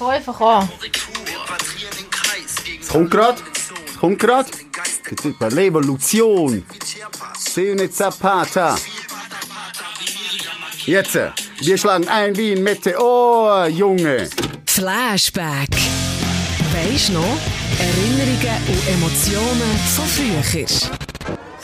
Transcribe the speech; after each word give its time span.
Einfach 0.00 0.40
an. 0.40 0.68
Es 2.80 2.88
kommt 2.88 3.10
grad. 3.10 3.36
Es 3.86 3.98
kommt 3.98 4.18
grad. 4.18 4.46
Jetzt 5.10 5.24
ist 5.24 5.38
bei 5.38 5.48
Revolution. 5.48 6.64
Sene 7.38 7.90
Zapata. 7.90 8.76
Jetzt. 10.84 11.18
Wir 11.60 11.78
schlagen 11.78 12.08
ein 12.08 12.36
wie 12.36 12.52
ein 12.52 12.62
Meteor, 12.62 13.68
Junge. 13.68 14.28
Flashback. 14.66 15.70
Weisst 16.72 17.10
noch? 17.10 17.38
Erinnerungen 17.78 18.62
und 18.68 18.88
Emotionen 18.88 19.78
von 19.94 20.06
früher. 20.06 21.03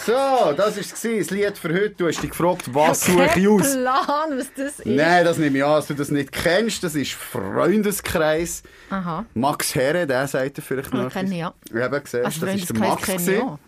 So, 0.07 0.13
das 0.13 0.77
war 0.77 1.19
das 1.19 1.31
Lied 1.31 1.59
für 1.59 1.69
heute. 1.69 1.91
Du 1.91 2.07
hast 2.09 2.23
dich 2.23 2.31
gefragt, 2.31 2.73
was 2.75 3.05
suche 3.05 3.31
ich 3.37 3.47
aus? 3.49 3.73
Plan, 3.75 4.39
was 4.39 4.53
das 4.55 4.79
ist. 4.81 4.87
Nein, 4.87 5.25
das 5.25 5.37
nehme 5.39 5.59
ich 5.59 5.65
an, 5.65 5.73
dass 5.73 5.87
du 5.89 5.95
das 5.95 6.11
nicht 6.11 6.33
kennst. 6.33 6.83
Das 6.83 6.95
ist 6.95 7.13
Freundeskreis. 7.13 8.63
Aha. 8.89 9.27
Max 9.35 9.75
Herre, 9.75 10.07
der 10.07 10.27
sagt 10.27 10.57
dir 10.57 10.63
vielleicht 10.63 10.95
noch. 10.95 11.05
Ah, 11.07 11.11
kenne 11.11 11.31
ich, 11.31 11.37
ja. 11.41 11.55
Ich 11.69 11.75
habe 11.77 12.01
gesehen, 12.01 12.25
Also 12.25 12.47
das 12.47 12.55
ist 12.55 12.71
der 12.71 12.77
Freundeskreis 12.77 13.27
Max. 13.27 13.27
kenne 13.27 13.59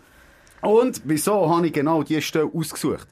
ich. 0.63 0.67
Und 0.69 1.01
wieso 1.05 1.49
habe 1.55 1.67
ich 1.67 1.73
genau 1.73 2.03
diese 2.03 2.21
Stelle 2.21 2.49
ausgesucht? 2.53 3.07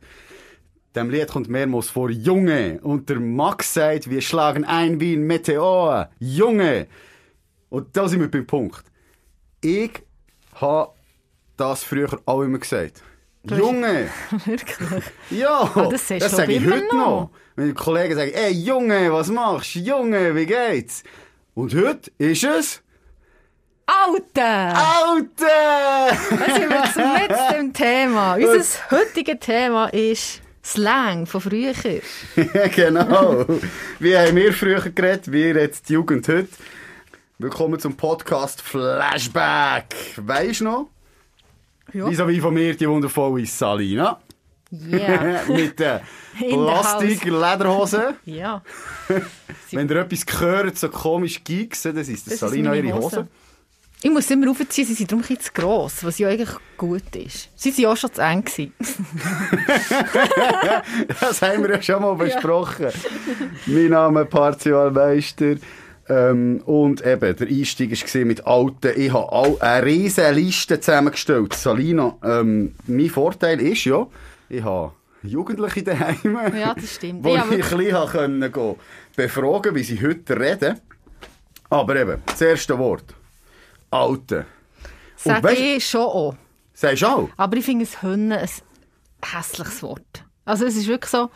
Dem 0.95 1.09
Lied 1.09 1.27
kommt 1.27 1.48
mehrmals 1.48 1.90
vor 1.90 2.09
Junge. 2.09 2.79
Und 2.81 3.07
der 3.09 3.20
Max 3.20 3.73
sagt, 3.73 4.09
wir 4.09 4.21
schlagen 4.21 4.65
ein 4.65 4.99
wie 4.99 5.13
ein 5.13 5.23
Meteor. 5.27 6.09
Junge. 6.20 6.88
Und 7.70 7.95
da 7.95 8.07
sind 8.07 8.20
wir 8.20 8.31
beim 8.31 8.48
Punkt. 8.48 8.84
Ich 9.62 9.91
habe 10.55 10.91
das 11.55 11.84
früher 11.84 12.20
auch 12.26 12.41
immer 12.41 12.57
gesagt. 12.57 13.03
Junge. 13.43 14.09
Wirklich? 14.45 15.03
Ja, 15.31 15.71
Ah, 15.75 15.87
das 15.89 16.07
du 16.07 16.19
sage 16.29 16.53
ich 16.53 16.65
heute 16.65 16.85
noch. 16.87 16.93
noch. 16.93 17.29
Wenn 17.55 17.67
die 17.67 17.73
Kollegen 17.73 18.15
sagen, 18.15 18.31
ey 18.33 18.51
Junge, 18.51 19.11
was 19.11 19.27
machst 19.29 19.75
du? 19.75 19.79
Junge, 19.79 20.35
wie 20.35 20.45
geht's? 20.45 21.03
Und 21.55 21.73
heute 21.75 22.11
ist 22.17 22.43
es... 22.43 22.81
Alter! 23.85 24.77
Alter! 24.77 26.17
Da 26.29 26.53
sind 26.55 26.70
wir 26.70 26.93
zum 26.93 27.13
letzten 27.27 27.73
Thema. 27.73 28.35
Unser 28.35 28.91
heutiges 28.91 29.39
Thema 29.39 29.87
ist 29.87 30.41
Slang 30.63 31.26
von 31.26 31.41
früher. 31.41 31.73
genau. 32.76 33.45
Wie 33.99 34.15
haben 34.17 34.35
wir 34.35 34.53
früher 34.53 34.79
geredet, 34.81 35.31
wie 35.31 35.45
jetzt 35.48 35.89
die 35.89 35.93
Jugend 35.93 36.27
heute. 36.27 36.48
Willkommen 37.39 37.79
zum 37.79 37.98
Podcast 37.98 38.61
Flashback. 38.61 39.95
Weisst 40.17 40.61
du 40.61 40.65
noch? 40.65 40.89
Ja. 41.93 42.27
Wie 42.27 42.39
von 42.39 42.53
mir 42.53 42.75
die 42.75 42.87
wundervolle 42.87 43.45
Salina. 43.45 44.20
Yeah. 44.71 45.41
Mit 45.49 45.77
the 45.77 45.99
Plastik-Lederhosen. 46.49 48.15
ja. 48.25 48.61
Wenn 49.71 49.87
ihr 49.89 49.95
etwas 49.98 50.25
hört, 50.39 50.77
so 50.77 50.89
komisch 50.89 51.43
Gigs, 51.43 51.83
dann 51.83 51.98
ist 51.98 52.09
das, 52.09 52.23
Das 52.25 52.39
Salina 52.39 52.73
ihre 52.75 52.93
Hose. 52.93 53.17
Hose. 53.20 53.27
Ich 54.03 54.09
muss 54.09 54.31
immer 54.31 54.49
aufziehen, 54.49 54.87
sie 54.87 54.93
sind 54.95 55.11
darum 55.11 55.23
ein 55.29 55.39
zu 55.39 55.51
gross, 55.53 56.03
was 56.03 56.17
ja 56.17 56.27
eigentlich 56.29 56.49
gut 56.75 57.15
ist. 57.15 57.49
Sie 57.55 57.71
waren 57.77 57.93
auch 57.93 57.98
schon 57.98 58.11
zu 58.11 58.21
eng. 58.21 58.43
Das 61.20 61.41
haben 61.41 61.63
wir 61.63 61.70
ja 61.70 61.81
schon 61.81 62.01
mal 62.01 62.15
besprochen. 62.15 62.87
mein 63.67 63.89
Name 63.89 64.22
ist 64.22 64.29
Partial 64.31 64.89
Meister. 64.91 65.55
Ähm, 66.12 66.62
und 66.66 67.06
eben, 67.06 67.35
der 67.38 67.47
Einstieg 67.47 67.91
war 67.91 68.25
mit 68.25 68.45
Alten. 68.45 69.00
Ich 69.00 69.13
habe 69.13 69.31
auch 69.31 69.62
eine 69.62 69.85
riesige 69.85 70.31
Liste 70.31 70.79
zusammengestellt. 70.79 71.53
Salina, 71.53 72.17
ähm, 72.23 72.75
mein 72.88 73.09
Vorteil 73.09 73.62
ist 73.62 73.85
ja, 73.85 74.06
ich 74.50 74.62
habe 74.63 74.91
Jugendliche 75.23 75.84
daheim, 75.84 76.38
Ja, 76.57 76.73
das 76.73 76.95
stimmt. 76.95 77.23
wo 77.23 77.34
Ja, 77.35 77.45
ich 77.45 77.51
ein 77.51 77.78
bisschen 77.78 78.07
können 78.09 78.51
gehen, 78.51 78.75
befragen 79.16 79.75
wie 79.75 79.84
sie 79.84 80.01
heute 80.06 80.38
reden. 80.38 80.79
Aber 81.69 81.95
eben, 81.95 82.22
das 82.25 82.41
erste 82.41 82.78
Wort. 82.78 83.06
Alte. 83.91 84.45
Sag 85.16 85.44
weisst- 85.44 85.62
ich 85.62 85.88
schon 85.88 86.01
auch. 86.01 86.35
Sagst 86.73 87.03
du 87.03 87.07
auch? 87.07 87.29
Aber 87.38 87.56
ich 87.57 87.63
finde 87.66 87.84
es 87.85 88.01
Hünne 88.01 88.39
ein 88.39 88.50
hässliches 89.23 89.81
Wort. 89.83 90.25
Also 90.43 90.66
es 90.66 90.75
ist 90.75 90.88
wirklich 90.88 91.11
so, 91.11 91.29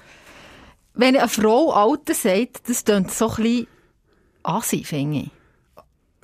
wenn 0.96 1.16
eine 1.16 1.30
Frau 1.30 1.72
Alte 1.72 2.14
sagt, 2.14 2.68
das 2.68 2.84
klingt 2.84 3.12
so 3.12 3.30
ein 3.30 3.36
bisschen 3.36 3.68
assi, 4.48 4.84
finde 4.84 5.20
ich. 5.20 5.32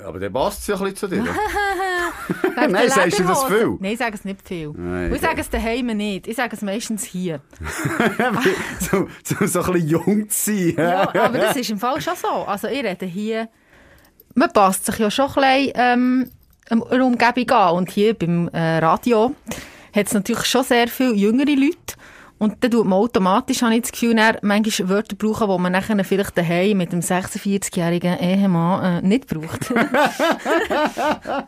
Aber 0.04 0.20
der 0.20 0.30
passt 0.30 0.68
ja 0.68 0.76
ein 0.76 0.82
bisschen 0.82 0.96
zu 0.96 1.08
dir. 1.08 1.24
Nein, 2.56 2.74
der 2.74 2.90
sagst 2.90 3.20
du 3.20 3.24
das 3.24 3.44
viel? 3.46 3.78
Nein, 3.80 3.92
ich 3.94 4.00
sage 4.00 4.16
es 4.16 4.26
nicht 4.26 4.48
viel. 4.48 4.74
Nein, 4.76 5.14
ich 5.14 5.22
sage 5.22 5.42
es 5.42 5.50
daheim 5.50 5.88
nicht. 5.88 6.28
Ich 6.28 6.36
sage 6.36 6.56
es 6.56 6.62
meistens 6.62 7.04
hier. 7.04 7.42
so, 8.80 9.08
so, 9.24 9.46
so 9.46 9.62
ein 9.62 9.74
bisschen 9.74 9.88
jung 9.88 10.30
zu 10.30 10.52
sein. 10.52 10.76
Ja, 10.78 11.10
aber 11.10 11.38
das 11.38 11.56
ist 11.56 11.70
im 11.70 11.80
Fall 11.80 12.02
schon 12.02 12.16
so. 12.16 12.28
Also 12.28 12.68
ich 12.68 12.84
rede 12.84 13.06
hier, 13.06 13.50
man 14.34 14.52
passt 14.52 14.86
sich 14.86 14.98
ja 14.98 15.12
schon 15.12 15.30
ein 15.36 15.66
bisschen 15.66 15.74
ähm, 15.76 16.32
einer 16.70 17.06
Umgebung 17.06 17.50
an. 17.52 17.76
Und 17.76 17.92
hier 17.92 18.14
beim 18.14 18.48
äh, 18.50 18.80
Radio 18.80 19.36
hat 19.94 20.08
es 20.08 20.14
natürlich 20.14 20.46
schon 20.46 20.64
sehr 20.64 20.88
viele 20.88 21.14
jüngere 21.14 21.56
Leute. 21.56 21.96
Und 22.42 22.64
dann 22.64 22.72
tut 22.72 22.88
man 22.88 22.98
automatisch, 22.98 23.62
habe 23.62 23.76
ich 23.76 23.84
das 23.84 23.92
Gefühl, 23.92 24.16
dann 24.16 24.38
manchmal 24.42 24.90
Wörter 24.90 25.16
brauchen, 25.16 25.48
die 25.48 25.62
man 25.62 25.74
nachher 25.74 26.04
vielleicht 26.04 26.36
daheim 26.36 26.76
mit 26.80 26.92
dem 26.92 27.02
46-jährigen 27.02 28.18
Ehemann 28.18 29.04
äh, 29.04 29.08
nicht 29.08 29.28
braucht. 29.28 29.72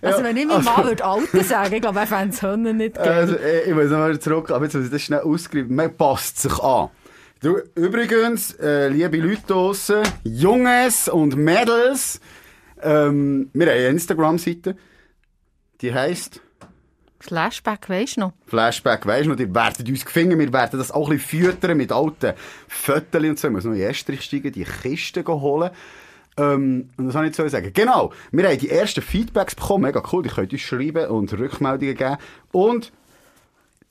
also 0.00 0.22
wenn 0.22 0.38
ich 0.38 0.46
meinem 0.46 0.64
Mann 0.64 0.84
würde 0.84 1.04
Alter 1.04 1.44
sagen, 1.44 1.74
ich 1.74 1.82
glaube, 1.82 2.00
er 2.00 2.06
fände 2.06 2.34
es 2.34 2.40
Hühner 2.40 2.72
nicht 2.72 2.94
geil. 2.94 3.06
Also, 3.06 3.34
äh, 3.34 3.68
ich 3.68 3.74
muss 3.74 3.90
nochmal 3.90 4.18
zurück, 4.18 4.50
aber 4.50 4.64
jetzt 4.64 4.74
muss 4.74 4.86
ich 4.86 4.90
das 4.90 5.02
schnell 5.02 5.20
ausgreifen. 5.20 5.74
Man 5.74 5.94
passt 5.98 6.40
sich 6.40 6.58
an. 6.58 6.88
Du, 7.42 7.58
übrigens, 7.74 8.54
äh, 8.54 8.88
liebe 8.88 9.18
Leute 9.18 9.42
draussen, 9.48 10.00
Jungs 10.24 11.10
und 11.10 11.36
Mädels, 11.36 12.22
ähm, 12.80 13.50
wir 13.52 13.66
haben 13.66 13.74
eine 13.74 13.88
Instagram-Seite, 13.88 14.76
die 15.82 15.92
heisst 15.92 16.40
Flashback, 17.22 17.88
weisst 17.88 18.16
du 18.16 18.20
noch? 18.22 18.32
Flashback, 18.46 19.06
weisst 19.06 19.26
du 19.26 19.30
noch, 19.30 19.36
die 19.36 19.54
werden 19.54 19.86
uns 19.88 20.04
gefunden, 20.04 20.38
wir 20.38 20.52
werden 20.52 20.78
das 20.78 20.90
auch 20.90 21.08
ein 21.08 21.18
bisschen 21.18 21.42
füttern 21.42 21.76
mit 21.76 21.92
alten 21.92 22.34
Fotos 22.66 23.22
und 23.22 23.38
so. 23.38 23.48
Ich 23.48 23.52
muss 23.54 23.64
noch 23.64 23.72
in 23.72 23.80
Estrich 23.80 24.22
steigen, 24.22 24.50
die 24.50 24.64
Kisten 24.64 25.24
holen. 25.26 25.70
Ähm, 26.36 26.88
und 26.96 27.06
das 27.06 27.12
soll 27.12 27.26
ich 27.26 27.34
zu 27.34 27.48
sagen. 27.48 27.70
Genau, 27.72 28.12
wir 28.32 28.48
haben 28.48 28.58
die 28.58 28.70
ersten 28.70 29.02
Feedbacks 29.02 29.54
bekommen, 29.54 29.84
mega 29.84 30.02
cool, 30.12 30.22
die 30.22 30.30
könnt 30.30 30.52
uns 30.52 30.62
schreiben 30.62 31.06
und 31.06 31.32
Rückmeldungen 31.32 31.94
geben. 31.94 32.16
Und 32.50 32.92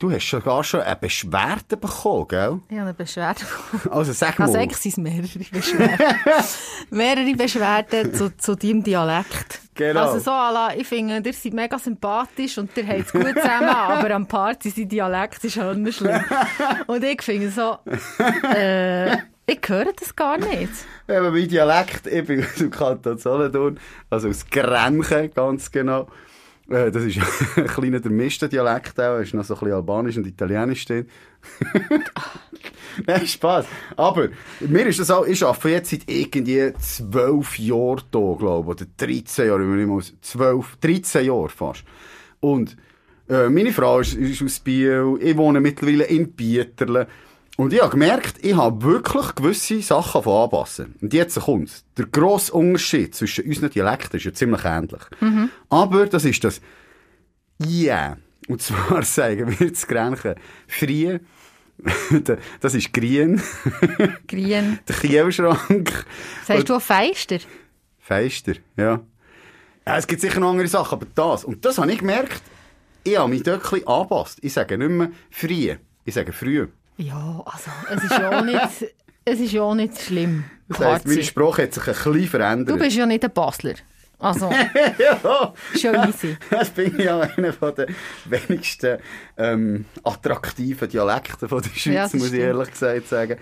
du 0.01 0.11
hast 0.11 0.27
sogar 0.27 0.63
schon 0.63 0.81
eine 0.81 0.95
Beschwerde 0.95 1.77
bekommen, 1.77 2.27
gell? 2.27 2.59
Ich 2.69 2.75
habe 2.75 2.87
eine 2.87 2.93
Beschwerde 2.93 3.41
Also 3.89 4.11
sag 4.13 4.39
mal. 4.39 4.45
Also 4.45 4.57
eigentlich 4.57 4.77
sind 4.77 4.91
es 4.91 4.97
mehrere 4.97 5.27
Beschwerden. 5.51 6.15
mehrere 6.89 7.35
Beschwerden 7.35 8.13
zu, 8.13 8.35
zu 8.35 8.55
deinem 8.55 8.83
Dialekt. 8.83 9.61
Genau. 9.75 10.01
Also 10.01 10.19
so, 10.19 10.31
Ala, 10.31 10.75
ich 10.75 10.87
finde, 10.87 11.21
ihr 11.23 11.33
seid 11.33 11.53
mega 11.53 11.77
sympathisch 11.77 12.57
und 12.57 12.75
ihr 12.75 12.87
habt 12.87 13.05
es 13.05 13.11
gut 13.11 13.27
zusammen, 13.27 13.69
aber 13.69 14.11
am 14.11 14.27
Party 14.27 14.69
sein 14.69 14.89
Dialekt 14.89 15.43
ist 15.43 15.53
schon 15.53 15.91
schlimm. 15.91 16.23
Und 16.87 17.03
ich 17.03 17.21
finde 17.21 17.51
so, 17.51 17.77
äh, 18.55 19.13
ich 19.45 19.61
höre 19.67 19.93
das 19.93 20.15
gar 20.15 20.37
nicht. 20.37 20.71
Eben 21.07 21.33
mein 21.33 21.47
Dialekt, 21.47 22.07
ich 22.07 22.25
bin 22.25 22.43
aus 22.45 22.55
dem 22.55 22.71
Kanton 22.71 23.17
Solothurn, 23.17 23.79
also 24.09 24.29
aus 24.29 24.45
Grenchen, 24.49 25.31
ganz 25.33 25.71
genau. 25.71 26.07
Äh, 26.71 26.91
Das 26.91 27.03
ist 27.03 27.17
ein 27.57 27.67
kleiner 27.67 27.99
der 27.99 28.49
Dialekt 28.49 28.99
auch, 28.99 29.19
ist 29.19 29.33
noch 29.33 29.43
so 29.43 29.53
ein 29.55 29.59
bisschen 29.59 29.75
Albanisch 29.75 30.17
und 30.17 30.27
Italienisch 30.27 30.85
drin. 30.85 31.07
Nein, 33.07 33.25
Spaß. 33.27 33.65
Aber, 33.95 34.29
mir 34.59 34.85
ist 34.87 34.99
das 34.99 35.11
auch, 35.11 35.25
ich 35.25 35.43
arbeite 35.43 35.69
jetzt 35.69 35.91
seit 35.91 36.09
irgendwie 36.09 36.73
zwölf 36.79 37.57
Jahren 37.59 38.03
da, 38.11 38.35
glaube 38.37 38.73
ich, 38.73 38.81
oder 38.81 38.85
13 38.97 39.47
Jahre, 39.47 39.71
wenn 39.71 39.79
ich 39.79 39.87
mal, 39.87 40.01
zwölf, 40.21 40.77
13 40.81 41.25
Jahre 41.25 41.49
fast. 41.49 41.83
Und, 42.39 42.75
äh, 43.29 43.49
meine 43.49 43.71
Frau 43.71 43.99
ist, 43.99 44.13
ist 44.13 44.41
aus 44.41 44.59
Biel, 44.59 45.17
ich 45.21 45.37
wohne 45.37 45.61
mittlerweile 45.61 46.03
in 46.05 46.33
Bieterle. 46.33 47.07
Und 47.57 47.73
ich 47.73 47.81
habe 47.81 47.91
gemerkt, 47.91 48.43
ich 48.43 48.55
habe 48.55 48.81
wirklich 48.81 49.35
gewisse 49.35 49.81
Sachen 49.81 50.23
von 50.23 50.43
anpassen. 50.43 50.95
Und 51.01 51.13
jetzt 51.13 51.39
kommt's. 51.39 51.83
Der 51.97 52.05
grosse 52.05 52.53
Unterschied 52.53 53.13
zwischen 53.13 53.45
unseren 53.45 53.69
Dialekten 53.69 54.17
ist 54.17 54.23
ja 54.25 54.33
ziemlich 54.33 54.63
ähnlich. 54.65 55.01
Aber 55.69 56.05
das 56.07 56.25
ist 56.25 56.43
das 56.43 56.61
Ja. 57.59 58.17
Und 58.47 58.61
zwar 58.61 59.03
sagen 59.03 59.59
wir 59.59 59.73
zu 59.73 59.87
Grenchen, 59.87 60.35
Frie, 60.67 61.19
das 62.59 62.73
ist 62.73 62.93
Grien, 62.93 63.41
Grien. 64.27 64.79
der 64.87 64.95
Kielschrank. 64.95 66.05
Sagst 66.45 66.69
du 66.69 66.75
auch 66.75 66.81
Feister? 66.81 67.39
Feister, 67.99 68.53
ja. 68.77 69.01
ja. 69.85 69.97
Es 69.97 70.07
gibt 70.07 70.21
sicher 70.21 70.39
noch 70.39 70.51
andere 70.51 70.67
Sachen, 70.67 70.95
aber 70.95 71.07
das. 71.15 71.43
Und 71.43 71.65
das 71.65 71.77
habe 71.77 71.91
ich 71.91 71.99
gemerkt, 71.99 72.41
ich 73.03 73.17
habe 73.17 73.29
mich 73.29 73.43
dort 73.43 73.63
ein 73.63 73.69
bisschen 73.69 73.87
angepasst. 73.87 74.39
Ich 74.41 74.53
sage 74.53 74.77
nicht 74.77 74.91
mehr 74.91 75.11
Frie, 75.29 75.77
ich 76.05 76.13
sage 76.13 76.33
früh. 76.33 76.67
Ja, 77.01 77.43
also, 77.45 77.71
es 77.95 78.03
ist 78.03 78.11
ja 78.11 78.37
auch 78.39 78.43
nicht, 78.43 78.59
es 79.25 79.39
ist 79.39 79.51
ja 79.51 79.61
auch 79.63 79.73
nicht 79.75 79.99
schlimm. 79.99 80.43
Das 80.69 80.79
heisst, 80.79 81.07
meine. 81.07 81.23
Sprache 81.23 81.63
hat 81.63 81.73
sich 81.73 81.87
ein 81.87 81.93
bisschen 81.93 82.27
verändert. 82.27 82.75
Du 82.75 82.79
bist 82.81 82.95
ja 82.95 83.05
nicht 83.05 83.23
ein 83.23 83.31
Basler. 83.33 83.73
Also, 84.19 84.51
ja, 84.99 85.53
ja 85.75 86.07
easy. 86.07 86.37
das 86.51 86.69
bin 86.69 86.95
ich 86.97 87.05
ja 87.05 87.21
einer 87.21 87.51
von 87.53 87.73
den 87.73 87.87
wenigsten 88.25 88.99
ähm, 89.35 89.85
attraktiven 90.03 90.87
Dialekten 90.87 91.49
von 91.49 91.61
der 91.63 91.69
Schweiz, 91.71 91.93
Ja, 91.93 92.03
muss 92.03 92.13
ich 92.13 92.27
stimmt. 92.27 92.35
ehrlich 92.43 92.69
gesagt 92.71 93.07
sagen. 93.07 93.37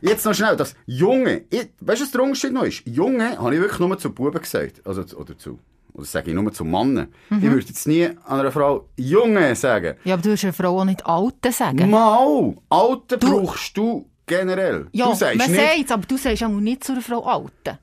jetzt 0.00 0.24
noch 0.24 0.34
schnell, 0.34 0.56
das 0.56 0.76
Junge, 0.86 1.42
ich, 1.50 1.68
weißt 1.80 2.00
du, 2.00 2.04
was 2.04 2.10
der 2.12 2.20
Unterschied 2.22 2.52
noch 2.52 2.62
ist? 2.62 2.82
Junge 2.86 3.38
habe 3.38 3.54
ich 3.56 3.60
wirklich 3.60 3.80
nur 3.80 3.98
zu 3.98 4.14
Buben 4.14 4.40
gesagt. 4.40 4.80
Also, 4.86 5.02
zu- 5.02 5.18
oder 5.18 5.36
zu, 5.36 5.58
oder 5.92 6.04
sage 6.04 6.30
ich 6.30 6.34
nur 6.36 6.52
zu 6.52 6.64
Mannen. 6.64 7.12
Mhm. 7.28 7.38
Ich 7.38 7.50
würde 7.50 7.66
jetzt 7.66 7.86
nie 7.86 8.06
an 8.06 8.40
einer 8.40 8.52
Frau 8.52 8.88
Junge 8.96 9.54
sagen. 9.54 9.96
Ja, 10.04 10.14
aber 10.14 10.22
du 10.22 10.28
würdest 10.30 10.44
einer 10.44 10.52
Frau 10.52 10.80
auch 10.80 10.84
nicht 10.84 11.04
Alte 11.06 11.52
sagen. 11.52 11.90
Mal, 11.90 12.54
Alte 12.68 13.18
brauchst 13.18 13.76
du 13.76 14.06
generell. 14.26 14.86
ja, 14.92 15.06
du 15.06 15.14
sagst 15.14 15.38
man 15.38 15.50
nicht, 15.50 15.60
sagt 15.60 15.92
aber 15.92 16.06
du 16.06 16.16
sagst 16.16 16.42
auch 16.44 16.48
nicht 16.48 16.84
zu 16.84 16.92
einer 16.92 17.02
Frau 17.02 17.24
Alte. 17.24 17.78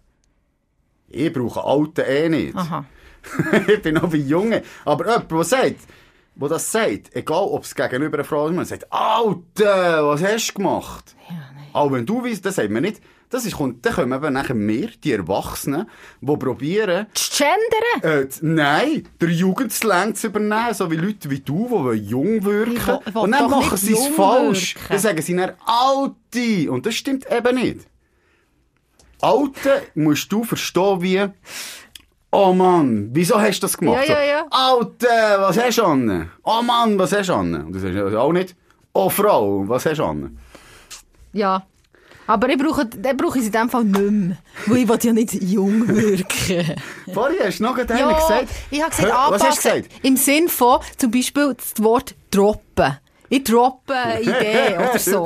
ich 1.09 1.31
brauche 1.33 1.63
Alte 1.63 2.01
eh 2.03 2.29
nicht. 2.29 2.55
Aha. 2.55 2.85
ich 3.67 3.81
bin 3.81 3.95
noch 3.95 4.09
bei 4.09 4.17
Junge. 4.17 4.63
Aber 4.85 5.05
jemand, 5.05 5.31
der 5.31 5.43
sagt, 5.43 5.79
wo 6.35 6.47
das 6.47 6.71
sagt, 6.71 7.15
egal 7.15 7.43
ob 7.43 7.63
es 7.63 7.75
gegenüber 7.75 8.17
einer 8.17 8.23
Frau 8.23 8.47
ist, 8.47 8.55
man 8.55 8.65
sagt, 8.65 8.91
Alter, 8.91 10.07
was 10.07 10.23
hast 10.23 10.49
du 10.49 10.53
gemacht? 10.53 11.15
Ja, 11.29 11.35
nein. 11.35 11.65
Auch 11.73 11.91
wenn 11.91 12.05
du 12.05 12.23
weißt, 12.23 12.45
das 12.45 12.55
sagt 12.55 12.69
man 12.69 12.83
nicht. 12.83 13.01
Das 13.29 13.45
ist, 13.45 13.57
kommt, 13.57 13.85
dann 13.85 13.93
kommen 13.93 14.13
eben 14.13 14.33
nachher 14.33 14.55
wir, 14.57 14.87
die 15.03 15.11
Erwachsenen, 15.11 15.89
die 16.21 16.37
probieren, 16.37 17.07
Das 17.13 17.37
Gendern? 17.37 18.23
äh, 18.23 18.27
nein, 18.41 19.07
der 19.19 19.29
Jugendslang 19.29 20.15
zu 20.15 20.27
übernehmen, 20.27 20.73
so 20.73 20.89
wie 20.89 20.95
Leute 20.95 21.29
wie 21.29 21.41
du, 21.41 21.91
die 21.91 21.97
jung 21.99 22.43
wirken. 22.45 22.77
Ich 22.77 22.87
will- 22.87 23.21
und 23.21 23.31
dann 23.31 23.49
machen 23.49 23.77
sie 23.77 23.93
es 23.93 24.07
falsch. 24.07 24.75
wirken. 24.75 24.87
Dann 24.91 24.99
sagen 24.99 25.21
sie 25.21 25.35
dann 25.35 25.51
Alte. 25.65 26.71
Und 26.71 26.85
das 26.85 26.95
stimmt 26.95 27.25
eben 27.29 27.55
nicht. 27.55 27.81
Alte 29.21 29.81
musst 29.95 30.31
du 30.31 30.43
verstehen 30.43 31.01
wie, 31.01 31.25
oh 32.31 32.53
Mann, 32.53 33.09
wieso 33.13 33.41
hast 33.41 33.59
du 33.59 33.65
das 33.65 33.77
gemacht? 33.77 34.07
Ja, 34.07 34.21
ja, 34.21 34.23
ja. 34.23 34.45
Alte, 34.51 35.07
was 35.39 35.57
hast 35.57 35.77
du 35.79 35.83
an? 35.83 36.31
Oh 36.43 36.61
Mann, 36.61 36.97
was 36.99 37.11
hast 37.11 37.27
du 37.29 37.33
an? 37.33 37.53
Und 37.65 37.73
du 37.73 37.79
sagst 37.79 38.15
auch 38.15 38.31
nicht, 38.31 38.55
oh 38.93 39.09
Frau, 39.09 39.67
was 39.67 39.85
hast 39.85 39.97
du 39.97 40.05
an? 40.05 40.37
Ja. 41.33 41.65
Aber 42.27 42.49
ich 42.49 42.57
brauche, 42.57 42.85
den 42.85 43.17
brauche 43.17 43.39
ich 43.39 43.45
in 43.45 43.51
dem 43.51 43.69
Fall 43.69 43.83
nicht 43.85 43.99
mehr. 44.11 44.37
Weil 44.65 44.77
ich 44.79 44.89
will 44.89 44.99
ja 45.01 45.13
nicht 45.13 45.33
jung 45.41 45.87
wirken. 45.87 46.75
Vorhin 47.13 47.37
hast 47.43 47.59
du 47.59 47.63
noch 47.63 47.75
gerade 47.75 47.97
ja, 47.97 48.07
einen 48.07 48.15
gesagt. 48.17 48.47
ich 48.69 48.81
habe 48.81 48.89
gesagt, 48.91 49.11
Hä, 49.13 49.17
Was 49.29 49.43
hast 49.43 49.65
du 49.65 49.69
gesagt? 49.69 49.89
Im 50.03 50.17
Sinn 50.17 50.49
von, 50.49 50.79
zum 50.97 51.11
Beispiel, 51.11 51.55
das 51.55 51.81
Wort 51.83 52.15
droppen. 52.31 52.97
Ich 53.29 53.43
droppe 53.43 53.93
eine 53.95 54.21
Idee 54.21 54.75
oder 54.77 54.99
so. 54.99 55.25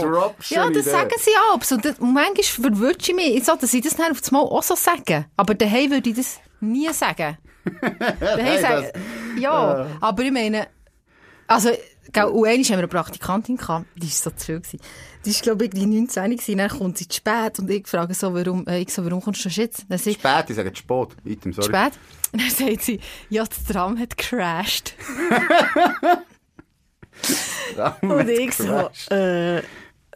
Ja, 0.49 0.67
das 0.69 0.81
Idee. 0.83 0.89
sagen 0.89 1.11
sie 1.17 1.31
auch. 1.51 1.71
Und, 1.71 1.85
das- 1.85 1.99
und 1.99 2.13
manchmal 2.13 2.71
verwirrt 2.73 3.07
ich 3.09 3.15
mich, 3.15 3.43
so, 3.45 3.55
dass 3.55 3.73
ich 3.73 3.81
das 3.83 3.95
dann 3.95 4.11
auf 4.11 4.21
das 4.21 4.31
Mal 4.31 4.39
auch 4.39 4.63
so 4.63 4.75
sage. 4.75 5.25
Aber 5.37 5.53
daheim 5.55 5.91
würde 5.91 6.09
ich 6.09 6.15
das 6.15 6.39
nie 6.59 6.91
sagen. 6.93 7.37
daheim 8.19 8.37
Hey, 8.39 8.59
sagen, 8.61 8.87
ja, 9.39 9.85
aber 9.99 10.23
ich 10.23 10.31
meine, 10.31 10.67
also, 11.47 11.69
gell, 12.11 12.25
und 12.25 12.45
einmal 12.45 12.63
haben 12.63 12.69
wir 12.69 12.77
eine 12.77 12.87
Praktikantin 12.87 13.57
gehabt, 13.57 13.85
die 13.95 14.03
war 14.03 14.09
so 14.09 14.31
schön. 14.43 14.61
gewesen. 14.61 14.79
Die 15.25 15.33
war, 15.35 15.41
glaube 15.41 15.65
ich, 15.65 15.73
irgendwie 15.73 15.99
19 15.99 16.31
gewesen, 16.31 16.57
dann 16.57 16.69
kommt 16.69 16.97
sie 16.97 17.07
zu 17.07 17.17
spät 17.17 17.59
und 17.59 17.69
ich 17.69 17.87
frage 17.87 18.13
so, 18.13 18.33
warum, 18.33 18.65
äh, 18.67 18.79
ich 18.79 18.91
so, 18.93 19.05
warum 19.05 19.21
kommst 19.21 19.45
du 19.45 19.49
schon 19.49 19.63
jetzt? 19.63 19.85
Dann 19.87 19.97
sie, 19.99 20.13
Spät, 20.13 20.45
ich 20.49 20.55
sage 20.55 20.71
spät. 20.75 21.07
Item, 21.25 21.53
sorry. 21.53 21.67
spät. 21.67 21.93
Und 22.33 22.41
dann 22.41 22.49
sagt 22.49 22.81
sie, 22.83 22.99
ja, 23.29 23.43
das 23.45 23.63
Tram 23.65 23.99
hat 23.99 24.17
gecrashed. 24.17 24.93
Und 28.01 28.29
ich 28.29 28.53
so, 28.53 28.89
äh, 29.11 29.61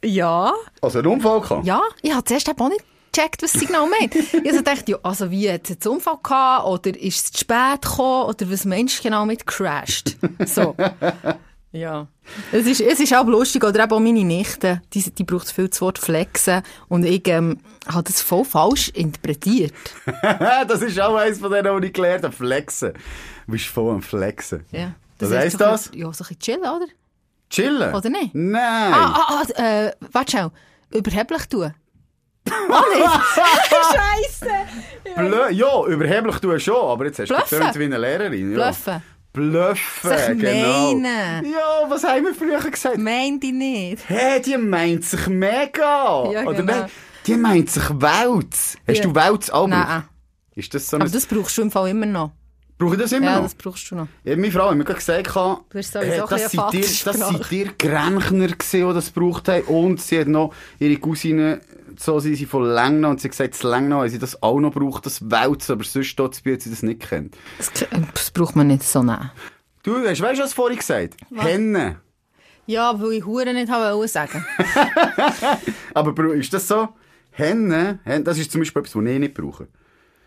ja, 0.03 0.53
Also 0.81 0.99
einen 0.99 1.07
Unfall 1.07 1.41
gehabt? 1.41 1.65
ja. 1.65 1.81
Ich 2.01 2.11
habe 2.13 2.23
zuerst 2.23 2.49
auch 2.49 2.69
nicht 2.69 2.83
gecheckt, 3.11 3.43
was 3.43 3.53
sie 3.53 3.65
genau 3.65 3.87
meint. 3.87 4.15
ich 4.15 4.53
so 4.53 4.61
dachte, 4.61 4.91
ja, 4.91 4.97
also 5.03 5.29
wie, 5.31 5.49
hat 5.51 5.63
es 5.63 5.69
jetzt 5.69 5.85
einen 5.87 5.95
Unfall 5.97 6.17
gehabt, 6.21 6.65
oder 6.65 6.99
ist 6.99 7.25
es 7.25 7.31
zu 7.31 7.39
spät 7.39 7.81
gekommen, 7.81 8.25
oder 8.29 8.51
was 8.51 8.65
meinst 8.65 8.99
du 8.99 9.03
genau 9.03 9.25
mit 9.25 9.45
crashed? 9.45 10.17
So. 10.45 10.75
Ja. 11.75 12.07
Es 12.51 12.65
ist, 12.65 12.81
es 12.81 12.99
ist 12.99 13.13
auch 13.13 13.25
lustig, 13.25 13.63
oder 13.63 13.83
eben 13.83 13.91
auch 13.91 13.99
meine 13.99 14.23
Nichte, 14.23 14.81
die, 14.93 15.11
die 15.11 15.23
braucht 15.23 15.51
viel 15.51 15.67
das 15.67 15.81
Wort 15.81 15.99
flexen, 15.99 16.63
und 16.87 17.03
ich, 17.05 17.27
ähm, 17.27 17.59
habe 17.87 18.03
das 18.03 18.21
voll 18.21 18.45
falsch 18.45 18.89
interpretiert. 18.89 19.73
das 20.67 20.81
ist 20.81 20.99
auch 20.99 21.15
eins 21.15 21.39
von 21.39 21.51
denen, 21.51 21.81
die 21.81 21.87
ich 21.87 21.93
gelernt 21.93 22.23
habe. 22.23 22.35
Flexen. 22.35 22.93
Du 23.45 23.51
bist 23.51 23.65
voll 23.65 23.93
am 23.93 24.01
Flexen. 24.01 24.65
Ja. 24.71 24.93
Was 25.19 25.31
heißt 25.31 25.43
heisst 25.43 25.61
das? 25.61 25.91
Ja, 25.93 26.11
so 26.11 26.23
ein 26.23 26.27
bisschen 26.27 26.39
chillen, 26.39 26.61
oder? 26.61 26.87
Chillen? 27.49 27.93
Oder 27.93 28.09
nicht? 28.09 28.33
Nein. 28.33 28.93
Ah, 28.93 29.15
ah, 29.15 29.43
ah, 29.57 29.61
äh, 29.61 29.91
warte 30.11 30.31
schnell. 30.31 30.51
Überheblich 30.91 31.45
tun. 31.47 31.73
Ah? 32.69 32.83
Scheisse! 33.93 34.51
Blö 35.15 35.49
ja, 35.49 35.85
überheblich 35.85 36.37
tue 36.37 36.57
ich 36.57 36.63
schon, 36.63 36.75
aber 36.75 37.05
jetzt 37.05 37.19
hast 37.19 37.29
du 37.29 37.35
getönt 37.35 37.77
wie 37.79 37.85
eine 37.85 37.97
Lehrerin. 37.97 38.51
Ja. 38.51 38.65
Bluffen. 38.65 39.01
Bluffen, 39.35 40.09
Sich 40.09 40.39
genau. 40.39 40.93
meinen. 40.93 41.45
Ja, 41.45 41.89
was 41.89 42.03
haben 42.03 42.23
wir 42.25 42.33
früher 42.33 42.59
gesagt? 42.71 42.97
Meint 42.97 43.43
ich 43.43 43.51
nicht. 43.51 44.03
Hey, 44.07 44.41
die 44.41 44.57
meint 44.57 45.03
sich 45.03 45.27
mega. 45.27 46.31
Ja, 46.31 46.43
Oder 46.45 46.53
genau. 46.53 46.85
die 47.27 47.35
meint 47.35 47.69
sich 47.69 47.83
Wels. 47.89 48.77
Hast 48.87 48.97
Ja. 48.97 49.03
du 49.03 49.13
Wels 49.15 49.49
auch 49.49 49.67
Nein. 49.67 50.03
Ist 50.55 50.73
das 50.73 50.87
so. 50.87 50.97
Aber 50.97 51.09
das 51.09 51.25
brauchst 51.25 51.57
du 51.57 51.63
im 51.63 51.71
Fall 51.71 51.89
immer 51.89 52.05
noch. 52.05 52.31
Brauche 52.77 52.95
ich 52.95 53.01
das 53.01 53.11
immer 53.13 53.25
Ja, 53.25 53.35
noch? 53.35 53.43
das 53.43 53.55
brauchst 53.55 53.89
du 53.91 53.95
noch. 53.95 54.07
Ja, 54.23 54.35
meine 54.35 54.51
Frau 54.51 54.69
hat 54.69 54.75
mir 54.77 54.83
gerade 54.83 54.99
gesagt, 54.99 55.27
Du 55.27 55.77
hast 55.77 55.93
sowieso 55.93 56.23
äh, 56.25 56.27
das, 56.29 56.51
sind 56.51 56.73
dir, 56.73 56.81
das 56.81 57.01
sind 57.29 57.51
dir 57.51 57.71
Grenchner 57.77 58.47
gewesen, 58.47 58.87
die 58.87 58.93
das 58.93 59.13
gebraucht 59.13 59.47
haben. 59.47 59.63
Und 59.63 60.01
sie 60.01 60.19
hat 60.19 60.27
noch 60.27 60.53
ihre 60.79 60.97
Cousine, 60.97 61.61
so 61.99 62.19
sind 62.19 62.35
sie 62.35 62.45
von 62.45 62.63
Lengnau, 62.65 63.09
und 63.11 63.21
sie 63.21 63.29
gesagt, 63.29 63.53
das 63.53 63.63
Lengnau 63.63 63.99
haben 63.99 64.09
sie 64.09 64.19
das 64.19 64.41
auch 64.41 64.59
noch 64.59 64.71
braucht, 64.73 65.05
das 65.05 65.29
Wälzen, 65.29 65.73
aber 65.73 65.83
sonst 65.83 66.15
dort 66.17 66.35
hat 66.37 66.61
sie 66.61 66.69
das 66.69 66.83
nicht 66.83 67.01
kennt. 67.01 67.35
Das, 67.57 67.71
das 68.13 68.31
braucht 68.31 68.55
man 68.55 68.67
nicht 68.67 68.83
so 68.83 69.03
nehmen. 69.03 69.31
Du, 69.83 69.97
hast, 69.97 70.21
weißt 70.21 70.39
du, 70.39 70.43
was 70.43 70.53
vorhin 70.53 70.77
gesagt? 70.77 71.15
Henne. 71.35 71.97
Ja, 72.67 72.99
weil 72.99 73.13
ich 73.13 73.25
Huren 73.25 73.53
nicht 73.53 73.69
wollte 73.69 74.07
sagen. 74.07 74.43
Aber 75.93 76.33
ist 76.33 76.53
das 76.53 76.67
so? 76.67 76.89
Henne, 77.31 77.99
Henne, 78.03 78.23
das 78.23 78.37
ist 78.37 78.51
zum 78.51 78.61
Beispiel 78.61 78.81
etwas, 78.81 78.95
was 78.95 79.03
ich 79.05 79.19
nicht 79.19 79.33
brauche. 79.33 79.67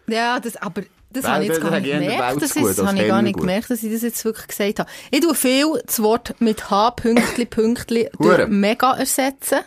ja, 0.06 0.38
das, 0.38 0.56
aber 0.56 0.82
das 1.10 1.24
Weil- 1.24 1.30
habe 1.32 1.42
ich 1.44 1.48
jetzt 1.48 1.60
gar 1.62 1.70
das 1.70 1.80
nicht 1.82 1.92
gemerkt. 1.92 2.42
Das, 2.42 2.50
ist, 2.50 2.56
als 2.56 2.78
habe 2.86 2.98
ich 2.98 3.08
gar 3.08 3.22
nicht 3.22 3.34
Hennengut. 3.34 3.40
gemerkt, 3.40 3.70
dass 3.70 3.82
ich 3.82 3.92
das 3.92 4.02
jetzt 4.02 4.24
wirklich 4.24 4.46
gesagt 4.48 4.78
habe. 4.80 4.90
Ich 5.10 5.20
tue 5.20 5.34
viel 5.34 5.66
das 5.86 6.02
Wort 6.02 6.34
mit 6.38 6.70
H, 6.70 6.90
Pünktli, 6.92 7.46
Pünktli, 7.46 8.10
durch 8.18 8.46
mega 8.48 8.92
ersetzen, 8.94 9.60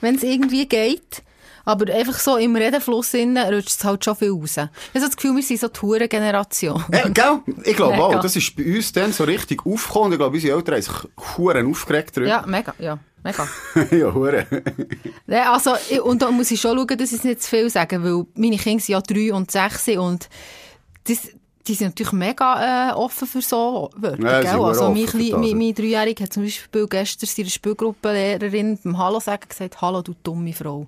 wenn 0.00 0.14
es 0.14 0.22
irgendwie 0.22 0.66
geht. 0.66 1.22
Aber 1.64 1.92
einfach 1.92 2.18
so 2.18 2.36
im 2.36 2.56
Redenfluss 2.56 3.14
innen 3.14 3.42
rutscht 3.52 3.78
es 3.78 3.84
halt 3.84 4.04
schon 4.04 4.16
viel 4.16 4.30
raus. 4.32 4.52
Ich 4.52 4.58
habe 4.58 4.70
das 4.94 5.16
Gefühl, 5.16 5.36
wir 5.36 5.42
sind 5.42 5.60
so 5.60 5.68
die 5.68 5.80
Huren-Generation. 5.80 6.84
Ja, 6.92 7.08
gell? 7.08 7.40
Ich 7.64 7.76
glaube 7.76 8.02
auch, 8.02 8.20
das 8.20 8.36
ist 8.36 8.54
bei 8.54 8.76
uns 8.76 8.92
dann 8.92 9.12
so 9.12 9.24
richtig 9.24 9.64
aufgekommen. 9.64 10.12
Ich 10.12 10.18
glaube, 10.18 10.34
unsere 10.34 10.56
Eltern 10.56 10.74
haben 10.74 10.82
sich 10.82 11.38
Huren 11.38 11.70
aufgeregt 11.70 12.16
darüber. 12.16 12.30
Ja, 12.30 12.44
mega, 12.46 12.74
ja, 12.78 12.98
mega. 13.22 13.48
ja, 13.96 14.12
Huren. 14.12 14.46
Ja, 15.26 15.52
also, 15.52 15.74
und 16.02 16.20
da 16.20 16.30
muss 16.30 16.50
ich 16.50 16.60
schon 16.60 16.76
schauen, 16.76 16.98
dass 16.98 17.12
ich 17.12 17.24
nicht 17.24 17.42
zu 17.42 17.48
viel 17.48 17.70
sage, 17.70 18.02
weil 18.02 18.26
meine 18.34 18.56
Kinder 18.58 18.82
sind 18.82 18.92
ja 18.92 19.00
drei 19.00 19.32
und 19.32 19.50
sechs 19.50 19.88
und 19.88 20.28
das, 21.06 21.28
die 21.66 21.74
sind 21.74 21.88
natürlich 21.88 22.12
mega 22.12 22.90
äh, 22.90 22.92
offen 22.92 23.26
für 23.26 23.40
so 23.40 23.90
Wörter, 23.96 24.22
Ja, 24.22 24.40
gell? 24.42 24.60
Also, 24.60 24.90
mein, 24.90 25.08
mein, 25.40 25.58
mein 25.58 25.74
Dreijähriger 25.74 26.24
hat 26.24 26.32
zum 26.34 26.42
Beispiel 26.42 26.86
gestern 26.86 27.26
seiner 27.26 27.48
Spielgruppenlehrerin 27.48 28.78
beim 28.84 28.98
Hallo 28.98 29.18
sagen 29.20 29.48
gesagt, 29.48 29.80
Hallo, 29.80 30.02
du 30.02 30.14
dumme 30.22 30.52
Frau. 30.52 30.86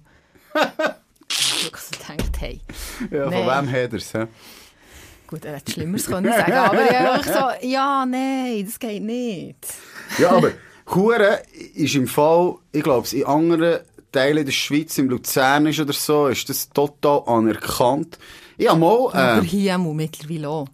Ich 1.29 1.65
habe 1.67 1.77
so 1.79 2.15
gedacht, 2.15 2.41
hey. 2.41 2.61
Ja, 3.11 3.25
von 3.25 3.31
Nein. 3.47 3.67
wem 3.67 3.73
hat 3.73 3.93
er 3.93 3.95
es? 3.95 4.15
hä? 4.15 4.27
Gut, 5.27 5.45
er 5.45 5.57
hätte 5.57 5.73
Schlimmeres 5.73 6.07
können 6.07 6.33
sagen, 6.33 6.53
aber 6.53 6.79
einfach 6.81 7.25
so, 7.25 7.67
ja, 7.67 8.07
nein, 8.07 8.65
das 8.65 8.79
geht 8.79 9.03
nicht. 9.03 9.57
Ja, 10.19 10.31
aber 10.31 10.53
Hure 10.95 11.43
ist 11.75 11.97
im 11.97 12.07
Fall, 12.07 12.55
ich 12.71 12.83
glaube, 12.85 13.09
in 13.11 13.25
anderen 13.27 13.81
Teilen 14.13 14.45
der 14.47 14.53
Schweiz, 14.53 14.97
im 14.99 15.09
Luzernisch 15.11 15.81
oder 15.81 15.93
so, 15.93 16.29
ist 16.29 16.49
das 16.49 16.71
total 16.71 17.23
anerkannt. 17.27 18.19
Ich 18.57 18.69
habe 18.69 18.79
mal, 18.79 19.09
Aber 19.13 19.43
äh, 19.43 19.45
hier 19.45 19.77
muss 19.79 19.97
mittlerweile 19.97 20.49
auch. 20.49 20.69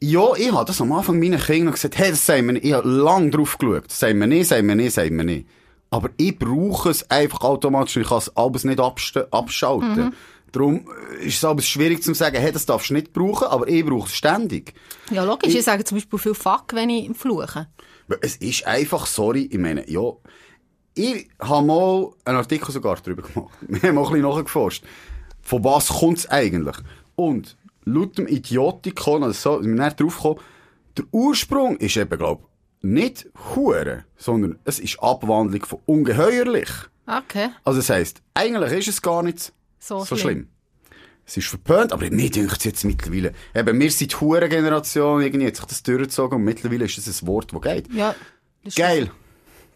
ja, 0.00 0.34
ich 0.36 0.52
habe 0.52 0.64
das 0.66 0.80
am 0.80 0.90
Anfang 0.92 1.20
meinen 1.20 1.38
Kindern 1.40 1.72
gesagt, 1.72 1.98
hey, 1.98 2.10
das 2.10 2.26
sagen 2.26 2.46
wir 2.46 2.54
nicht. 2.54 2.64
Ich 2.64 2.72
habe 2.72 2.88
lange 2.88 3.30
drauf 3.30 3.56
geschaut. 3.58 3.90
Sagen 3.92 4.18
wir 4.18 4.26
nicht, 4.26 4.48
sagen 4.48 4.66
wir 4.66 4.74
nicht, 4.74 4.92
sagen 4.92 5.16
wir 5.16 5.24
nicht. 5.24 5.46
Aber 5.90 6.10
ich 6.16 6.38
brauche 6.38 6.90
es 6.90 7.10
einfach 7.10 7.40
automatisch 7.40 7.96
ich 7.96 8.08
kann 8.08 8.18
es 8.18 8.36
alles 8.36 8.64
nicht 8.64 8.80
abschalten. 8.80 10.14
Darum 10.52 10.86
ist 11.20 11.36
es 11.36 11.44
aber 11.44 11.60
schwierig 11.60 12.02
zu 12.02 12.14
sagen, 12.14 12.36
hey, 12.36 12.52
das 12.52 12.64
darfst 12.64 12.90
du 12.90 12.94
nicht 12.94 13.12
brauchen, 13.12 13.48
aber 13.48 13.68
ich 13.68 13.84
brauche 13.84 14.06
es 14.06 14.14
ständig. 14.14 14.72
Ja, 15.10 15.24
logisch, 15.24 15.54
ich, 15.54 15.62
sage 15.62 15.84
zum 15.84 15.98
Beispiel 15.98 16.18
viel 16.18 16.34
Fuck, 16.34 16.72
wenn 16.72 16.88
ich 16.88 17.14
fluche. 17.16 17.68
Es 18.22 18.36
ist 18.36 18.66
einfach, 18.66 19.06
sorry, 19.06 19.48
ich 19.50 19.58
meine, 19.58 19.88
ja, 19.90 20.10
ich 20.94 21.28
habe 21.38 21.66
mal 21.66 22.10
einen 22.24 22.38
Artikel 22.38 22.72
sogar 22.72 22.96
darüber 22.96 23.22
gemacht. 23.22 23.52
Wir 23.60 23.82
haben 23.82 23.94
mal 23.96 24.06
ein 24.06 24.12
bisschen 24.12 24.28
nachgeforscht. 24.28 24.84
Von 25.42 25.64
was 25.64 25.88
kommt 25.88 26.18
es 26.18 26.28
eigentlich? 26.30 26.76
Und 27.14 27.56
laut 27.84 28.16
dem 28.18 28.26
Idiotikon, 28.26 29.22
also 29.22 29.58
so, 29.58 29.64
wir 29.64 29.90
drauf 29.90 30.16
gekommen, 30.16 30.40
der 30.96 31.04
Ursprung 31.12 31.76
ist 31.76 31.96
eben, 31.96 32.18
glaube 32.18 32.42
ich, 32.42 32.47
nicht 32.80 33.28
Hure, 33.54 34.04
sondern 34.16 34.58
es 34.64 34.78
ist 34.78 35.02
Abwandlung 35.02 35.64
von 35.64 35.80
ungeheuerlich. 35.86 36.70
Okay. 37.06 37.50
Also 37.64 37.80
das 37.80 37.90
heisst, 37.90 38.22
eigentlich 38.34 38.72
ist 38.72 38.88
es 38.88 39.02
gar 39.02 39.22
nicht 39.22 39.52
So 39.78 40.00
so, 40.00 40.16
schlimm. 40.16 40.18
schlimm. 40.18 40.48
Es 41.26 41.36
ist 41.36 41.48
verpönt, 41.48 41.92
aber 41.92 42.10
mir 42.10 42.30
dünkt 42.30 42.56
es 42.56 42.64
jetzt 42.64 42.84
mittlerweile. 42.84 43.34
Eben, 43.54 43.78
wir 43.78 43.90
sind 43.90 44.12
die 44.12 44.16
Hure-Generation, 44.16 45.20
irgendwie 45.20 45.46
hat 45.46 45.56
sich 45.56 45.64
das 45.66 45.82
durchgezogen 45.82 46.38
und 46.38 46.44
mittlerweile 46.44 46.86
ist 46.86 46.96
das 46.96 47.22
ein 47.22 47.26
Wort, 47.26 47.52
das 47.52 47.60
geht. 47.60 47.92
Ja. 47.92 48.14
das 48.64 48.74
Geil. 48.74 49.10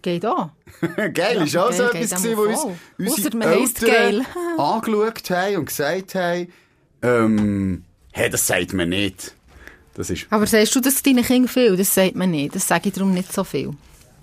Geht 0.01 0.25
auch. 0.27 0.51
geil 1.13 1.43
ist 1.43 1.57
auch 1.57 1.69
geil 1.69 1.77
so 1.77 1.83
etwas, 1.91 2.23
gewesen, 2.23 2.37
wo 2.37 2.43
uns 2.43 2.67
unsere 2.99 3.39
Ausser 3.39 3.87
Eltern 3.87 3.89
geil. 3.89 4.27
angeschaut 4.59 5.31
haben 5.31 5.57
und 5.57 5.67
gesagt 5.67 6.15
haben, 6.15 6.49
ähm, 7.03 7.85
hey, 8.13 8.31
das 8.31 8.47
sagt 8.47 8.73
man 8.73 8.89
nicht. 8.89 9.35
Das 9.95 10.11
ist... 10.11 10.27
Aber 10.31 10.47
sagst 10.47 10.75
du 10.75 10.81
das 10.81 11.03
deinen 11.03 11.25
Kindern 11.25 11.49
viel? 11.49 11.77
Das 11.77 11.95
sagt 11.95 12.15
man 12.15 12.31
nicht. 12.31 12.55
Das 12.55 12.67
sage 12.67 12.89
ich 12.89 12.95
darum 12.95 13.13
nicht 13.13 13.33
so 13.33 13.45
viel. 13.45 13.71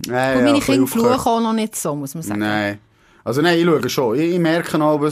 Nein, 0.07 0.38
Und 0.38 0.43
meine 0.43 0.49
ein 0.49 0.59
bisschen 0.59 0.85
Kinder 0.85 0.88
fluchen 0.88 1.31
auch 1.31 1.41
noch 1.41 1.53
nicht 1.53 1.75
so, 1.75 1.95
muss 1.95 2.13
man 2.15 2.23
sagen. 2.23 2.39
Nein. 2.39 2.79
Also 3.23 3.41
nein, 3.41 3.59
ich 3.59 3.65
schaue 3.65 3.89
schon. 3.89 4.19
Ich, 4.19 4.33
ich 4.33 4.39
merke 4.39 4.79
aber, 4.81 5.11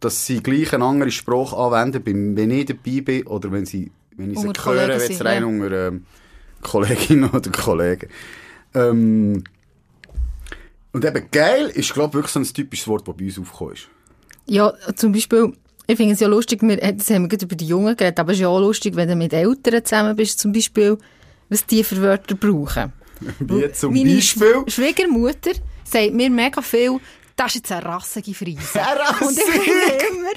dass 0.00 0.26
sie 0.26 0.42
gleich 0.42 0.72
einen 0.72 0.82
anderen 0.82 1.12
Spruch 1.12 1.52
anwenden, 1.52 2.36
wenn 2.36 2.50
ich 2.50 2.66
dabei 2.66 3.00
bin 3.00 3.26
oder 3.26 3.50
wenn, 3.52 3.66
sie, 3.66 3.90
wenn 4.16 4.32
ich 4.32 4.38
sie 4.38 4.46
höre, 4.46 4.88
wenn 4.88 5.00
es 5.00 5.24
rein 5.24 5.42
ja. 5.42 5.48
unter 5.48 5.88
ähm, 5.88 6.04
Kolleginnen 6.62 7.30
oder 7.32 7.50
Kollegen. 7.50 8.08
Ähm, 8.74 9.44
und 10.92 11.04
eben 11.04 11.30
geil 11.30 11.66
ist, 11.74 11.92
glaube 11.94 12.08
ich, 12.08 12.14
wirklich 12.14 12.32
so 12.32 12.40
ein 12.40 12.44
typisches 12.44 12.88
Wort, 12.88 13.06
das 13.06 13.16
bei 13.16 13.24
uns 13.24 13.38
aufgekommen 13.38 13.74
ist. 13.74 13.88
Ja, 14.46 14.72
zum 14.94 15.12
Beispiel, 15.12 15.52
ich 15.86 15.96
finde 15.96 16.14
es 16.14 16.20
ja 16.20 16.28
lustig, 16.28 16.62
wir, 16.62 16.76
das 16.76 17.08
haben 17.10 17.22
wir 17.22 17.28
gerade 17.28 17.44
über 17.44 17.56
die 17.56 17.66
Jungen 17.66 17.96
geredet, 17.96 18.18
aber 18.20 18.32
es 18.32 18.38
ist 18.38 18.42
ja 18.42 18.48
auch 18.48 18.60
lustig, 18.60 18.96
wenn 18.96 19.08
du 19.08 19.16
mit 19.16 19.32
Eltern 19.32 19.84
zusammen 19.84 20.16
bist, 20.16 20.38
zum 20.40 20.52
Beispiel, 20.52 20.98
was 21.48 21.64
die 21.66 21.84
für 21.84 22.00
Wörter 22.02 22.34
brauchen. 22.34 22.92
Wie 23.40 23.70
zum 23.72 23.94
Meine 23.94 24.14
Beispiel... 24.16 24.46
Sch- 24.46 24.70
Schwiegermutter 24.72 25.52
sagt 25.84 26.12
mir 26.12 26.28
mega 26.30 26.60
viel, 26.60 26.98
das 27.36 27.48
ist 27.48 27.54
jetzt 27.56 27.72
eine 27.72 27.84
rassige 27.84 28.32
Friese. 28.34 28.60
Eine 28.82 29.00
rassige? 29.00 29.26
Und 29.26 29.38
ich 29.38 29.44
finde 29.44 30.32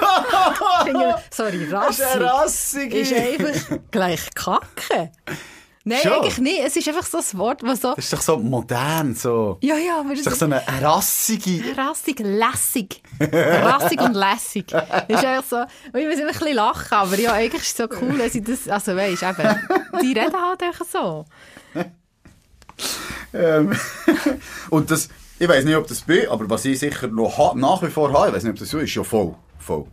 immer, 0.00 0.84
finde, 0.84 1.14
sorry, 1.30 1.66
Das 1.70 1.98
ist 1.98 2.02
eine 2.04 2.24
rassig 2.24 2.92
rassige... 2.94 2.98
ist 2.98 3.12
einfach 3.12 3.78
gleich 3.92 4.20
Kacke. 4.34 5.12
Nein, 5.88 6.00
Schon? 6.02 6.14
eigentlich 6.14 6.38
nicht. 6.38 6.60
Es 6.64 6.74
ist 6.74 6.88
einfach 6.88 7.06
so 7.06 7.18
ein 7.18 7.38
Wort, 7.38 7.62
was 7.62 7.80
so, 7.80 7.94
Das 7.94 8.06
ist 8.06 8.12
doch 8.12 8.20
so 8.20 8.38
modern, 8.38 9.14
so... 9.14 9.56
ja, 9.60 9.76
ja, 9.76 10.00
aber 10.00 10.10
Das 10.10 10.18
ist 10.18 10.26
doch 10.26 10.34
so 10.34 10.46
eine 10.46 10.60
rassige... 10.82 11.62
Rassig, 11.76 12.18
lässig. 12.18 13.00
Rassig 13.20 14.00
und 14.00 14.14
lässig. 14.14 14.66
Das 14.66 14.84
ist 15.08 15.24
einfach 15.24 15.44
so, 15.48 15.56
und 15.92 16.00
ich 16.00 16.06
muss 16.08 16.16
immer 16.16 16.30
ein 16.30 16.38
bisschen 16.38 16.56
lachen, 16.56 16.92
aber 16.92 17.16
ja, 17.20 17.34
eigentlich 17.34 17.62
ist 17.62 17.78
es 17.78 17.88
so 17.88 17.96
cool, 18.02 18.18
dass 18.18 18.34
ich 18.34 18.42
das, 18.42 18.68
also 18.68 18.96
weisst, 18.96 19.22
eben, 19.22 19.60
die 20.02 20.12
reden 20.12 20.34
halt 20.34 20.60
einfach 20.60 20.86
so. 20.92 21.24
Ähm, 23.32 23.72
und 24.70 24.90
das, 24.90 25.08
ich 25.38 25.48
weiß 25.48 25.64
nicht, 25.64 25.76
ob 25.76 25.86
das 25.86 26.00
bin, 26.00 26.28
aber 26.28 26.50
was 26.50 26.64
ich 26.64 26.80
sicher 26.80 27.06
noch 27.06 27.54
nach 27.54 27.80
wie 27.82 27.90
vor 27.90 28.12
habe, 28.12 28.30
ich 28.30 28.34
weiß 28.34 28.42
nicht, 28.42 28.54
ob 28.54 28.58
das 28.58 28.70
so 28.70 28.78
ist, 28.78 28.92
ja 28.92 29.04
voll. 29.04 29.36
Voll. 29.60 29.86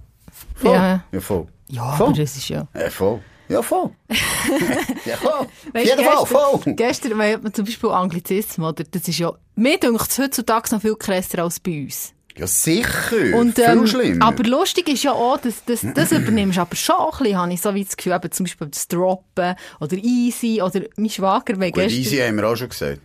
voll. 0.55 0.73
Ja. 0.73 1.03
Ja, 1.11 1.21
voll. 1.21 1.45
Ja, 1.67 1.91
voll. 1.91 2.07
aber 2.07 2.17
das 2.17 2.35
ist 2.35 2.49
ja... 2.49 2.67
Ja, 2.73 2.89
voll. 2.89 3.21
Ja, 3.49 3.61
voll. 3.61 3.91
ja, 5.05 5.17
voll. 5.17 5.47
Weisst, 5.73 5.85
jeden 5.85 6.03
Fall, 6.03 6.25
voll. 6.25 6.73
Gestern, 6.75 7.17
weil 7.17 7.37
man 7.39 7.53
zum 7.53 7.65
Beispiel 7.65 7.89
Anglizismus, 7.89 8.69
oder, 8.69 8.83
das 8.83 9.07
ist 9.07 9.19
ja, 9.19 9.33
mir 9.55 9.77
denkt 9.77 10.09
es 10.09 10.17
heutzutage 10.17 10.73
noch 10.73 10.81
viel 10.81 10.95
krasser 10.95 11.43
als 11.43 11.59
bei 11.59 11.83
uns. 11.83 12.13
Ja, 12.35 12.47
sicher. 12.47 13.37
Und, 13.37 13.55
Viel 13.55 13.63
ähm, 13.63 13.85
schlimmer. 13.85 14.25
aber 14.25 14.43
lustig 14.43 14.89
ist 14.89 15.03
ja 15.03 15.11
auch, 15.11 15.37
dass, 15.37 15.63
dass 15.65 15.85
das 15.93 16.11
übernimmst 16.11 16.57
aber 16.57 16.75
schon 16.75 16.95
ein 16.95 17.11
bisschen, 17.19 17.37
habe 17.37 17.53
ich 17.53 17.61
so 17.61 17.75
wie 17.75 17.83
das 17.83 17.95
Gefühl, 17.95 18.13
eben 18.13 18.31
zum 18.31 18.45
Beispiel 18.45 18.67
das 18.67 18.87
Droppen 18.87 19.55
oder 19.79 19.97
Easy 19.97 20.59
oder 20.59 20.81
mein 20.97 21.11
Schwager, 21.11 21.59
weil 21.59 21.71
gestern... 21.71 21.99
easy 21.99 22.17
haben 22.17 22.37
wir 22.37 22.49
auch 22.49 22.55
schon 22.55 22.69
gesagt. 22.69 23.01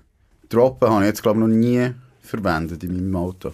Droppen 0.48 0.88
habe 0.88 1.02
ich 1.02 1.08
jetzt, 1.08 1.22
glaube 1.22 1.40
ich, 1.40 1.46
noch 1.46 1.54
nie 1.54 1.90
verwendet 2.22 2.82
in 2.84 2.94
meinem 2.94 3.16
Auto. 3.16 3.52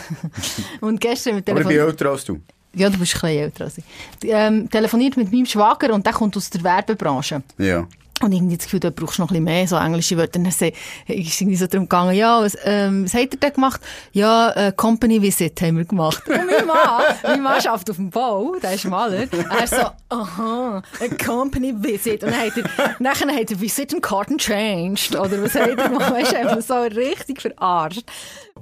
Und 0.80 0.98
gestern 0.98 1.36
mit 1.36 1.50
Aber 1.50 1.60
ich 1.60 1.66
bin 1.66 1.78
älter 1.78 2.10
als 2.10 2.24
du. 2.24 2.40
Ja, 2.76 2.90
du 2.90 2.98
bist 2.98 3.14
ein 3.14 3.20
bisschen 3.20 3.42
älter 3.42 3.64
als 3.64 3.78
ich. 3.78 3.84
Ähm, 4.24 4.68
telefoniert 4.70 5.16
mit 5.16 5.32
meinem 5.32 5.46
Schwager 5.46 5.94
und 5.94 6.04
der 6.04 6.12
kommt 6.12 6.36
aus 6.36 6.50
der 6.50 6.62
Werbebranche. 6.62 7.42
Ja. 7.56 7.86
Und 8.22 8.32
irgendwie 8.32 8.56
das 8.56 8.64
Gefühl, 8.64 8.80
da 8.80 8.88
brauchst 8.88 9.18
du 9.18 9.22
noch 9.22 9.30
ein 9.30 9.34
bisschen 9.34 9.44
mehr 9.44 9.68
so 9.68 9.76
englische 9.76 10.16
Wörter. 10.16 10.38
Und 10.38 10.44
dann 10.44 10.72
ist 11.16 11.40
irgendwie 11.40 11.56
so 11.56 11.66
darum 11.66 11.86
gegangen, 11.86 12.14
ja, 12.14 12.40
was, 12.40 12.56
ähm, 12.64 13.04
was 13.04 13.12
hat 13.12 13.34
er 13.34 13.38
denn 13.38 13.52
gemacht? 13.52 13.80
Ja, 14.12 14.50
äh, 14.52 14.72
Company 14.72 15.20
Visit 15.20 15.60
haben 15.60 15.76
wir 15.76 15.84
gemacht. 15.84 16.22
Und 16.28 16.46
mein 16.46 16.66
Mann, 16.66 17.02
mein 17.22 17.42
Mann 17.42 17.66
arbeitet 17.66 17.90
auf 17.90 17.96
dem 17.96 18.08
Bau, 18.08 18.56
der 18.62 18.72
ist 18.72 18.86
Maler. 18.86 19.26
Er 19.30 19.66
so, 19.66 19.90
aha, 20.08 20.82
a 21.00 21.24
Company 21.24 21.74
Visit. 21.76 22.24
Und 22.24 22.32
dann 22.32 22.40
hat 22.40 22.56
er, 22.56 22.96
nachher 22.98 23.28
hat 23.28 23.50
er 23.50 23.60
Visitenkarten 23.60 24.38
changed. 24.38 25.14
Oder 25.14 25.42
was 25.42 25.54
hat 25.54 25.68
er 25.68 25.76
gemacht? 25.76 26.10
Weißt 26.10 26.32
du, 26.32 26.38
einfach 26.38 26.62
so 26.62 26.74
richtig 26.98 27.42
verarscht. 27.42 28.04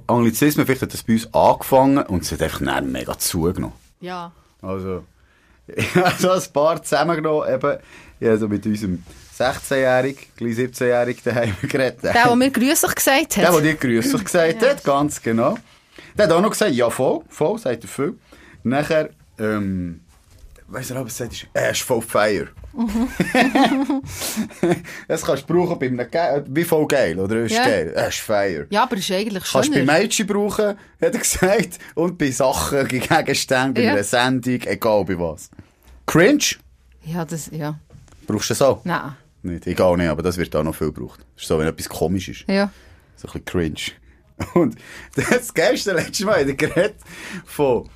Anglizismen, 0.07 0.65
vielleicht 0.65 0.81
hat 0.81 0.93
das 0.93 1.03
bei 1.03 1.13
uns 1.13 1.33
angefangen 1.33 1.99
und 1.99 2.23
es 2.23 2.31
hat 2.33 2.41
einfach 2.41 2.61
dann 2.61 2.91
mega 2.91 3.17
zugenommen. 3.17 3.84
Ja. 4.05 4.31
Also, 4.61 5.03
ich 5.67 5.95
habe 5.95 6.15
so 6.17 6.29
ein 6.31 6.41
paar 6.53 6.81
zusammengenommen, 6.83 7.51
eben, 7.51 7.77
ich 8.19 8.27
habe 8.27 8.37
so 8.37 8.47
mit 8.47 8.65
unserem 8.65 9.03
16-Jährigen, 9.37 10.21
gleich 10.37 10.53
17-Jährigen 10.55 11.21
daheim 11.25 11.55
geredet. 11.63 12.03
Der, 12.03 12.13
der 12.13 12.35
mir 12.35 12.51
grüßlich 12.51 12.95
gesagt 12.95 13.35
Der, 13.37 13.47
hat. 13.47 13.53
der 13.55 13.61
dir 13.61 13.75
grüßlich 13.75 14.23
gesagt 14.23 14.65
hat, 14.65 14.83
ganz 14.83 15.21
genau. 15.21 15.57
Der 16.17 16.25
hat 16.25 16.31
auch 16.31 16.41
noch 16.41 16.51
gesagt, 16.51 16.71
ja, 16.71 16.89
voll, 16.89 17.21
voll, 17.29 17.57
sagt 17.57 17.83
er 17.83 17.87
viel. 17.89 18.13
Nachher, 18.63 19.09
ähm, 19.39 20.01
weiss 20.67 20.89
er, 20.91 21.05
was 21.05 21.19
er 21.19 21.25
sagt, 21.27 21.33
ist, 21.33 21.47
ist 21.71 21.81
voll 21.81 22.01
Feier. 22.01 22.47
das 25.07 25.21
kannst 25.23 25.49
du 25.49 25.53
brauchen 25.53 25.79
bei 25.79 25.87
einem 25.87 26.09
Ge 26.09 26.43
wie 26.47 26.63
voll 26.63 26.87
geil, 26.87 27.17
oder? 27.19 27.37
Er 27.37 27.45
ist 27.45 27.51
Ja. 27.53 27.63
geil, 27.65 27.87
ist 28.07 28.19
Feier. 28.19 28.65
ja, 28.69 28.83
aber 28.83 28.97
ist 28.97 29.11
eigentlich 29.11 29.43
Kannst 29.43 29.69
du 29.69 29.71
bei 29.73 29.79
schöner. 29.79 29.93
Mädchen 29.93 30.27
brauchen, 30.27 30.65
hat 30.67 30.77
er 30.99 31.11
gesagt, 31.11 31.79
und 31.95 32.17
bei 32.17 32.31
Sachen, 32.31 32.87
Gegenständen, 32.87 33.73
bei 33.75 33.81
Ja. 33.83 33.91
einer 33.93 34.03
Sendung, 34.03 34.61
egal 34.61 35.05
bei 35.05 35.17
was. 35.19 35.49
Cringe? 36.05 36.43
Ja, 37.03 37.23
das, 37.25 37.49
ja. 37.51 37.79
Brauchst 38.27 38.49
du 38.49 38.53
das 38.53 38.61
auch? 38.61 38.83
Nein. 38.85 39.15
Nicht, 39.43 39.67
egal 39.67 39.95
nicht, 39.97 40.09
aber 40.09 40.23
das 40.23 40.37
wird 40.37 40.55
auch 40.55 40.63
noch 40.63 40.73
viel 40.75 40.91
gebraucht. 40.91 41.19
Das 41.35 41.43
ist 41.43 41.47
so, 41.47 41.59
wenn 41.59 41.67
etwas 41.67 41.87
komisch 41.87 42.29
ist. 42.29 42.45
Ja. 42.47 42.71
So 43.15 43.27
ein 43.27 43.43
bisschen 43.43 43.45
cringe. 43.45 43.81
Und 44.55 44.75
das 45.15 45.53
Geilste 45.53 45.93
letzte 45.93 46.25
Mal 46.25 46.41
hat 46.41 46.47
er 46.47 46.55
geredet 46.55 46.95
von, 47.45 47.87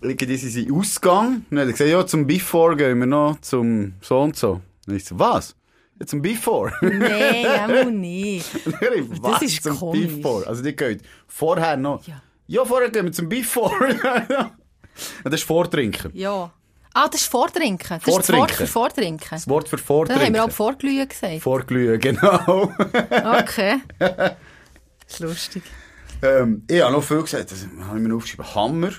irgendwie 0.00 0.36
sie 0.36 0.48
sind 0.50 0.72
Ausgang. 0.72 1.44
Und 1.50 1.56
dann 1.56 1.68
gesagt, 1.68 1.90
ja, 1.90 2.06
zum 2.06 2.26
Before 2.26 2.76
gehen 2.76 2.98
wir 2.98 3.06
noch 3.06 3.40
zum 3.40 3.94
so 4.00 4.20
und 4.20 4.36
so. 4.36 4.60
Und 4.86 4.94
ich 4.94 5.04
so, 5.04 5.18
was? 5.18 5.54
Ja, 5.98 6.06
zum 6.06 6.22
Before. 6.22 6.72
Nein, 6.80 7.46
einmal 7.46 7.86
nicht. 7.90 8.46
Ich, 8.66 9.22
was? 9.22 9.42
ist 9.42 9.62
zum 9.62 9.76
komisch. 9.76 10.16
Before? 10.16 10.46
Also 10.46 10.62
die 10.62 10.74
geht 10.74 11.02
vorher 11.26 11.76
noch. 11.76 12.06
Ja. 12.06 12.22
Ja, 12.46 12.64
vorher 12.64 12.90
gehen 12.90 13.04
wir 13.06 13.12
zum 13.12 13.28
Before. 13.28 13.74
Das 15.22 15.34
ist 15.34 15.44
Vortrinken. 15.44 16.10
Ja. 16.12 16.52
Ah, 16.92 17.06
das 17.08 17.20
ist 17.20 17.30
Vordrinken. 17.30 17.86
Das 17.88 17.98
ist 17.98 18.06
das 18.08 18.14
Wort 18.14 18.26
Vortrinken. 18.26 18.56
für 18.56 18.66
Vordrinken. 18.66 19.28
Das 19.30 19.48
Wort 19.48 19.68
für 19.68 19.78
Vortrinken. 19.78 20.26
haben 20.26 20.34
wir 20.34 20.44
auch 20.44 20.50
Vorglühen 20.50 21.08
gesagt. 21.08 21.40
Vorglühen, 21.40 22.00
genau. 22.00 22.72
Okay. 23.38 23.76
Das 24.00 24.34
ist 25.06 25.20
lustig. 25.20 25.62
Ähm, 26.22 26.64
ich 26.68 26.82
habe 26.82 26.92
noch 26.92 27.04
viel 27.04 27.22
gesagt, 27.22 27.52
das 27.52 27.64
habe 27.86 28.00
ich 28.00 28.08
mir 28.08 28.14
aufgeschrieben. 28.16 28.54
Hammer. 28.56 28.90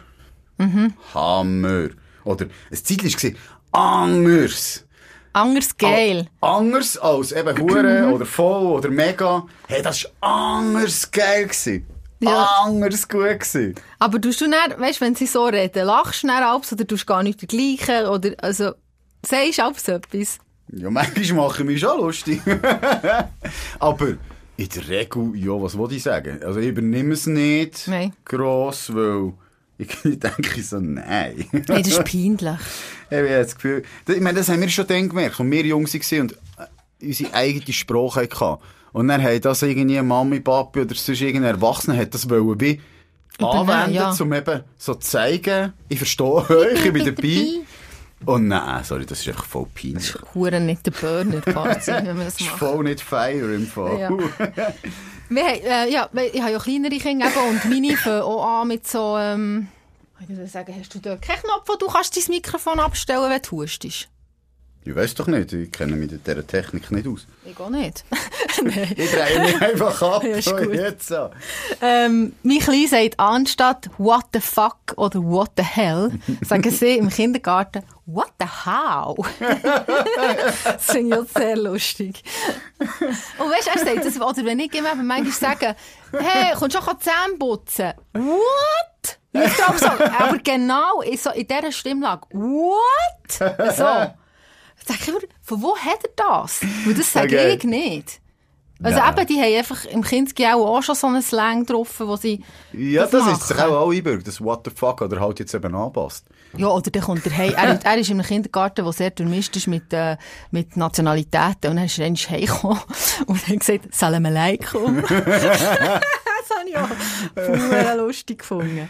Mhm. 0.60 0.94
Hammer. 1.14 1.90
Oder, 2.24 2.46
ein 2.70 2.78
Zeitchen 2.84 3.36
war 3.72 4.04
anders. 4.04 4.86
Anders 5.34 5.78
geil. 5.78 6.28
Anders 6.42 6.98
als 6.98 7.32
eben. 7.32 7.58
Hure 7.60 8.08
oder 8.14 8.26
Voll 8.26 8.68
oder 8.68 8.90
Mega. 8.90 9.46
Hey, 9.68 9.82
das 9.82 10.06
war 10.20 10.58
anders 10.58 11.10
geil. 11.10 11.44
Gewesen. 11.46 11.86
Ja. 12.20 12.50
Anders 12.66 13.08
gut 13.08 13.40
gewesen. 13.40 13.76
Aber 13.98 14.20
tust 14.20 14.42
du 14.42 14.50
dann, 14.50 14.80
weißt, 14.80 15.00
wenn 15.00 15.16
sie 15.16 15.26
so 15.28 15.46
reden, 15.46 15.86
lachst 15.86 16.24
du 16.24 16.28
dann 16.28 16.44
abends 16.44 16.74
oder 16.74 16.86
tust 16.86 17.08
gar 17.08 17.24
nicht 17.24 17.42
dergleichen? 17.42 18.08
Oder, 18.08 18.32
also, 18.40 18.74
sagst 19.26 19.58
du 19.58 19.64
abends 19.64 19.88
etwas? 19.88 20.40
Ja, 20.72 20.90
manchmal 20.90 21.48
mache 21.48 21.62
ich 21.62 21.68
mich 21.68 21.80
schon 21.80 21.98
lustig. 22.00 22.42
Aber 23.80 24.08
in 24.58 24.70
der 24.70 24.88
Regel, 24.90 25.32
ja, 25.36 25.52
was 25.62 25.78
wollte 25.78 25.96
ich 25.96 26.04
sagen? 26.04 26.44
Also 26.44 26.60
ich 26.60 26.68
übernehme 26.68 27.14
es 27.14 27.26
nicht 27.26 27.88
Nein. 27.88 28.14
gross, 28.26 28.94
weil 28.94 29.34
ich 30.04 30.20
denke 30.20 30.62
so, 30.62 30.80
nein. 30.80 31.46
Nein, 31.52 31.64
das 31.68 31.88
ist 31.88 32.04
peinlich. 32.04 32.60
Ich 33.10 33.18
habe 33.18 33.30
das 33.30 33.56
Gefühl, 33.56 33.84
ich 34.08 34.20
meine, 34.20 34.38
das 34.38 34.50
haben 34.50 34.62
wir 34.62 34.70
schon 34.70 34.86
dann 34.88 35.08
gemerkt, 35.10 35.40
als 35.40 35.50
wir 35.50 35.66
jung 35.66 35.86
waren 35.86 36.22
und 36.22 36.34
äh, 36.34 37.06
unsere 37.06 37.34
eigene 37.34 37.74
Sprache 37.74 38.22
hatten. 38.22 38.62
Und 38.92 39.08
dann 39.08 39.24
hat 39.24 39.46
das 39.46 39.62
irgendwie 39.62 40.02
Mami, 40.02 40.42
Papi 40.42 40.82
oder 40.82 40.96
sonst 40.96 41.22
irgendein 41.22 41.56
Erwachsener 41.56 41.96
hat 41.96 42.14
das 42.14 42.30
wollen 42.30 42.60
wie 42.60 42.82
anwenden, 43.40 43.94
ja. 43.94 44.14
um 44.20 44.34
eben 44.34 44.64
so 44.78 44.96
zu 44.96 45.00
zeigen, 45.00 45.72
ich 45.88 45.98
verstehe 45.98 46.26
euch, 46.50 46.86
ich 46.86 46.92
bin 46.92 47.06
dabei. 47.06 47.46
Und 48.26 48.50
nein, 48.50 48.84
sorry, 48.84 49.06
das 49.06 49.22
ist 49.22 49.30
einfach 49.30 49.46
voll 49.46 49.68
peinlich. 49.74 50.14
Hure 50.36 50.60
nicht 50.60 50.86
der 50.86 50.92
Burner, 50.92 51.42
Fazit, 51.42 51.96
wenn 52.04 52.18
man 52.18 52.26
das 52.26 52.34
Das 52.36 52.42
ist 52.42 52.48
macht. 52.48 52.60
voll 52.60 52.84
nicht 52.84 53.00
fire 53.00 53.56
im 53.56 53.66
Fall. 53.66 54.00
Ja. 54.00 54.10
Wir 55.30 55.44
äh, 55.64 55.92
ja, 55.92 56.10
ich 56.34 56.42
habe 56.42 56.52
ja 56.52 56.60
kleinere 56.60 56.98
Kinder 56.98 57.28
eben, 57.28 57.50
und 57.50 57.66
meine 57.66 57.96
fangen 57.96 58.22
auch 58.22 58.62
an 58.62 58.68
mit 58.68 58.88
so, 58.88 59.16
ähm, 59.18 59.68
ich 60.22 60.30
würde 60.30 60.48
sagen, 60.48 60.76
hast 60.78 60.94
du 60.94 61.00
dort 61.00 61.22
keinen 61.22 61.42
Knopf, 61.42 61.68
wo 61.68 61.76
du 61.76 61.88
kannst 61.88 62.18
dein 62.18 62.24
Mikrofon 62.36 62.80
abstellen, 62.80 63.30
wenn 63.30 63.42
du 63.42 63.52
hustest? 63.52 64.10
Ich 64.90 64.96
weiß 64.96 65.14
doch 65.14 65.28
nicht, 65.28 65.54
ich 65.54 65.72
kenne 65.72 65.96
mich 65.96 66.10
mit 66.10 66.26
dieser 66.26 66.48
Technik 66.48 66.90
nicht 66.90 67.08
aus. 67.08 67.28
Ich 67.46 67.60
auch 67.60 67.70
nicht. 67.70 68.04
Ich 68.62 69.12
drehe 69.12 69.40
mich 69.40 69.62
einfach 69.62 70.02
ab. 70.02 70.24
Ja, 70.24 70.52
gut. 70.52 70.74
jetzt 70.74 71.08
so. 71.08 71.30
Ähm, 71.82 72.34
mein 72.44 72.60
Klein 72.60 72.88
sagt 72.88 73.20
anstatt 73.20 73.90
what 74.00 74.26
the 74.34 74.42
fuck 74.42 74.96
oder 74.98 75.24
what 75.24 75.52
the 75.56 75.64
hell, 75.64 76.12
sagen 76.42 76.70
sie 76.72 76.98
im 76.98 77.10
Kindergarten 77.10 77.84
what 78.06 78.34
the 78.40 78.48
how. 78.66 79.16
das 79.40 80.86
finde 80.86 81.16
ich 81.16 81.22
auch 81.22 81.40
sehr 81.40 81.56
lustig. 81.56 82.24
Und 82.80 83.52
weißt 83.52 83.68
du, 83.68 83.80
er 83.80 83.86
sagt 83.86 84.06
das, 84.06 84.20
oder 84.20 84.46
wenn 84.46 84.60
ich 84.60 84.74
ihm 84.74 84.86
eben 84.86 85.08
manchmal 85.08 85.32
sage, 85.32 85.76
hey, 86.12 86.56
kommst 86.58 86.76
du 86.76 86.82
schon 86.82 87.00
Zähne 87.00 87.38
putzen? 87.38 87.94
What? 88.14 89.20
Ich 89.32 89.56
glaube 89.56 89.78
so, 89.78 89.86
aber 89.88 90.40
genau 90.44 91.02
in, 91.02 91.18
so, 91.18 91.30
in 91.30 91.48
dieser 91.48 91.72
Stimmlage, 91.72 92.28
what? 92.32 93.78
So. 93.78 94.14
Sag 94.90 95.02
ich 95.02 95.08
immer, 95.10 95.20
von 95.44 95.62
wo 95.62 95.78
hat 95.78 96.04
er 96.04 96.10
das? 96.16 96.62
Weil 96.86 96.94
das 96.96 97.12
sage 97.14 97.28
Okay. 97.40 97.56
ich 97.58 97.64
nicht. 97.64 98.20
Also 98.82 98.98
Nein. 98.98 99.14
eben, 99.18 99.28
die 99.28 99.36
haben 99.42 99.58
einfach 99.58 99.86
im 99.86 100.02
Kindsgau 100.04 100.66
auch 100.66 100.82
schon 100.82 100.96
so 100.96 101.08
einen 101.08 101.22
Slang 101.22 101.66
drauf, 101.66 102.00
wo 102.00 102.16
sie 102.16 102.42
Ja, 102.72 103.04
das, 103.04 103.14
ist 103.14 103.26
machen. 103.28 103.42
sich 103.48 103.58
auch 103.60 103.76
auch 103.76 103.92
einbürgt, 103.92 104.26
das 104.26 104.40
What 104.42 104.62
the 104.64 104.72
fuck 104.74 105.02
oder 105.02 105.20
halt 105.20 105.38
jetzt 105.40 105.54
eben 105.54 105.76
anpasst. 105.76 106.26
Ja, 106.56 106.68
oder 106.68 106.90
dann 106.90 107.04
kommt 107.04 107.26
er 107.26 107.38
heim. 107.38 107.54
Er, 107.58 107.78
er 107.84 107.98
ist 107.98 108.10
in 108.10 108.20
einem 108.20 108.26
Kindergarten, 108.26 108.86
der 108.86 108.94
sehr 108.94 109.10
durchmischt 109.12 109.54
ist 109.58 109.68
mit, 109.68 109.92
äh, 109.92 110.16
mit 110.52 110.78
Nationalitäten. 110.78 111.72
Und 111.72 111.76
dann 111.76 111.86
ist 111.86 112.00
er 112.00 112.06
einmal 112.06 112.24
heimgekommen 112.30 112.80
und 113.28 113.48
hat 113.50 113.60
gesagt, 113.60 113.94
Salam 113.94 114.26
alaikum. 114.26 115.02
das 115.08 115.22
habe 115.22 116.70
ich 116.70 116.78
auch 116.78 116.88
voll 117.36 117.98
lustig 117.98 118.40
gefunden. 118.40 118.88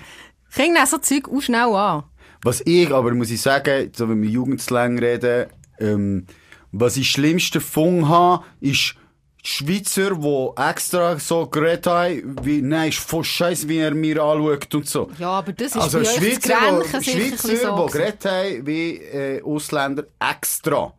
Kinder 0.53 0.73
nehmen 0.73 0.85
so 0.87 0.97
Zeug 0.99 1.27
auch 1.29 1.41
schnell 1.41 1.73
an. 1.75 2.03
Was 2.43 2.61
ich 2.65 2.93
aber, 2.93 3.13
muss 3.15 3.31
ich 3.31 3.41
sagen, 3.41 3.91
so 3.95 4.07
wenn 4.07 4.21
wir 4.21 4.29
Jugendslang 4.29 4.97
reden, 4.99 5.47
ähm, 5.79 6.25
was 6.71 6.97
ich 6.97 7.09
schlimmste 7.09 7.59
gefunden 7.59 8.09
habe, 8.09 8.43
ist 8.61 8.95
Schweizer, 9.43 10.15
die 10.15 10.49
extra 10.61 11.17
so 11.17 11.47
geredet 11.47 11.87
haben, 11.87 12.35
wie, 12.43 12.61
nein, 12.61 12.89
ist 12.89 12.99
voll 12.99 13.23
scheiße, 13.23 13.69
wie 13.69 13.77
er 13.77 13.95
mir 13.95 14.21
anschaut 14.21 14.75
und 14.75 14.87
so. 14.87 15.09
Ja, 15.17 15.29
aber 15.29 15.53
das 15.53 15.67
ist 15.67 15.77
Also 15.77 15.99
bei 15.99 16.05
Schweizer, 16.05 16.55
wo, 16.71 17.01
Schweizer, 17.01 17.57
so. 17.57 17.85
die 17.85 17.91
geredet 17.91 18.25
haben, 18.25 18.67
wie 18.67 18.95
äh, 18.97 19.41
Ausländer 19.41 20.03
extra. 20.19 20.93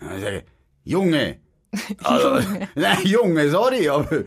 Ich, 0.00 0.44
Junge. 0.84 1.38
Also, 2.04 2.38
nein, 2.76 2.98
Junge, 3.02 3.50
sorry, 3.50 3.88
aber 3.88 4.22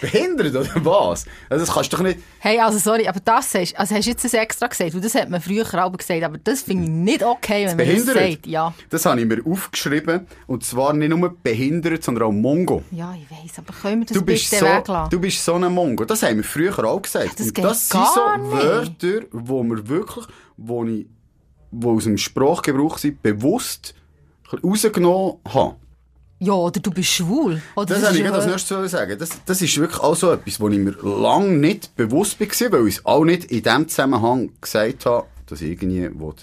bist 0.00 0.12
du 0.14 0.18
behindert 0.18 0.54
oder 0.54 0.84
was? 0.84 1.24
Also 1.48 1.64
das 1.64 1.74
kannst 1.74 1.92
du 1.92 1.96
doch 1.96 2.04
nicht... 2.04 2.18
Hey, 2.38 2.58
also 2.60 2.78
sorry, 2.78 3.06
aber 3.06 3.20
das 3.20 3.54
hast, 3.54 3.76
also 3.78 3.94
hast 3.94 4.04
du 4.06 4.10
jetzt 4.10 4.24
das 4.24 4.34
extra 4.34 4.66
gesagt, 4.66 4.92
das 4.94 5.14
hat 5.14 5.30
man 5.30 5.40
früher 5.40 5.64
auch 5.84 5.92
gesagt, 5.92 6.22
aber 6.22 6.38
das 6.38 6.62
finde 6.62 6.84
ich 6.84 6.90
nicht 6.90 7.22
okay, 7.22 7.66
wenn 7.66 7.76
man 7.76 7.86
das 7.86 8.06
Behindert? 8.06 8.32
sagt. 8.32 8.46
Ja. 8.46 8.74
Das 8.90 9.06
habe 9.06 9.20
ich 9.20 9.26
mir 9.26 9.42
aufgeschrieben. 9.44 10.26
Und 10.46 10.64
zwar 10.64 10.92
nicht 10.92 11.08
nur 11.08 11.36
behindert, 11.42 12.02
sondern 12.04 12.24
auch 12.28 12.32
Mongo. 12.32 12.82
ja, 12.90 13.14
ich 13.14 13.30
weiss, 13.30 13.58
aber 13.58 13.72
können 13.72 14.00
wir 14.00 14.06
das 14.06 14.16
Du 14.16 14.24
bist, 14.24 14.50
bitte 14.50 14.64
so, 14.64 14.70
weglassen? 14.70 15.10
du 15.10 15.20
bist 15.20 15.44
so 15.44 15.54
ein 15.54 15.72
Mongo. 15.72 16.04
Das 16.04 16.22
haben 16.22 16.36
wir 16.36 16.44
früher 16.44 16.78
auch 16.84 17.00
gesagt. 17.02 17.38
das 17.38 17.46
Und 17.48 17.58
das 17.58 17.88
sind 17.88 18.04
so. 18.14 18.20
Wörter, 18.52 19.26
wo 19.32 19.62
wir 19.62 19.88
wirklich, 19.88 20.26
wo 20.56 20.84
ich, 20.84 21.06
wo 21.70 21.96
aus 21.96 22.04
dem 22.04 22.18
Sprachgebrauch 22.18 22.98
sind, 22.98 23.22
bewusst 23.22 23.94
rausgenommen 24.62 25.38
haben. 25.48 25.76
Ja, 26.40 26.52
oder 26.52 26.80
du 26.80 26.90
bist 26.90 27.10
schwul. 27.10 27.62
Oder 27.76 27.86
Das 27.86 27.98
ist 27.98 28.08
habe 28.08 28.18
ich 28.18 28.30
als 28.30 28.46
nächstes 28.46 28.90
sagen. 28.90 29.18
Das, 29.18 29.30
das 29.46 29.62
ist 29.62 29.78
wirklich 29.78 30.00
auch 30.00 30.16
so 30.16 30.32
etwas, 30.32 30.60
wo 30.60 30.68
ich 30.68 30.78
mir 30.78 30.94
lange 31.02 31.52
nicht 31.56 31.94
bewusst 31.96 32.38
war, 32.40 32.72
weil 32.72 32.88
ich 32.88 32.96
es 32.96 33.06
auch 33.06 33.24
nicht 33.24 33.44
in 33.46 33.62
dem 33.62 33.88
Zusammenhang 33.88 34.50
gesagt 34.60 35.06
habe, 35.06 35.26
dass 35.46 35.60
ich 35.60 35.70
irgendwie, 35.70 35.98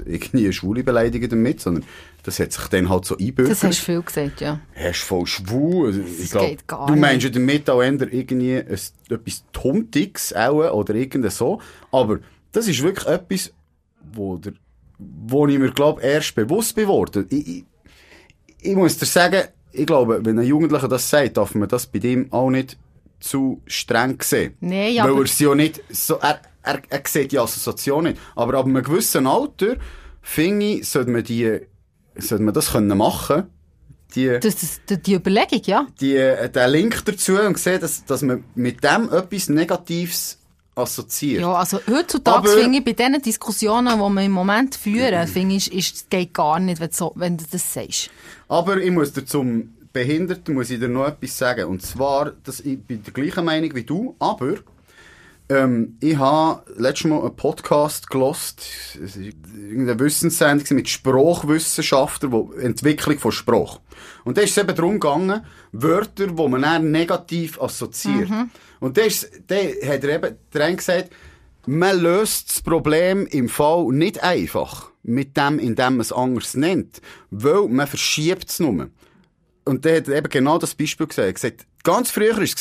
irgendwie 0.05 0.43
eine 0.45 0.53
Schwule 0.53 0.83
beleidigen 0.83 1.29
damit, 1.29 1.59
sondern 1.59 1.83
das 2.23 2.39
hat 2.39 2.53
sich 2.53 2.67
dann 2.67 2.87
halt 2.89 3.05
so 3.05 3.17
einbürgert. 3.17 3.51
Das 3.51 3.63
hast 3.63 3.79
du 3.79 3.85
viel 3.85 4.01
gesagt, 4.01 4.41
ja. 4.41 4.59
Ist 4.75 5.01
voll 5.01 5.25
schwul. 5.25 5.87
Also, 5.87 6.01
Ich 6.01 6.21
Das 6.21 6.31
glaub, 6.31 6.47
geht 6.49 6.67
gar 6.67 6.87
du 6.87 6.95
meinst 6.95 7.23
ja 7.23 7.29
nicht. 7.29 7.35
damit 7.35 7.69
auch 7.69 7.81
eher 7.81 8.13
irgendwie 8.13 8.57
ein, 8.57 8.67
etwas 8.67 9.43
Tuntiges 9.51 10.33
auch, 10.33 10.71
oder 10.73 10.93
irgend 10.93 11.31
so. 11.31 11.59
Aber 11.91 12.19
das 12.51 12.67
ist 12.67 12.81
wirklich 12.83 13.07
etwas, 13.07 13.51
wo, 14.13 14.37
der, 14.37 14.53
wo 14.99 15.47
ich 15.47 15.57
mir, 15.57 15.71
glaube 15.71 16.01
erst 16.01 16.35
bewusst 16.35 16.75
geworden 16.75 17.25
ich, 17.29 17.47
ich, 17.47 17.65
ich 18.61 18.75
muss 18.75 18.97
dir 18.97 19.05
sagen, 19.07 19.43
ich 19.71 19.85
glaube, 19.85 20.19
wenn 20.23 20.37
ein 20.39 20.45
Jugendlicher 20.45 20.87
das 20.87 21.09
sagt, 21.09 21.37
darf 21.37 21.55
man 21.55 21.69
das 21.69 21.85
bei 21.87 21.99
dem 21.99 22.31
auch 22.31 22.49
nicht 22.49 22.77
zu 23.19 23.61
streng 23.67 24.17
sehen. 24.21 24.55
Nein, 24.59 24.95
Weil 24.95 24.99
aber- 25.01 25.19
er 25.19 25.23
es 25.25 25.39
ja 25.39 25.53
nicht 25.55 25.81
so, 25.89 26.15
er, 26.15 26.41
er, 26.63 26.81
er 26.89 27.01
sieht 27.07 27.31
die 27.31 27.39
Assoziation 27.39 28.05
nicht. 28.05 28.17
Aber 28.35 28.57
ab 28.57 28.65
einem 28.65 28.83
gewissen 28.83 29.27
Alter, 29.27 29.75
finde 30.21 30.65
ich, 30.65 30.89
sollte 30.89 31.11
man 31.11 31.23
die, 31.23 31.59
sollte 32.17 32.43
man 32.43 32.53
das 32.53 32.71
können 32.71 32.97
machen, 32.97 33.43
die, 34.15 34.27
Das, 34.41 34.55
das, 34.57 34.81
die, 34.89 35.01
die 35.01 35.13
Überlegung, 35.15 35.61
ja. 35.65 35.87
die, 36.01 36.15
äh, 36.17 36.49
den 36.49 36.69
Link 36.71 37.05
dazu 37.05 37.35
und 37.39 37.57
sehe, 37.57 37.79
dass, 37.79 38.03
dass 38.03 38.21
man 38.23 38.43
mit 38.55 38.83
dem 38.83 39.09
etwas 39.11 39.47
Negatives 39.47 40.37
assoziiert. 40.75 41.41
Ja, 41.41 41.53
also 41.53 41.79
heutzutage 41.89 42.47
finde 42.49 42.79
ich, 42.79 42.83
bei 42.85 42.93
diesen 42.93 43.21
Diskussionen, 43.21 43.93
die 43.99 44.13
wir 44.13 44.21
im 44.23 44.31
Moment 44.31 44.75
führen, 44.75 45.27
finde 45.27 45.55
ich, 45.55 45.71
ist, 45.73 46.09
geht 46.09 46.33
gar 46.33 46.59
nicht, 46.59 46.79
wenn 46.81 46.91
so, 46.91 47.11
wenn 47.15 47.37
du 47.37 47.45
das 47.49 47.73
sagst. 47.73 48.09
Aber 48.51 48.81
ich 48.81 48.91
muss 48.91 49.13
dir 49.13 49.23
zum 49.23 49.77
Behinderten 49.93 50.55
muss 50.55 50.69
ich 50.69 50.77
dir 50.77 50.89
noch 50.89 51.07
etwas 51.07 51.37
sagen. 51.37 51.69
Und 51.69 51.81
zwar, 51.83 52.31
dass 52.43 52.59
ich 52.59 52.77
bin 52.81 53.01
der 53.01 53.13
gleichen 53.13 53.45
Meinung 53.45 53.73
wie 53.75 53.85
du, 53.85 54.17
aber 54.19 54.55
ähm, 55.47 55.95
ich 56.01 56.17
habe 56.17 56.61
letztes 56.75 57.09
Mal 57.09 57.21
einen 57.21 57.35
Podcast 57.37 58.09
gelost, 58.09 58.67
irgendeine 59.55 59.97
Wissenssendung 59.97 60.75
mit 60.75 60.89
Sprachwissenschaftlern, 60.89 62.33
wo 62.33 62.51
Entwicklung 62.51 63.19
von 63.19 63.31
Sprache. 63.31 63.79
Und 64.25 64.37
da 64.37 64.41
ist 64.41 64.51
es 64.51 64.57
eben 64.57 64.75
darum 64.75 64.99
gegangen, 64.99 65.45
Wörter, 65.71 66.27
die 66.27 66.47
man 66.49 66.61
dann 66.61 66.91
negativ 66.91 67.61
assoziiert. 67.61 68.29
Und 68.81 68.97
da, 68.97 69.03
hat 69.03 70.03
er 70.03 70.09
eben 70.09 70.37
eine 70.53 70.75
gesagt, 70.75 71.11
man 71.67 71.97
löst 71.97 72.49
das 72.49 72.61
Problem 72.61 73.27
im 73.27 73.47
Fall 73.47 73.85
nicht 73.93 74.21
einfach 74.21 74.90
mit 75.03 75.35
dem, 75.37 75.59
indem 75.59 75.93
man 75.93 76.01
es 76.01 76.11
anders 76.11 76.55
nennt, 76.55 77.01
weil 77.31 77.67
man 77.67 77.87
verschiebt 77.87 78.49
es 78.49 78.59
nur. 78.59 78.89
Und 79.65 79.85
der 79.85 79.97
hat 79.97 80.07
eben 80.09 80.29
genau 80.29 80.57
das 80.57 80.75
Beispiel 80.75 81.07
gesagt. 81.07 81.25
Er 81.25 81.29
hat 81.29 81.35
gesagt, 81.35 81.65
ganz 81.83 82.11
früher 82.11 82.35
war 82.35 82.43
es 82.43 82.55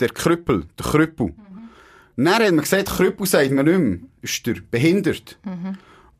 der 0.00 0.08
Krüppel, 0.10 0.64
der 0.78 0.86
Krüppel. 0.86 1.34
Dann 2.16 2.28
hat 2.34 2.40
man 2.52 2.62
gesagt, 2.62 2.88
Krüppel 2.88 3.26
sagt 3.26 3.50
man 3.50 3.66
nicht 3.66 3.78
mehr, 3.78 3.98
ist 4.22 4.46
der 4.46 4.56
behindert. 4.70 5.38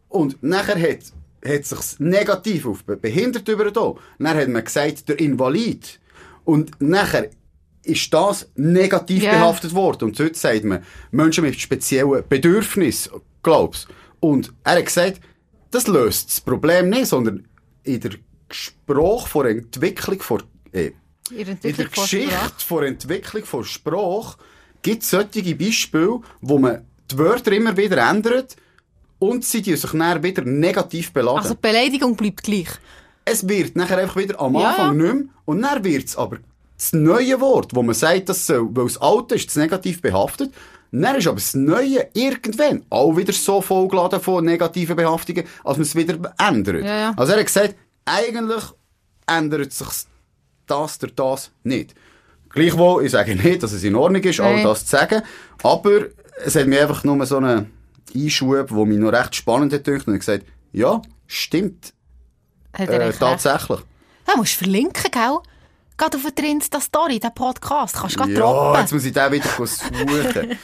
Und 0.09 0.43
nachher 0.43 0.81
hat, 0.81 1.13
hat 1.45 1.65
sich's 1.65 1.99
negativ 2.01 2.67
auf 2.67 2.85
be- 2.85 2.97
behindert 2.97 3.49
über 3.49 3.71
da. 3.71 3.95
Dann 4.19 4.37
hat 4.37 4.49
man 4.49 4.65
gesagt, 4.65 5.09
der 5.09 5.19
Invalid. 5.19 5.99
Und 6.45 6.81
nachher 6.81 7.31
ist 7.83 8.13
das 8.13 8.49
negativ 8.57 9.23
Ja. 9.23 9.33
behaftet 9.33 9.73
worden. 9.75 10.05
Und 10.09 10.19
heute 10.21 10.39
sagt 10.39 10.65
man, 10.65 10.83
Menschen 11.11 11.45
mit 11.45 11.59
speziellen 11.61 12.23
Bedürfnissen, 12.29 13.13
glaubst 13.43 13.89
Und 14.21 14.53
er 14.65 14.77
hat 14.79 14.87
gesagt, 14.87 15.21
das 15.71 15.87
löst 15.87 16.31
das 16.31 16.41
Problem 16.41 16.91
nicht, 16.91 17.07
sondern 17.07 17.47
in 17.83 18.01
der 18.01 18.13
Sprache 18.51 19.29
vor 19.29 19.47
Entwicklung 19.47 20.21
vor, 20.21 20.43
äh, 20.73 20.93
In 21.31 21.47
der 21.63 21.73
von 21.75 21.91
Geschichte 21.91 22.53
vor 22.59 22.83
Entwicklung 22.83 23.45
von 23.45 23.65
Sprache 23.65 24.39
gibt 24.83 25.03
es 25.03 25.11
solche 25.11 25.55
Beispiele, 25.55 26.21
wo 26.41 26.59
man 26.59 26.85
die 27.11 27.19
Wörter 27.19 27.53
immer 27.53 27.77
wieder 27.77 28.09
ändert 28.09 28.57
und 29.19 29.45
sie 29.45 29.63
die 29.63 29.77
sich 29.77 29.91
dann 29.91 30.23
wieder 30.23 30.43
negativ 30.43 31.13
beladen. 31.13 31.39
Also 31.39 31.55
die 31.55 31.61
Beleidigung 31.61 32.17
bleibt 32.17 32.43
gleich. 32.43 32.69
es 33.27 33.47
wird 33.49 33.77
nachher 33.77 33.99
einfach 33.99 34.17
wieder 34.17 34.41
am 34.41 34.57
Anfang 34.57 34.99
ja. 34.99 35.05
nicht 35.05 35.15
mehr 35.15 35.25
und 35.45 35.63
dann 35.63 35.85
wird 35.85 36.07
es 36.07 36.17
aber 36.17 36.39
das 36.79 36.93
neue 36.93 37.41
Wort, 37.41 37.75
wo 37.75 37.83
man 37.83 37.95
sagt, 37.95 38.29
das 38.29 38.47
soll, 38.47 38.69
weil 38.73 38.85
das 38.85 38.99
alte 38.99 39.35
ist 39.35 39.49
das 39.49 39.57
negativ 39.57 40.03
behaftet, 40.03 40.53
dann 40.93 41.17
ist 41.17 41.27
aber 41.27 41.37
das 41.37 41.55
Neue 41.55 42.09
irgendwann 42.15 42.85
auch 42.91 43.17
wieder 43.17 43.33
so 43.33 43.61
vollgeladen 43.61 44.21
von 44.21 44.45
negativen 44.45 44.97
Behaftungen, 44.97 45.45
als 45.65 45.77
man 45.77 45.83
es 45.83 45.95
wieder 45.95 46.35
ändert. 46.39 46.85
Ja, 46.85 46.99
ja. 46.99 47.15
Also 47.17 47.33
er 47.33 47.39
hat 47.41 47.47
gesagt, 47.47 47.75
eigentlich 48.05 48.63
ändert 49.27 49.73
sich 49.73 49.89
das 50.67 50.99
durch 50.99 51.15
das 51.15 51.51
nicht. 51.65 51.95
Gleichwohl, 52.51 53.05
ich 53.05 53.13
sage 53.13 53.37
nicht, 53.37 53.63
dass 53.63 53.73
es 53.73 53.85
in 53.85 53.95
Ordnung 53.95 54.23
ist, 54.23 54.41
all 54.41 54.55
Nein. 54.55 54.65
das 54.65 54.87
zu 54.87 54.97
sagen, 54.97 55.23
aber 55.63 56.07
es 56.45 56.55
hat 56.57 56.67
mir 56.67 56.83
einfach 56.83 57.05
nur 57.05 57.25
so 57.27 57.37
einen 57.37 57.71
Einschub, 58.15 58.69
der 58.69 58.87
mich 58.87 58.99
noch 58.99 59.13
recht 59.13 59.35
spannend 59.35 59.73
hat 59.73 59.87
und 59.89 59.97
ich 60.15 60.21
gesagt, 60.21 60.47
ja, 60.73 61.03
stimmt, 61.27 61.93
Hat 62.73 62.89
er 62.89 63.01
äh, 63.01 63.09
echt 63.09 63.09
recht. 63.09 63.19
tatsächlich. 63.21 63.81
Da 64.25 64.37
musst 64.37 64.55
verlinken, 64.55 65.11
gell? 65.11 65.39
Gerade 65.99 66.17
auf 66.19 66.31
der 66.31 66.45
Insta-Story, 66.45 67.19
den 67.21 67.33
Podcast. 67.35 67.97
Kannst 67.97 68.17
du 68.17 68.21
gerade 68.21 68.33
Ja, 68.33 68.41
droppen. 68.41 68.81
jetzt 68.83 68.93
muss 68.93 69.05
ich 69.05 69.13
den 69.13 69.33
wieder 69.33 69.49
suchen. 69.57 70.59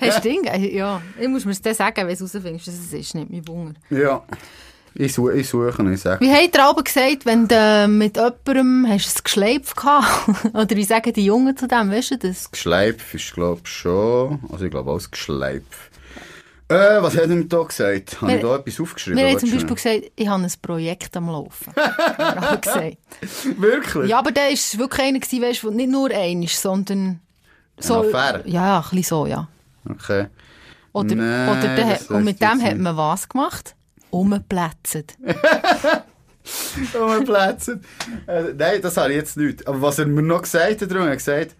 Hast 0.00 0.18
du 0.24 0.28
Ding? 0.28 0.44
Äh, 0.44 0.76
Ja, 0.76 1.00
ich 1.18 1.28
muss 1.28 1.44
mir 1.44 1.54
das 1.54 1.76
sagen, 1.76 2.06
wenn 2.06 2.16
du 2.16 2.24
es 2.24 2.32
herausfindest, 2.34 2.66
dass 2.68 2.74
es 2.74 2.92
ist. 2.92 3.14
Nicht 3.14 3.30
mein 3.30 3.46
Wunder. 3.48 3.80
ja. 3.90 4.22
Ich, 4.94 5.14
suche, 5.14 5.32
ich 5.38 5.48
suche 5.48 5.96
sage. 5.96 6.22
Wie 6.22 6.30
hat 6.30 6.52
der 6.54 6.66
aber 6.68 6.84
gesagt, 6.84 7.24
wenn 7.24 7.48
du 7.48 7.88
mit 7.88 8.14
jemandem 8.18 8.86
hast 8.86 9.06
du 9.06 9.20
ein 9.20 9.24
Geschleif 9.24 9.74
gehabt? 9.74 10.28
Oder 10.54 10.76
wie 10.76 10.84
sagen 10.84 11.10
die 11.14 11.24
Jungen 11.24 11.56
zu 11.56 11.66
dem, 11.66 11.90
weißt 11.90 12.10
du 12.10 12.18
das? 12.18 12.50
Geschleipf 12.50 13.14
ist, 13.14 13.32
glaube 13.32 13.62
ich, 13.64 13.70
schon. 13.70 14.40
Also, 14.52 14.66
ich 14.66 14.70
glaube, 14.70 14.90
alles 14.90 15.10
Geschleipf. 15.10 15.88
Äh, 16.72 17.02
was 17.02 17.14
hat 17.14 17.22
er 17.22 17.28
mir 17.28 17.44
da 17.44 17.62
gesagt? 17.62 18.20
Habe 18.20 18.32
Wir- 18.32 18.36
ich 18.38 18.42
da 18.42 18.56
etwas 18.56 18.80
aufgeschrieben? 18.80 19.18
Wir 19.18 19.28
haben 19.28 19.38
zum 19.38 19.50
Beispiel 19.50 19.74
gesagt, 19.74 20.12
ich 20.16 20.28
habe 20.28 20.42
ein 20.42 20.52
Projekt 20.62 21.16
am 21.16 21.26
Laufen. 21.28 21.72
Wirklich? 23.58 24.08
Ja, 24.08 24.18
aber 24.18 24.32
der 24.32 24.44
war 24.44 24.78
wirklich 24.78 25.06
einer, 25.06 25.18
gewesen, 25.20 25.42
weißt, 25.42 25.62
du, 25.62 25.70
nicht 25.70 25.90
nur 25.90 26.10
einer, 26.10 26.46
sondern 26.48 27.20
so. 27.78 28.00
Affäre? 28.00 28.42
Ja, 28.46 28.78
ein 28.78 28.82
bisschen 28.82 29.02
so, 29.02 29.26
ja. 29.26 29.48
Okay. 29.88 30.26
Oder, 30.92 31.14
Nein, 31.14 31.48
oder 31.48 31.74
der, 31.74 32.10
und 32.10 32.24
mit 32.24 32.40
dem 32.40 32.62
hat 32.62 32.76
man 32.76 32.96
was 32.96 33.28
gemacht? 33.28 33.74
Umplätzt. 34.10 35.16
Umgeplätzt. 36.98 37.70
Äh, 38.26 38.52
nein, 38.56 38.80
das 38.82 38.96
habe 38.96 39.10
ich 39.10 39.16
jetzt 39.16 39.36
nicht. 39.36 39.66
Aber 39.66 39.80
was 39.80 39.98
er 39.98 40.06
mir 40.06 40.22
noch 40.22 40.42
gesagt 40.42 40.80
hat, 40.82 40.90
darum, 40.90 41.04
er 41.04 41.10
hat 41.12 41.18
gesagt, 41.18 41.54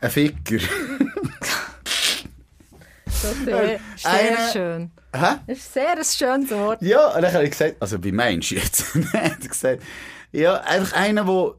ein 0.00 0.10
Ficker. 0.10 0.58
Sehr, 3.20 3.80
sehr 3.96 4.52
schön. 4.52 4.90
Hä? 5.14 5.36
Das 5.46 5.58
ist 5.58 5.74
sehr 5.74 5.96
ein 5.96 6.04
schönes 6.04 6.50
Wort. 6.50 6.82
Ja, 6.82 7.14
und 7.14 7.22
dann 7.22 7.32
habe 7.32 7.44
ich 7.44 7.50
gesagt, 7.50 7.76
also 7.80 8.02
wie 8.02 8.12
meinst 8.12 8.50
du 8.50 8.54
jetzt? 8.54 8.94
Hat 9.12 9.48
gesagt, 9.48 9.82
ja, 10.32 10.60
einfach 10.60 10.96
einer, 10.96 11.24
der 11.24 11.54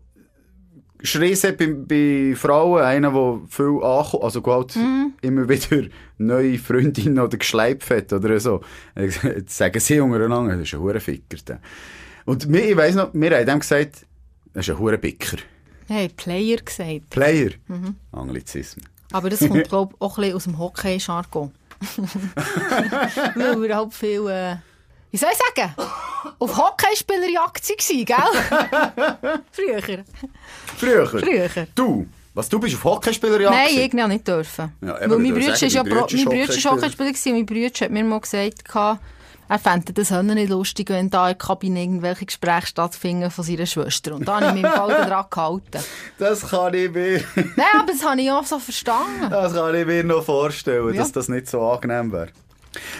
Schreis 1.04 1.43
hat 1.43 1.58
bei, 1.58 1.67
bei 1.67 2.36
Frauen, 2.36 2.84
einer, 2.84 3.12
der 3.12 3.39
viel 3.50 3.84
ankommt, 3.84 4.24
also 4.24 4.43
halt 4.45 4.78
immer 5.21 5.50
wieder 5.50 5.88
neue 6.17 6.58
Freundinnen 6.60 7.19
oder 7.19 7.38
geschleift 7.38 7.89
hat 7.89 8.13
oder 8.13 8.39
so. 8.39 8.62
Jetzt 8.95 9.58
sagen 9.58 9.80
sie 9.80 10.00
untereinander, 10.00 10.54
das 10.58 10.67
ist 10.67 10.74
ein 10.76 10.80
Hurenficker. 10.80 11.38
der. 11.47 11.60
Und 12.26 12.47
mir, 12.47 12.69
ich 12.69 12.78
weiss 12.78 12.95
noch, 12.95 13.10
wir 13.13 13.36
haben 13.36 13.45
dem 13.45 13.60
gesagt, 13.60 14.06
das 14.54 14.67
ist 14.67 14.74
ein 14.74 14.80
Hurenbicker. 14.80 15.38
Wir 15.88 15.97
haben 15.97 16.15
Player 16.15 16.58
gesagt. 16.58 17.10
Player. 17.10 17.52
Anglizismen. 18.12 18.86
Aber 19.12 19.30
das 19.30 19.39
kommt, 19.39 19.67
glaube 19.69 19.93
ich, 19.95 20.02
auch 20.02 20.17
ein 20.17 20.21
bisschen 20.21 20.36
aus 20.36 20.43
dem 20.43 20.60
Hockey-Jargon. 20.60 21.52
Weil 23.36 23.62
wir 23.62 23.76
halt 23.76 23.93
viel, 23.93 24.28
äh, 24.28 24.56
wie 25.10 25.17
soll 25.17 25.30
ich 25.32 25.38
sagen, 25.56 25.74
auf 26.38 26.58
Hockeyspielerjagd 26.58 27.69
waren, 27.69 28.06
gell? 28.06 29.41
Früher. 29.52 30.04
Früher. 30.78 31.08
Früher. 31.08 31.67
Du, 31.74 32.08
was, 32.34 32.47
du 32.50 32.60
bist 32.60 32.76
auf 32.76 32.84
Hockeyspieler 32.84 33.50
Nein, 33.50 33.69
ich 33.71 33.93
noch 33.93 34.08
nicht 34.08 34.28
dürfen. 34.28 34.71
Ja, 34.82 35.00
Weil 35.00 35.17
mein 35.17 35.34
Bruder 35.34 35.54
ist 35.54 35.62
ja 35.62 35.67
ist 35.67 35.76
mein 35.76 35.86
Bruder 35.86 36.02
Hockeyspieler. 36.02 36.47
Hockeyspieler. 36.71 37.36
Mein 37.36 37.45
Bruder 37.45 37.69
hat 37.82 37.91
mir 37.91 38.04
mal 38.04 38.21
gesagt, 38.21 38.63
er 39.51 39.59
fände 39.59 39.91
das 39.91 40.11
Hönnen 40.11 40.35
nicht 40.35 40.49
lustig, 40.49 40.89
wenn 40.89 41.09
da 41.09 41.29
in 41.29 41.37
der 41.37 41.45
Kabine 41.45 41.81
irgendwelche 41.81 42.25
Gespräche 42.25 42.67
stattfinden 42.67 43.29
von 43.29 43.43
seiner 43.43 43.65
Schwester. 43.65 44.15
Und 44.15 44.25
da 44.25 44.35
habe 44.39 44.45
ich 44.47 44.53
mich 44.53 44.63
im 44.63 44.69
Fall 44.71 44.87
daran 45.09 45.25
gehalten. 45.29 45.83
Das 46.17 46.47
kann 46.49 46.73
ich 46.73 46.89
mir, 46.89 47.21
Nein, 47.35 47.65
aber 47.77 47.91
das 47.91 48.05
habe 48.05 48.21
ich 48.21 48.31
auch 48.31 48.45
so 48.45 48.59
verstanden. 48.59 49.29
das 49.29 49.53
kann 49.53 49.75
ich 49.75 49.85
mir 49.85 50.03
noch 50.05 50.23
vorstellen, 50.23 50.93
Ja. 50.93 51.01
dass 51.01 51.11
das 51.11 51.27
nicht 51.27 51.47
so 51.49 51.61
angenehm 51.69 52.13
wäre. 52.13 52.29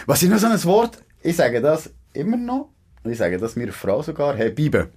Was 0.04 0.22
ist 0.22 0.28
noch 0.28 0.38
so 0.38 0.46
ein 0.48 0.64
Wort? 0.64 0.98
Ich 1.22 1.36
sage 1.36 1.62
das 1.62 1.88
immer 2.12 2.36
noch. 2.36 2.68
Ich 3.04 3.16
sage 3.16 3.38
das 3.38 3.56
meiner 3.56 3.72
Frau 3.72 4.02
sogar. 4.02 4.36
Hey, 4.36 4.50
Bibe. 4.50 4.90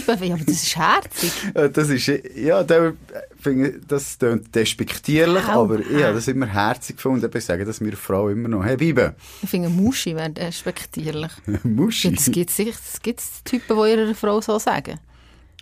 Bibe, 0.00 0.24
ja, 0.24 0.34
aber 0.34 0.44
das 0.44 0.54
ist 0.62 0.76
herzig. 0.76 1.32
Äh, 1.54 1.68
Das 1.68 1.88
ist, 1.90 2.06
ja, 2.34 2.62
da 2.64 2.92
finde 3.40 3.68
ich, 3.68 3.74
das 3.86 4.18
klingt 4.18 4.54
despektierlich, 4.54 5.44
Au. 5.48 5.64
aber 5.64 5.80
ich 5.80 6.02
habe 6.02 6.14
das 6.14 6.28
immer 6.28 6.46
herzig 6.46 6.96
gefunden. 6.96 7.30
Ich 7.34 7.44
sage 7.44 7.64
das 7.64 7.80
meiner 7.80 7.96
Frau 7.96 8.28
immer 8.30 8.48
noch. 8.48 8.64
Hey, 8.64 8.76
Bibe. 8.76 9.14
Ich 9.42 9.50
finde, 9.50 9.68
Muschi 9.68 10.16
wäre 10.16 10.32
respektierlich. 10.36 11.30
Muschi. 11.62 12.14
Das 12.14 12.30
gibt 12.30 12.50
es 12.58 13.00
gibt's 13.02 13.42
Typen, 13.44 13.76
die 13.76 13.90
ihrer 13.90 14.14
Frau 14.14 14.40
so 14.40 14.58
sagen. 14.58 14.98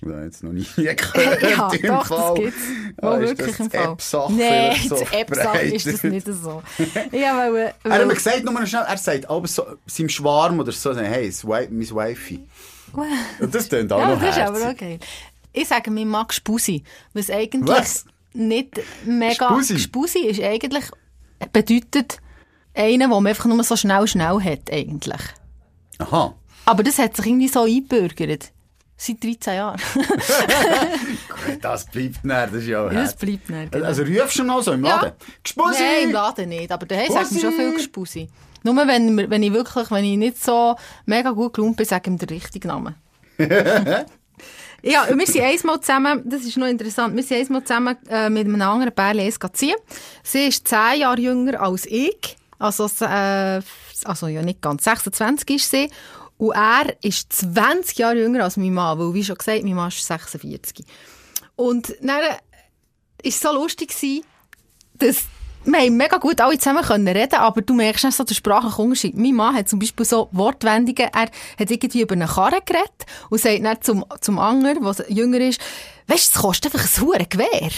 Ich 0.03 0.09
jetzt 0.09 0.43
noch 0.43 0.53
nie 0.53 0.65
gehört. 0.77 1.43
ja, 1.43 1.71
im 1.73 1.83
doch, 1.89 2.07
Fall. 2.07 2.35
das 2.35 2.35
gibt 2.45 2.57
es. 2.57 3.05
Ah, 3.05 3.21
wirklich 3.21 3.49
das 3.49 3.61
im 3.61 3.71
Fall. 3.71 3.93
App-Sache 3.93 4.33
Nein, 4.33 4.77
so 4.89 4.97
App-Sache 4.97 5.59
ist 5.61 5.87
das 5.87 6.03
nicht 6.05 6.27
so. 6.27 6.63
Ja, 7.13 7.37
weil, 7.37 7.57
Er 7.57 7.67
hat 7.69 7.75
weil, 7.85 8.07
mir 8.07 8.15
gesagt, 8.15 8.45
nur 8.45 8.67
schnell, 8.67 8.85
er 8.89 8.97
sagt 8.97 9.29
aber 9.29 9.47
so, 9.47 9.67
seinem 9.87 10.09
Schwarm 10.09 10.59
oder 10.61 10.73
so, 10.73 10.97
hey, 10.97 11.31
mein 11.45 11.91
Wifi. 11.91 12.41
Das 13.41 13.69
klingt 13.69 13.93
auch 13.93 13.99
ja, 13.99 14.09
noch 14.11 14.21
das 14.21 14.31
ist 14.31 14.37
herzig. 14.37 14.63
aber 14.63 14.71
okay. 14.71 14.99
Ich 15.53 15.69
sage, 15.69 15.91
mir 15.91 16.07
mag 16.07 16.33
Spusi. 16.33 16.85
Was 17.13 17.31
eigentlich 17.31 17.79
Was? 17.79 18.05
nicht 18.33 18.81
mega... 19.05 19.49
Spusi? 19.49 19.79
Spusi 19.79 20.19
ist 20.21 20.41
eigentlich, 20.41 20.85
bedeutet 21.53 22.19
einen, 22.75 23.01
den 23.01 23.11
man 23.11 23.27
einfach 23.27 23.47
nur 23.47 23.63
so 23.65 23.77
schnell, 23.77 24.07
schnell 24.07 24.41
hat, 24.43 24.73
eigentlich. 24.73 25.21
Aha. 25.99 26.35
Aber 26.67 26.83
das 26.83 26.99
hat 26.99 27.17
sich 27.17 27.27
irgendwie 27.27 27.49
so 27.49 27.63
eingebürgert. 27.63 28.53
Seit 29.03 29.25
13 29.25 29.55
Jahren. 29.55 29.81
Gut, 29.95 31.59
das 31.63 31.87
bleibt 31.87 32.23
nicht, 32.23 32.29
das 32.29 32.53
ist 32.53 32.67
ja 32.67 32.85
auch 32.85 32.93
das 32.93 33.17
bleibt 33.17 33.49
nicht. 33.49 33.73
genau. 33.73 33.87
Also 33.87 34.03
rufst 34.03 34.39
du 34.39 34.45
noch 34.45 34.61
so 34.61 34.73
im 34.73 34.83
Laden? 34.83 35.13
Gspusi! 35.43 35.81
Nein, 35.81 36.05
im 36.05 36.13
Laden 36.13 36.49
nicht. 36.51 36.71
Aber 36.71 36.85
daheim 36.85 37.11
sagt 37.11 37.33
man 37.33 37.41
schon 37.41 37.53
viel 37.55 37.73
Gespusi. 37.77 38.29
Nur 38.63 38.77
wenn, 38.77 39.31
wenn 39.31 39.43
ich 39.43 39.55
wirklich, 39.55 39.91
wenn 39.91 40.05
ich 40.05 40.19
nicht 40.19 40.45
so 40.45 40.77
mega 41.07 41.31
gut 41.31 41.55
gelaunt 41.55 41.79
bin, 41.79 41.87
sage 41.87 42.03
ich 42.05 42.09
ihm 42.09 42.19
den 42.19 42.29
richtigen 42.29 42.69
Namen. 42.69 42.95
ja, 43.39 45.07
wir 45.09 45.27
sind 45.27 45.45
einmal 45.45 45.81
zusammen, 45.81 46.23
das 46.27 46.43
ist 46.43 46.59
noch 46.59 46.67
interessant, 46.67 47.17
wir 47.17 47.23
sind 47.23 47.47
einmal 47.47 47.65
zusammen 47.65 47.97
äh, 48.11 48.29
mit 48.29 48.47
einem 48.47 48.61
anderen 48.61 48.95
Pärchen 48.95 49.21
eins 49.21 49.39
ziehen. 49.55 49.77
Sie 50.23 50.49
ist 50.49 50.69
10 50.69 51.01
Jahre 51.01 51.19
jünger 51.19 51.59
als 51.63 51.87
ich. 51.87 52.37
Also, 52.59 52.85
äh, 53.07 53.63
also 54.05 54.27
ja, 54.27 54.43
nicht 54.43 54.61
ganz. 54.61 54.85
26 54.85 55.57
ist 55.57 55.71
sie. 55.71 55.91
Und 56.41 56.53
er 56.53 56.97
ist 57.03 57.31
20 57.35 57.99
Jahre 57.99 58.19
jünger 58.19 58.45
als 58.45 58.57
mein 58.57 58.73
Mann, 58.73 58.99
weil, 58.99 59.13
wie 59.13 59.23
schon 59.23 59.37
gesagt, 59.37 59.63
mein 59.63 59.75
Mann 59.75 59.89
ist 59.89 60.07
46. 60.07 60.87
Und 61.55 61.95
dann 62.01 62.09
war 62.09 62.39
es 63.23 63.39
so 63.39 63.53
lustig, 63.53 63.91
gewesen, 63.91 64.25
dass 64.95 65.25
wir 65.65 65.79
haben 65.81 65.99
mega 65.99 66.17
gut 66.17 66.41
alle 66.41 66.57
zusammen 66.57 66.83
können 66.83 67.09
reden, 67.09 67.35
aber 67.35 67.61
du 67.61 67.75
merkst 67.75 68.05
nicht 68.05 68.17
so 68.17 68.25
den 68.25 68.35
sprachlichen 68.35 68.83
Unterschied. 68.83 69.19
Mein 69.19 69.35
Mann 69.35 69.55
hat 69.55 69.69
zum 69.69 69.79
Beispiel 69.79 70.07
so 70.07 70.31
Wortwendungen, 70.33 71.11
er 71.13 71.21
hat 71.21 71.31
irgendwie 71.59 72.01
über 72.01 72.15
eine 72.15 72.27
Karre 72.27 72.63
geredet 72.65 73.05
und 73.29 73.39
sagt 73.39 73.63
dann 73.63 73.83
zum, 73.83 74.07
zum 74.23 74.39
anderen, 74.39 74.83
der 74.83 75.13
jünger 75.13 75.41
ist, 75.41 75.61
weisst 76.07 76.35
du, 76.35 76.39
es 76.39 76.43
kostet 76.43 76.75
einfach 76.75 76.89
ein 76.89 77.07
hure 77.07 77.27
Gewehr. 77.27 77.71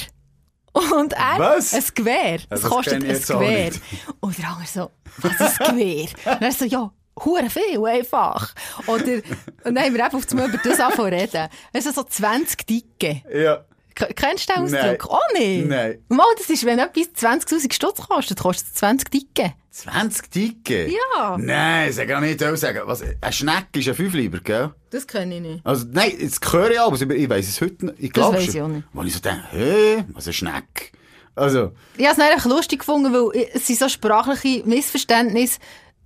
Und 0.72 1.14
er, 1.14 1.38
Was? 1.38 1.75
ein 1.75 1.83
Gewehr. 1.92 2.37
Ja, 2.37 2.46
Es 2.48 2.61
das 2.61 2.70
kostet 2.70 3.03
ein 3.03 3.20
Gewehr. 3.20 3.72
Und 4.20 4.38
der 4.38 4.48
andere 4.48 4.68
so, 4.68 4.90
was 5.18 5.33
ist 5.33 5.61
ein 5.61 5.77
Gewehr? 5.77 6.09
Und 6.35 6.42
er 6.42 6.53
so, 6.53 6.64
ja, 6.64 6.92
hure 7.25 7.48
viel, 7.51 7.85
einfach. 7.85 8.55
Oder, 8.87 9.05
und 9.64 9.75
dann 9.75 9.79
haben 9.79 9.94
wir 9.94 10.05
eben 10.07 10.14
auf 10.16 10.33
über 10.33 10.48
das 10.48 10.81
angefangen 10.81 10.96
zu 10.96 11.05
reden. 11.05 11.48
Also 11.72 11.90
so 11.90 12.03
20 12.03 12.66
Dicke. 12.66 13.22
Ja. 13.33 13.64
Kennst 13.94 14.48
du 14.48 14.55
den 14.55 14.70
Nein. 14.70 14.96
Ausdruck? 14.96 15.09
Oh 15.12 15.38
nicht? 15.38 15.66
Nein. 15.66 15.98
Mal, 16.09 16.25
das 16.38 16.48
ist, 16.48 16.64
wenn 16.64 16.79
etwas 16.79 17.09
20'000 17.14 17.72
Stutz 17.72 18.01
kostet, 18.01 18.40
kostet 18.40 18.68
es 18.68 18.75
20 18.75 19.11
Dicke. 19.11 19.53
20 19.70 20.31
Dicke? 20.31 20.88
Ja. 20.88 21.37
Nein, 21.38 21.92
sag 21.92 22.11
auch 22.12 22.20
nicht 22.20 22.42
auch 22.42 22.57
sagen. 22.57 22.81
Was, 22.85 23.03
ein 23.03 23.33
Schneck 23.33 23.66
ist 23.75 23.88
ein 23.88 23.94
Fünfliber, 23.94 24.38
gell? 24.40 24.70
Das 24.90 25.07
kenne 25.07 25.37
ich 25.37 25.40
nicht. 25.40 25.66
Also, 25.66 25.87
nein, 25.90 26.12
jetzt 26.18 26.53
höre 26.53 26.70
ich 26.70 26.81
aber, 26.81 27.01
ich 27.01 27.29
weiss 27.29 27.48
es 27.48 27.61
heute 27.61 27.87
nicht. 27.87 27.96
Ich 27.98 28.12
Das 28.12 28.25
glaube 28.25 28.38
weiss 28.38 28.55
ich 28.55 28.61
auch 28.62 28.68
nicht. 28.68 28.87
Weil 28.92 29.07
ich 29.07 29.14
so 29.14 29.20
denke, 29.20 29.42
hä, 29.51 30.05
was 30.12 30.27
ein 30.27 30.33
Schneck? 30.33 30.92
Also, 31.35 31.72
Ich 31.96 32.07
habe 32.07 32.20
es 32.20 32.29
einfach 32.29 32.46
lustig 32.48 32.81
gefunden, 32.81 33.12
weil 33.12 33.48
es 33.55 33.66
sind 33.66 33.79
so 33.79 33.88
sprachliche 33.88 34.62
Missverständnisse 34.66 35.59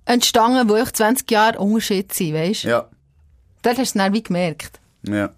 entstanden, 0.07 0.67
die 0.67 0.73
echt 0.81 0.95
20 0.97 1.29
Jahre 1.29 1.59
Unterschied 1.59 2.13
sind, 2.13 2.33
weißt 2.33 2.63
du? 2.63 2.67
ja. 2.69 2.89
Dort 3.63 3.77
hast 3.79 3.95
du 3.95 3.99
es 3.99 4.03
dann 4.05 4.13
wie 4.13 4.23
gemerkt. 4.23 4.79
Ja. 5.03 5.29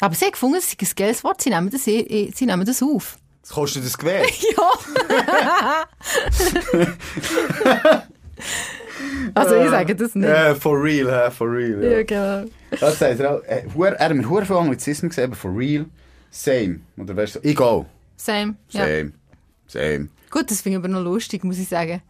Aber 0.00 0.14
sie 0.14 0.24
haben 0.24 0.32
gefunden, 0.32 0.56
es 0.58 0.72
ist 0.72 0.80
ein 0.80 0.88
geiles 0.96 1.22
Wort, 1.24 1.42
sie 1.42 1.50
nehmen 1.50 1.70
das, 1.70 1.84
sie 1.84 2.34
nehmen 2.40 2.64
das 2.66 2.82
auf. 2.82 3.18
Das 3.42 3.50
kostet 3.50 3.84
das 3.84 3.96
Gewehr. 3.96 4.24
Ja. 4.56 5.86
also 9.34 9.56
ich 9.56 9.70
sage 9.70 9.94
das 9.96 10.14
nicht. 10.14 10.28
Ja, 10.28 10.54
for 10.54 10.82
real, 10.82 11.10
hä, 11.10 11.30
for 11.30 11.50
real. 11.50 11.82
Ja. 11.82 11.90
Ja, 11.90 12.02
genau. 12.02 12.44
Das 12.78 12.98
sagt 12.98 13.20
er 13.20 13.34
auch. 13.34 13.42
äh, 13.44 13.64
Er 13.76 13.98
hat 14.08 14.14
mir 14.14 14.44
viel 14.44 14.56
Anglizismen 14.56 15.08
gesehen, 15.10 15.24
aber 15.24 15.36
for 15.36 15.56
real, 15.56 15.86
same. 16.30 16.80
Oder 16.96 17.16
wärst 17.16 17.36
du 17.36 17.40
egal. 17.42 17.86
Same. 18.16 18.56
Ja. 18.70 18.84
Same. 18.86 19.12
Same. 19.66 20.08
Gut, 20.30 20.50
das 20.50 20.60
finde 20.60 20.78
ich 20.78 20.84
aber 20.84 20.88
noch 20.92 21.02
lustig, 21.02 21.44
muss 21.44 21.58
ich 21.58 21.68
sagen. 21.68 22.02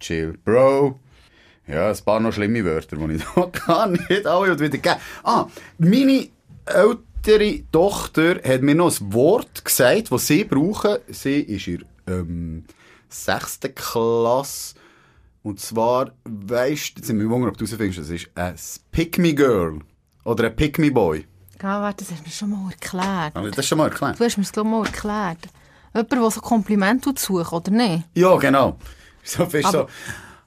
Chill. 0.00 0.36
Bro. 0.44 0.98
Ja, 1.72 1.88
ein 1.88 1.96
paar 2.04 2.20
noch 2.20 2.32
schlimme 2.32 2.62
Wörter, 2.66 2.96
die 2.96 3.14
ich 3.14 3.24
da 3.66 3.86
nicht 3.86 4.26
alle 4.26 4.60
wieder 4.60 4.76
geben. 4.76 5.00
Ah, 5.22 5.46
meine 5.78 6.28
ältere 6.66 7.62
Tochter 7.72 8.34
hat 8.44 8.60
mir 8.60 8.74
noch 8.74 9.00
ein 9.00 9.12
Wort 9.14 9.64
gesagt, 9.64 10.12
das 10.12 10.26
sie 10.26 10.44
brauchen. 10.44 10.98
Sie 11.08 11.40
ist 11.40 11.68
in 11.68 11.84
der 12.06 12.18
ähm, 12.18 12.64
sechsten 13.08 13.74
Klasse. 13.74 14.74
Und 15.42 15.60
zwar, 15.60 16.12
weisst 16.24 16.96
du, 16.96 17.00
jetzt 17.00 17.06
sind 17.06 17.18
wir 17.18 17.30
wundern, 17.30 17.48
ob 17.48 17.56
du 17.56 17.64
herausfindest, 17.64 18.00
das 18.00 18.10
ist 18.10 18.30
ein 18.34 18.54
Pick-me-Girl. 18.90 19.78
Oder 20.24 20.44
ein 20.44 20.56
Pick-me-boy. 20.56 21.26
Ja, 21.62 21.80
warte, 21.80 22.04
das 22.04 22.12
hast 22.12 22.20
du 22.20 22.24
mir 22.24 22.32
schon 22.32 22.50
mal 22.50 22.70
erklärt. 22.70 23.34
Habe 23.34 23.48
ich 23.48 23.54
das 23.54 23.66
schon 23.66 23.78
mal 23.78 23.88
erklärt? 23.88 24.20
Du 24.20 24.24
hast 24.24 24.36
mir 24.36 24.44
das, 24.44 24.52
glaube 24.52 24.68
ich, 24.68 24.72
mal 24.72 24.84
erklärt. 24.84 25.48
Jemand, 25.94 26.12
der 26.12 26.30
so 26.30 26.40
Komplimente 26.42 27.14
sucht, 27.16 27.52
oder 27.52 27.70
nicht? 27.70 28.04
Ja, 28.14 28.36
genau. 28.36 28.76
So, 29.24 29.46
bist 29.46 29.70
so, 29.70 29.86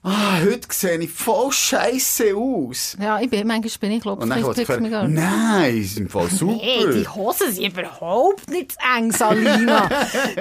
ah, 0.06 0.40
heute 0.40 0.68
sehe 0.72 0.98
ich 1.00 1.12
voll 1.12 1.52
scheiße 1.52 2.36
aus. 2.36 2.96
Ja, 3.02 3.20
ich 3.20 3.30
bin, 3.30 3.46
manchmal 3.48 3.72
bin 3.80 3.92
ich, 3.92 4.02
glaube 4.02 4.26
ich, 4.26 4.56
gesagt, 4.56 4.82
Me 4.82 4.90
Girl. 4.90 5.08
nein, 5.08 5.74
sie 5.74 5.84
sind 5.84 6.12
voll 6.12 6.30
super. 6.32 6.62
Hey, 6.62 6.86
die 6.94 7.08
Hosen 7.08 7.52
sind 7.52 7.72
überhaupt 7.78 8.50
nicht 8.50 8.74
zu 8.74 8.78
eng, 8.98 9.12
Salina. 9.12 9.90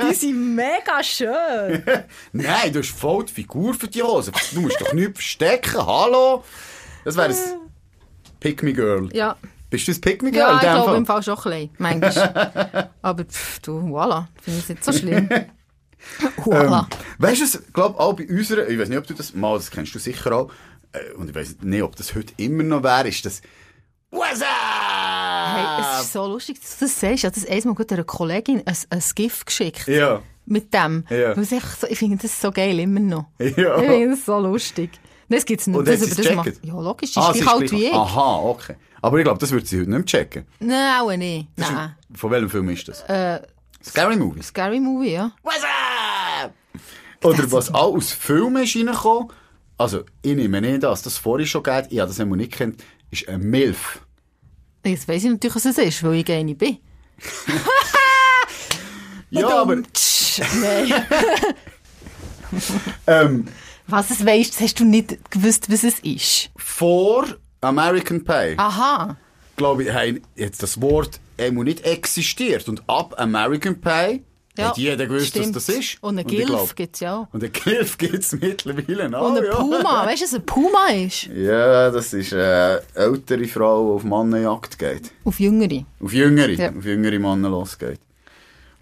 die 0.09 0.15
sind 0.15 0.55
mega 0.55 1.03
schön. 1.03 1.83
Nein, 2.33 2.73
du 2.73 2.81
hast 2.81 2.91
voll 2.91 3.25
die 3.25 3.33
Figur 3.33 3.75
für 3.75 3.89
die 3.89 4.03
Hose. 4.03 4.33
Du 4.53 4.61
musst 4.61 4.81
doch 4.81 4.93
nichts 4.93 5.15
verstecken, 5.19 5.85
hallo? 5.87 6.45
Das 7.05 7.17
wäre 7.17 7.29
ein 7.29 7.35
Pick 8.41 8.63
Me 8.63 8.73
Girl. 8.73 9.09
Ja. 9.13 9.37
Bist 9.71 9.89
du 9.89 9.93
ein 9.93 10.01
Pick 10.01 10.23
Me 10.23 10.31
Girl? 10.31 10.43
Ja, 10.43 10.55
ich 10.55 10.61
glaube 10.61 10.85
Fall? 10.85 10.97
im 10.97 11.07
Fall 11.07 11.23
schon 11.23 11.39
ein 11.39 11.43
bisschen, 11.43 11.71
manchmal. 11.79 12.91
Aber 13.03 13.25
pff, 13.25 13.59
du, 13.61 13.79
voilà, 13.81 14.27
finde 14.43 14.61
ich 14.61 14.69
nicht 14.69 14.85
so 14.85 14.93
schlimm. 14.93 15.29
Voilà. 16.39 16.81
Ähm, 16.81 16.87
weißt 17.19 17.41
du, 17.41 17.59
ich 17.59 17.73
glaube 17.73 17.99
auch 17.99 18.15
bei 18.15 18.27
unserer, 18.29 18.69
ich 18.69 18.79
weiß 18.79 18.89
nicht, 18.89 18.99
ob 18.99 19.07
du 19.07 19.15
das, 19.15 19.35
mal, 19.35 19.57
das 19.57 19.71
kennst 19.71 19.95
du 19.95 19.99
sicher 19.99 20.33
auch, 20.33 20.51
äh, 20.93 21.13
und 21.15 21.31
ich 21.31 21.35
weiß 21.35 21.57
nicht, 21.63 21.83
ob 21.83 21.97
das 21.97 22.15
heute 22.15 22.33
immer 22.37 22.63
noch 22.63 22.83
wäre, 22.83 23.09
ist 23.09 23.25
das 23.25 23.43
What's 24.11 24.43
up? 24.43 24.49
Hey, 24.49 25.83
es 25.99 26.05
ist 26.05 26.13
so 26.13 26.27
lustig, 26.29 26.61
dass 26.61 26.79
du 26.79 26.85
das 26.85 27.01
sagst. 27.01 27.15
Ich 27.17 27.25
habe 27.25 27.35
das 27.35 27.47
einmal 27.49 27.75
gut 27.75 27.93
einer 27.93 28.05
Kollegin 28.05 28.63
ein, 28.65 28.77
ein 28.91 29.03
GIF 29.15 29.45
geschickt. 29.45 29.89
Ja. 29.89 30.23
Mit 30.47 30.73
dem. 30.73 31.05
Ja. 31.11 31.33
Es 31.33 31.51
so, 31.51 31.87
ich 31.89 31.99
finde 31.99 32.19
das 32.19 32.41
so 32.41 32.53
geil, 32.53 32.79
immer 32.79 33.01
noch. 33.01 33.27
Ja. 33.41 33.47
Ich 33.49 33.55
finde 33.89 34.11
das 34.11 34.25
so 34.25 34.39
lustig. 34.39 34.91
Das 35.29 35.45
gibt's 35.45 35.67
nur. 35.67 35.81
Und 35.81 35.89
das, 35.89 35.97
über 36.03 36.11
es 36.13 36.17
das 36.17 36.35
macht-? 36.37 36.65
Ja, 36.65 36.75
logisch, 36.75 37.11
Ah, 37.17 37.31
ist 37.31 37.35
sie 37.35 37.41
gleich 37.41 37.55
alt 37.55 37.73
wie 37.73 37.87
ich. 37.87 37.93
Aha, 37.93 38.37
okay. 38.43 38.77
Aber 39.03 39.19
ich 39.19 39.25
glaube, 39.25 39.39
das 39.41 39.51
würde 39.51 39.67
sie 39.67 39.81
heute 39.81 39.91
nicht 39.91 39.99
mehr 39.99 40.07
checken. 40.07 40.47
Nein, 40.61 41.01
auch 41.01 41.17
nicht. 41.17 41.49
Nein. 41.57 41.97
Von 42.15 42.31
welchem 42.31 42.51
Film 42.51 42.69
ist 42.69 42.87
das? 42.87 43.03
Äh, 43.03 43.41
Scary 43.83 44.17
Movie. 44.17 44.43
Scary 44.43 44.81
Movie, 44.81 45.13
ja. 45.13 45.33
What's 45.43 45.63
up? 45.63 45.71
Oder 47.25 47.51
was 47.53 47.73
auch 47.75 47.95
aus 47.95 48.13
Filmen 48.13 48.63
ist 48.65 48.77
reingekommen, 48.77 49.29
also 49.77 50.05
ich 50.23 50.35
nehme 50.37 50.61
nicht, 50.61 50.83
dass 50.83 51.03
das 51.03 51.19
vorher 51.19 51.47
schon 51.47 51.63
geht, 51.63 51.87
ich 51.91 51.99
habe 51.99 52.09
das 52.09 52.21
einmal 52.21 52.39
nicht 52.39 52.53
kennt, 52.53 52.83
ist 53.11 53.29
ein 53.29 53.41
Milf. 53.41 54.01
Jetzt 54.85 55.09
weiss 55.09 55.25
ich 55.25 55.31
natürlich, 55.31 55.57
was 55.57 55.65
es 55.65 55.79
ist, 55.79 56.03
weil 56.05 56.15
ich 56.15 56.31
eine 56.31 56.55
bin. 56.55 56.79
Ja, 59.31 59.63
aber 59.63 59.77
Nein. 59.77 59.85
ähm, 63.07 63.45
Was 63.89 64.11
es 64.11 64.25
weisst, 64.25 64.61
hast 64.61 64.79
du 64.79 64.85
nicht 64.85 65.31
gewusst, 65.31 65.73
was 65.73 65.83
es 65.83 65.99
ist. 66.01 66.51
vor 66.57 67.27
American 67.61 68.23
Pie, 68.23 68.55
Aha. 68.59 69.17
glaube 69.57 69.85
ich, 69.85 69.93
haben 69.93 70.21
jetzt 70.37 70.63
das 70.63 70.81
Wort 70.81 71.19
einmal 71.37 71.65
nicht 71.65 71.85
existiert. 71.85 72.69
Und 72.69 72.83
ab 72.89 73.15
American 73.19 73.81
Pie 73.81 74.23
hat 74.63 74.77
jeder 74.79 75.07
gewusst, 75.07 75.29
stimmt. 75.29 75.55
was 75.57 75.67
das 75.67 75.77
ist. 75.77 75.97
Und 76.01 76.11
eine 76.19 76.21
ich 76.23 76.27
Gilf 76.29 76.47
glaub- 76.47 76.77
gibt's 76.77 77.01
ja 77.01 77.17
auch. 77.17 77.27
Und 77.33 77.43
eine 77.43 77.51
Gilf 77.51 77.99
gibt 77.99 78.15
es 78.19 78.33
mittlerweile 78.33 79.19
auch. 79.19 79.31
Und 79.31 79.39
ein 79.39 79.45
ja. 79.45 79.55
Puma. 79.57 80.07
Weißt 80.07 80.23
du, 80.23 80.27
was 80.27 80.35
ein 80.35 80.47
Puma 80.47 80.87
ist? 80.89 81.25
Ja, 81.35 81.91
das 81.91 82.13
ist 82.13 82.33
eine 82.33 82.83
ältere 82.95 83.45
Frau, 83.47 83.87
die 83.89 83.93
auf 83.97 84.05
Mannenjagd 84.05 84.79
geht. 84.79 85.11
Auf 85.25 85.41
Jüngere. 85.41 85.85
Auf 86.01 86.13
jüngere, 86.13 86.51
Ja. 86.51 86.71
auf 86.71 86.85
jüngere 86.85 87.19
Männer 87.19 87.49
losgeht. 87.51 87.99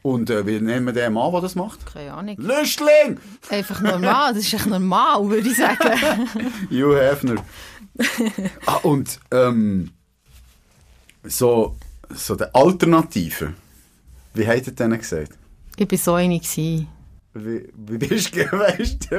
Und 0.02 0.30
äh, 0.30 0.44
wie 0.46 0.61
nennen 0.61 0.85
wir 0.87 0.92
den 0.92 1.12
Mann, 1.12 1.30
der 1.30 1.40
das 1.42 1.54
macht? 1.54 1.78
Keine 1.92 2.12
Ahnung. 2.12 2.35
Lüstling! 2.38 3.18
Einfach 3.48 3.80
normal. 3.80 4.35
Das 4.35 4.42
ist 4.44 4.52
echt 4.52 4.66
normal, 4.66 5.28
würde 5.30 5.48
ich 5.48 5.56
sagen. 5.56 5.78
Hugh 6.70 6.96
Hefner. 6.98 7.37
ah, 8.66 8.76
und 8.82 9.20
ähm, 9.30 9.90
so, 11.22 11.76
so 12.12 12.35
der 12.35 12.54
Alternative. 12.54 13.54
Wie 14.35 14.46
hat 14.46 14.66
er 14.66 14.72
denn 14.72 14.98
gesagt? 14.98 15.32
Ich 15.76 15.90
war 15.90 15.98
so 15.98 16.14
eine. 16.14 16.40
Wie, 17.34 17.66
wie 17.74 17.96
bist 17.96 18.36
du, 18.36 18.44
du? 19.10 19.16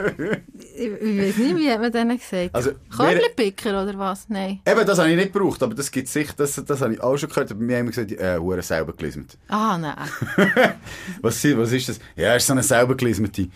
Ich, 0.76 0.86
ich 0.86 1.18
weiß 1.20 1.38
nicht, 1.38 1.56
wie 1.58 1.72
hat 1.72 1.82
man 1.82 1.92
denen 1.92 2.18
gesagt? 2.20 2.54
Also, 2.54 2.72
Körbchenpicker 2.96 3.82
oder 3.82 3.98
was? 3.98 4.26
Nein. 4.30 4.60
Eben, 4.68 4.86
das 4.86 5.00
habe 5.00 5.10
ich 5.10 5.16
nicht 5.16 5.34
gebraucht, 5.34 5.64
aber 5.64 5.74
das 5.74 5.90
gibt 5.90 6.08
sicher, 6.08 6.34
das, 6.38 6.62
das 6.64 6.82
habe 6.82 6.94
ich 6.94 7.02
auch 7.02 7.18
schon 7.18 7.30
gehört, 7.30 7.50
aber 7.50 7.60
mir 7.60 7.78
haben 7.80 7.88
gesagt, 7.88 8.12
äh, 8.12 8.38
hure 8.38 8.62
selber 8.62 8.94
gelismet. 8.94 9.36
Ah, 9.48 9.80
nein. 9.80 9.96
Was, 11.24 11.44
was 11.58 11.72
ist 11.72 11.90
das? 11.90 12.00
Ja, 12.16 12.36
ist 12.36 12.46
so 12.46 12.54
eine 12.54 12.62
selber 12.62 12.96
gelismete. 12.96 13.48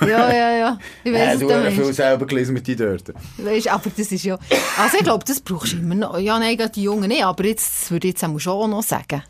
Ja, 0.00 0.32
ja, 0.32 0.50
ja. 0.56 0.78
Ich 1.04 1.12
Ja, 1.12 1.18
weiß 1.32 1.38
du 1.40 1.48
es 1.50 1.54
hast 1.64 1.74
viel 1.74 1.84
nicht. 1.86 1.94
selber 1.96 2.26
gelismete 2.26 2.76
dort. 2.76 3.12
Weißt, 3.38 3.68
aber 3.68 3.90
das 3.96 4.12
ist 4.12 4.24
ja... 4.24 4.38
Also 4.78 4.96
ich 4.98 5.04
glaube, 5.04 5.24
das 5.26 5.40
brauchst 5.40 5.72
du 5.72 5.76
immer 5.78 5.94
noch. 5.96 6.18
Ja, 6.18 6.38
nein, 6.38 6.56
die 6.74 6.82
Jungen 6.84 7.08
nicht, 7.08 7.24
aber 7.24 7.44
jetzt 7.44 7.82
das 7.82 7.90
würde 7.90 8.06
ich 8.08 8.14
jetzt 8.14 8.24
auch 8.24 8.38
schon 8.38 8.70
noch 8.70 8.82
sagen. 8.82 9.22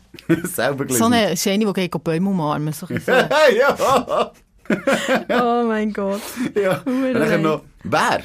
selber 0.43 0.83
So 0.87 1.09
gelismet. 1.09 1.13
eine, 1.13 1.33
ist 1.33 1.47
eine, 1.47 1.65
die 1.65 1.73
geht 1.73 2.03
Bäume 2.03 2.29
umarmen. 2.29 2.71
So 2.71 2.85
ja, 2.87 3.75
so. 3.75 4.31
oh 5.29 5.63
mein 5.67 5.91
Gott. 5.93 6.21
ja. 6.55 6.81
Und 6.85 7.13
dann 7.13 7.41
noch, 7.41 7.63
wer? 7.83 8.21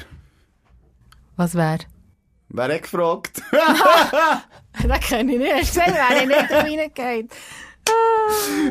Was 1.35 1.55
wäre? 1.55 1.79
Wer 2.49 2.73
hat 2.75 2.83
gefragt? 2.83 3.41
Das 4.87 4.99
kenne 4.99 5.33
ich 5.33 5.39
nicht. 5.39 5.53
Hast 5.53 5.75
du 5.75 5.79
gesehen, 5.79 5.95
wer 5.95 6.21
ich 6.21 6.27
nicht 6.27 6.51
reingeht? 6.99 7.31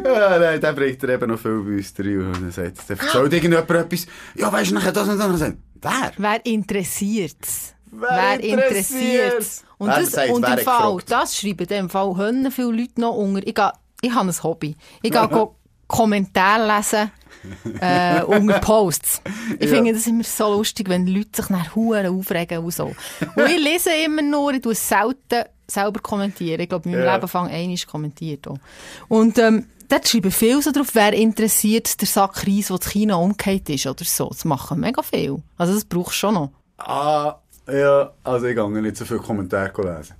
ja, 0.05 0.39
nein, 0.39 0.61
der 0.61 0.73
bringt 0.73 1.03
er 1.03 1.09
eben 1.11 1.31
noch 1.31 1.39
viel 1.39 1.63
bei 1.63 1.77
uns 1.77 1.95
rein. 1.99 2.35
Und 2.35 2.45
er 2.45 2.53
sagt, 2.53 2.91
dann 2.91 2.99
erzählt 2.99 3.33
irgendjemand 3.33 3.71
etwas. 3.71 4.07
Ja, 4.35 4.53
weisst 4.53 4.71
du, 4.71 4.75
nachher 4.75 4.93
das 4.93 5.09
und 5.09 5.19
das. 5.19 5.27
Und 5.27 5.33
er 5.33 5.39
sagt, 5.39 5.59
wer? 5.81 6.13
Wer 6.17 6.47
interessiert's? 6.47 7.75
Wer 7.91 8.41
interessiert's? 8.41 9.65
Und, 9.79 9.89
Wer 9.89 10.01
das, 10.01 10.13
sagt, 10.13 10.31
und 10.31 10.43
wer 10.43 10.59
im 10.59 10.65
Fall, 10.65 10.99
das 11.07 11.37
schreiben 11.39 11.61
in 11.61 11.67
dem 11.67 11.91
Fall 11.91 12.17
hören 12.17 12.51
viele 12.51 12.73
Leute 12.73 13.01
noch 13.01 13.15
unter. 13.15 13.47
Ich, 13.47 13.55
ich 14.03 14.15
habe 14.15 14.29
ein 14.29 14.43
Hobby. 14.43 14.77
Ich 15.03 15.13
gehe 15.13 15.49
Kommentare 15.87 16.77
lesen 16.77 17.11
äh, 17.81 18.23
unter 18.23 18.59
Posts. 18.61 19.23
Ich 19.59 19.69
Ja. 19.71 19.77
finde 19.77 19.93
das 19.93 20.07
immer 20.07 20.25
so 20.25 20.51
lustig, 20.57 20.89
wenn 20.89 21.07
Leute 21.07 21.29
sich 21.37 21.49
nach 21.51 21.75
Huren 21.75 22.07
aufregen 22.19 22.59
und 22.59 22.73
so. 22.73 22.87
Und 23.37 23.49
ich 23.51 23.59
lese 23.63 23.91
immer 24.05 24.23
nur, 24.23 24.53
ich 24.55 24.63
tue 24.63 24.75
selten 24.75 25.45
selber 25.67 26.01
kommentieren. 26.01 26.61
Ich 26.61 26.69
glaube, 26.69 26.89
in 26.89 26.95
meinem 26.95 27.05
Ja. 27.07 27.15
Leben 27.15 27.29
fang 27.29 27.49
einmal 27.49 27.77
kommentiert 27.91 28.47
auch. 28.49 28.59
Und 29.09 29.39
ähm, 29.39 29.67
dort 29.89 30.07
schreiben 30.09 30.31
viele 30.31 30.61
so 30.63 30.73
drauf, 30.73 30.89
wer 30.95 31.13
interessiert 31.15 32.01
der 32.01 32.07
Sack 32.09 32.47
Reis, 32.47 32.69
der 32.69 32.79
das 32.79 32.91
China 32.91 33.17
umgekehrt 33.17 33.69
ist 33.71 33.87
oder 33.87 34.05
so. 34.05 34.29
Das 34.29 34.45
machen 34.45 34.81
mega 34.81 35.03
viel. 35.03 35.43
Also 35.57 35.75
das 35.75 35.85
brauchst 35.85 36.13
du 36.15 36.19
schon 36.19 36.35
noch. 36.35 36.51
Ah, 36.79 37.37
ja, 37.71 38.13
also 38.25 38.47
ich 38.47 38.55
gehe 38.57 38.83
nicht 38.83 38.97
so 38.97 39.05
viele 39.07 39.21
Kommentare 39.21 39.97
lesen. 39.97 40.15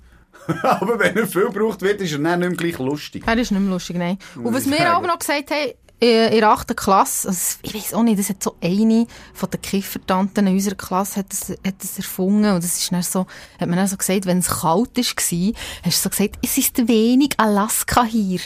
aber 0.63 0.99
wenn 0.99 1.15
er 1.17 1.27
viel 1.27 1.45
gebraucht 1.45 1.81
wird, 1.81 2.01
ist 2.01 2.11
er 2.13 2.19
dann 2.19 2.39
nicht 2.39 2.49
mehr 2.49 2.57
gleich 2.57 2.77
lustig. 2.79 3.23
Er 3.25 3.37
ist 3.37 3.51
nicht 3.51 3.59
mehr 3.61 3.71
lustig, 3.71 3.97
nein. 3.97 4.17
Und 4.35 4.53
was 4.53 4.69
wir 4.69 4.95
auch 4.97 5.01
noch 5.01 5.17
gesagt 5.19 5.49
haben, 5.51 5.71
in 5.99 6.39
der 6.39 6.49
8. 6.49 6.75
Klasse, 6.75 7.29
also 7.29 7.57
ich 7.61 7.73
weiß 7.73 7.93
auch 7.93 8.03
nicht, 8.03 8.19
das 8.19 8.29
hat 8.29 8.43
so 8.43 8.55
eine 8.61 9.07
von 9.33 9.49
den 9.49 9.61
Kiffertanten 9.61 10.47
in 10.47 10.53
unserer 10.53 10.75
Klasse 10.75 11.19
hat 11.19 11.31
das, 11.31 11.49
hat 11.49 11.75
das 11.79 11.97
erfunden 11.97 12.51
und 12.51 12.63
das 12.63 12.77
ist 12.77 12.91
dann 12.91 13.01
so, 13.01 13.27
hat 13.59 13.69
man 13.69 13.77
dann 13.77 13.87
so 13.87 13.95
gesagt, 13.95 14.25
wenn 14.25 14.39
es 14.39 14.47
kalt 14.47 14.97
war, 14.97 15.03
hast 15.03 15.31
du 15.31 15.55
so 15.91 16.09
gesagt, 16.09 16.37
es 16.43 16.57
ist 16.57 16.87
wenig 16.87 17.33
Alaska 17.37 18.03
hier. 18.03 18.41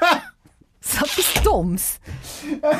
so 0.80 1.04
etwas 1.04 1.34
Dummes. 1.44 2.00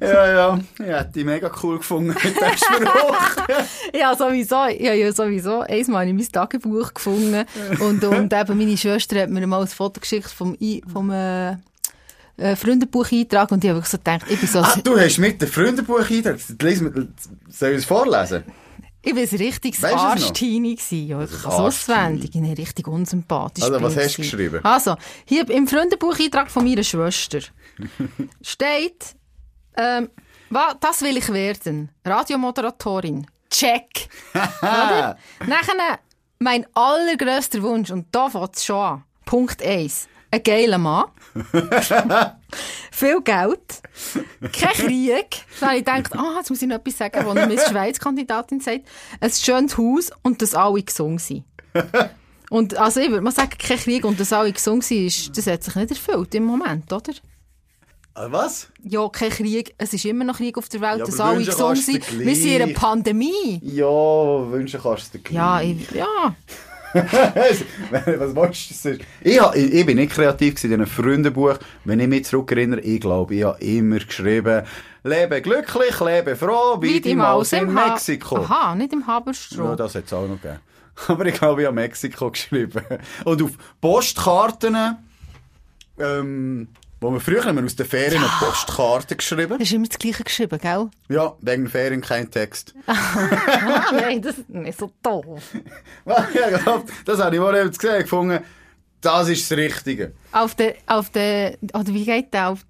Ja, 0.00 0.26
ja, 0.30 0.58
ich 0.78 0.84
hätte 0.86 1.10
die 1.14 1.24
mega 1.24 1.50
cool 1.62 1.78
gefunden 1.78 2.08
mit 2.08 2.22
dem 2.24 2.32
Spruch. 2.56 3.36
Ja, 3.94 4.14
sowieso. 4.14 4.66
Ich 4.66 4.86
habe 4.86 4.96
ja 4.98 5.12
sowieso 5.12 5.60
einmal 5.60 6.06
in 6.08 6.16
mein 6.16 6.28
Tagebuch 6.30 6.92
gefunden. 6.94 7.44
Und, 7.80 8.04
und 8.04 8.32
eben 8.32 8.58
meine 8.58 8.76
Schwester 8.76 9.22
hat 9.22 9.30
mir 9.30 9.46
mal 9.46 9.62
ein 9.62 9.66
Foto 9.68 10.00
geschickt 10.00 10.30
vom, 10.30 10.56
I- 10.60 10.82
vom 10.92 11.10
äh, 11.10 11.52
äh, 12.36 12.54
Freundebuch-Eintrag 12.56 13.50
und 13.50 13.64
ich 13.64 13.70
habe 13.70 13.82
so 13.84 13.96
gedacht, 13.96 14.22
ich 14.28 14.38
bin 14.38 14.48
so... 14.48 14.60
ah, 14.60 14.76
du 14.84 14.98
hast 14.98 15.18
mit 15.18 15.40
dem 15.40 15.48
Freundebuch 15.48 16.00
eingetragen. 16.08 16.40
Lies 16.60 16.80
mir- 16.80 17.08
Soll 17.48 17.70
ich 17.70 17.78
es 17.78 17.84
vorlesen? 17.86 18.44
Ich 19.00 19.14
war 19.14 19.22
ein 19.22 19.28
richtiges 19.28 19.80
gewesen. 19.80 21.06
Ja, 21.06 21.22
ich 21.22 21.30
kann 21.42 21.52
auswendig. 21.52 22.24
Ich 22.34 22.40
bin 22.40 22.52
richtig 22.52 22.88
unsympathisch. 22.88 23.64
Also, 23.64 23.80
was 23.80 23.96
hast 23.96 24.18
du 24.18 24.22
geschrieben? 24.22 24.60
Also, 24.64 24.96
hier 25.24 25.48
im 25.50 25.66
Freundebucheintrag 25.68 26.50
von 26.50 26.64
meiner 26.64 26.82
Schwester 26.82 27.38
steht, 28.42 29.14
ähm, 29.76 30.10
das 30.80 31.02
will 31.02 31.16
ich 31.16 31.32
werden. 31.32 31.90
Radiomoderatorin. 32.04 33.26
Check. 33.50 34.08
Oder? 34.60 35.16
Nachher 35.46 35.98
mein 36.40 36.66
allergrößter 36.74 37.62
Wunsch, 37.62 37.90
und 37.90 38.06
da 38.12 38.28
fängt 38.28 38.56
es 38.56 38.64
schon 38.64 38.76
an. 38.76 39.04
Punkt 39.24 39.62
1. 39.62 40.08
Ein 40.30 40.42
geiler 40.42 40.78
Mann. 40.78 41.06
Viel 42.92 43.20
Geld. 43.22 43.82
Kein 44.52 44.72
Krieg. 44.74 45.44
Dann 45.60 45.68
habe 45.70 45.78
ich 45.78 45.84
gedacht, 45.84 46.14
ah, 46.16 46.34
jetzt 46.38 46.50
muss 46.50 46.60
ich 46.62 46.68
noch 46.68 46.76
etwas 46.76 46.98
sagen, 46.98 47.24
wo 47.24 47.30
eine 47.30 47.46
Miss 47.46 47.66
Schweiz-Kandidatin 47.68 48.60
sagt. 48.60 48.82
Ein 49.20 49.30
schönes 49.32 49.78
Haus 49.78 50.10
und 50.22 50.42
dass 50.42 50.54
alle 50.54 50.82
gesungen 50.82 51.18
sind. 51.18 51.44
Und 52.50 52.76
also 52.78 53.00
ich 53.00 53.10
würde 53.10 53.20
mal 53.20 53.30
sagen, 53.30 53.50
kein 53.58 53.76
Krieg 53.76 54.06
und 54.06 54.18
dass 54.18 54.32
alle 54.32 54.50
gesungen 54.50 54.80
sind, 54.80 55.04
ist, 55.06 55.36
das 55.36 55.46
hat 55.46 55.62
sich 55.62 55.74
nicht 55.74 55.90
erfüllt 55.90 56.34
im 56.34 56.44
Moment, 56.44 56.90
oder? 56.90 57.12
Ah, 58.14 58.28
Was? 58.30 58.68
Ja, 58.82 59.06
kein 59.10 59.28
Krieg. 59.28 59.74
Es 59.76 59.92
ist 59.92 60.06
immer 60.06 60.24
noch 60.24 60.38
Krieg 60.38 60.56
auf 60.56 60.66
der 60.70 60.80
Welt, 60.80 61.00
Ja, 61.00 61.04
aber 61.04 61.24
alle 61.24 61.44
gesungen 61.44 61.76
sind. 61.76 62.18
Wir 62.18 62.34
sind 62.34 62.52
in 62.52 62.62
einer. 62.62 62.72
Pandemie. 62.72 63.60
Ja, 63.62 63.84
wünschen 63.84 64.80
kannst 64.82 65.12
du 65.12 65.18
dir 65.18 65.30
Ja, 65.34 65.60
ich, 65.60 65.90
ja. 65.90 66.34
Was 66.94 68.34
willst 68.34 68.84
du? 68.84 68.98
Ich, 69.20 69.40
ha- 69.40 69.52
ich, 69.54 69.72
ich 69.72 69.86
bin 69.86 69.96
nicht 69.96 70.12
kreativ 70.12 70.54
gewesen 70.54 70.72
in 70.72 70.80
diesem 70.80 70.92
Freundenbuch. 70.92 71.58
Wenn 71.84 72.00
ich 72.00 72.08
mich 72.08 72.24
zurückerinnere, 72.24 72.80
ich 72.80 73.00
glaube, 73.00 73.34
ich 73.34 73.44
habe 73.44 73.60
immer 73.62 73.98
geschrieben, 73.98 74.62
lebe 75.04 75.42
glücklich, 75.42 76.00
lebe 76.00 76.36
froh, 76.36 76.80
wie 76.80 77.00
die 77.00 77.14
Maus 77.14 77.52
in 77.52 77.74
Ha- 77.76 77.88
Mexiko. 77.90 78.36
Aha, 78.38 78.74
nicht 78.74 78.92
im 78.92 79.06
Haberstroh. 79.06 79.64
Ja, 79.64 79.76
das 79.76 79.94
hat 79.94 80.04
es 80.06 80.12
auch 80.12 80.26
noch 80.26 80.40
gegeben. 80.40 80.60
Aber 81.08 81.26
ich 81.26 81.34
glaube, 81.34 81.60
ich 81.62 81.66
habe 81.66 81.74
Mexiko 81.74 82.30
geschrieben. 82.32 82.82
Und 83.24 83.42
auf 83.42 83.50
Postkarten, 83.80 84.96
ähm, 85.98 86.68
wo 87.00 87.12
wir 87.12 87.20
früher 87.20 87.44
haben 87.44 87.56
wir 87.56 87.64
aus 87.64 87.76
den 87.76 87.86
Ferien 87.86 88.20
noch 88.20 88.40
Postkarten 88.40 89.16
geschrieben. 89.16 89.58
Hast 89.60 89.70
du 89.70 89.76
immer 89.76 89.86
das 89.86 89.98
Gleiche 89.98 90.24
geschrieben, 90.24 90.58
gell? 90.60 90.88
Ja, 91.08 91.36
wegen 91.40 91.64
den 91.64 91.68
Ferien 91.68 92.00
kein 92.00 92.30
Text. 92.30 92.74
Ah, 92.86 93.92
nein, 93.92 94.22
das 94.22 94.38
ist 94.38 94.48
nicht 94.48 94.78
so 94.78 94.90
doof. 95.02 95.42
Ja, 96.06 96.82
das 97.04 97.20
habe 97.20 97.36
ich 97.36 97.40
mal 97.40 97.56
eben 97.56 97.70
gesehen, 97.70 98.02
gefunden. 98.02 98.40
Das 99.00 99.28
ist 99.28 99.48
das 99.50 99.56
Richtige. 99.56 100.12
Auf 100.32 100.54
der, 100.54 100.74
auf 100.86 101.10
der, 101.10 101.56
oder 101.72 101.86
wie 101.88 102.04
geht 102.04 102.34
der? 102.34 102.50
Auf 102.50 102.64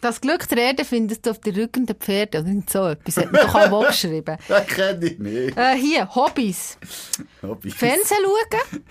das 0.00 0.20
Glück 0.20 0.48
der 0.48 0.58
Erde 0.58 0.84
findest 0.84 1.24
du 1.24 1.30
auf 1.30 1.38
den 1.38 1.54
Rücken 1.54 1.86
der 1.86 1.94
Pferde, 1.94 2.40
oder 2.40 2.48
irgend 2.48 2.68
so 2.68 2.88
etwas. 2.88 3.16
Hat 3.18 3.30
man 3.30 3.42
doch 3.42 3.54
auch 3.54 3.86
geschrieben. 3.86 4.36
Das 4.48 4.66
kenne 4.66 5.06
ich 5.06 5.18
nicht. 5.18 5.56
Äh, 5.56 5.76
hier, 5.76 6.12
Hobbys. 6.12 6.76
Hobbys. 7.40 7.74
Fernsehen 7.74 8.18
schauen, 8.24 8.82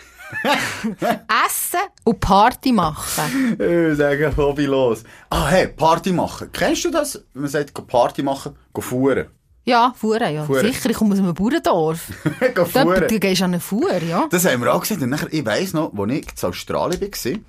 essen 1.45 1.79
und 2.03 2.19
Party 2.19 2.71
machen. 2.71 3.57
Ich 3.59 3.97
sage 3.97 4.35
hobbylos. 4.35 5.03
Ah, 5.29 5.47
hey, 5.47 5.67
Party 5.67 6.11
machen. 6.11 6.49
Kennst 6.51 6.85
du 6.85 6.91
das? 6.91 7.23
Wenn 7.33 7.43
man 7.43 7.51
sagt, 7.51 7.87
Party 7.87 8.23
machen, 8.23 8.55
go 8.73 8.81
fuhren. 8.81 9.27
Ja, 9.63 9.93
Fuhren, 9.95 10.33
ja. 10.33 10.43
Fuhren. 10.43 10.65
Sicher, 10.65 10.89
ich 10.89 10.97
komme 10.97 11.13
aus 11.13 11.19
einem 11.19 11.33
Bauerndorf. 11.33 12.07
go 12.55 12.65
fuhren. 12.65 13.07
du 13.07 13.19
gehst 13.19 13.41
an 13.43 13.51
eine 13.51 13.59
Fuhr, 13.59 14.01
ja. 14.01 14.27
Das 14.31 14.45
haben 14.45 14.61
wir 14.61 14.73
auch 14.73 14.81
gesehen. 14.81 15.01
Und 15.03 15.09
nachher, 15.09 15.31
ich 15.31 15.45
weiss 15.45 15.73
noch, 15.73 15.93
als 15.93 16.11
ich 16.11 16.43
in 16.43 16.49
Australien 16.49 17.01
war, 17.01 17.39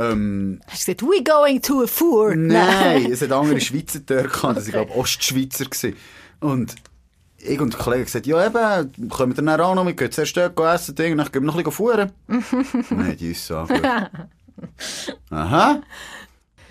ähm, 0.00 0.60
Hast 0.68 0.88
du 0.88 0.94
gesagt, 0.94 1.02
we 1.02 1.22
going 1.22 1.60
to 1.60 1.82
a 1.82 1.86
Fuhr? 1.86 2.34
Nein, 2.36 3.10
es 3.12 3.20
hat 3.20 3.32
andere 3.32 3.60
Schweizer 3.60 4.00
dort 4.00 4.32
gehabt. 4.32 4.56
Das 4.56 4.64
waren, 4.66 4.72
glaube 4.72 4.90
ich, 4.92 4.96
Ostschweizer. 4.96 5.64
gewesen. 5.66 5.96
Und 6.40 6.74
ich 7.42 7.60
und 7.60 7.72
der 7.72 7.80
Kollege 7.80 8.04
gesagt, 8.04 8.26
ja 8.26 8.44
eben, 8.46 9.08
kommen 9.08 9.36
wir 9.36 9.42
dann 9.42 9.60
auch 9.60 9.74
noch, 9.74 9.86
wir 9.86 9.94
gehen 9.94 10.12
zuerst 10.12 10.36
dort 10.36 10.58
essen, 10.60 10.94
Ding, 10.94 11.16
dann 11.16 11.30
gehen 11.30 11.42
wir 11.42 11.46
noch 11.46 11.56
ein 11.56 11.64
bisschen 11.64 11.72
fuhren. 11.72 12.12
Nein, 12.90 13.16
die 13.16 13.30
ist 13.32 13.46
so. 13.46 13.66
Aha. 15.30 15.80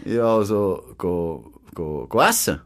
Ja, 0.05 0.36
also, 0.36 0.95
go, 0.97 1.51
go, 1.73 2.08
go 2.08 2.21
essen? 2.21 2.62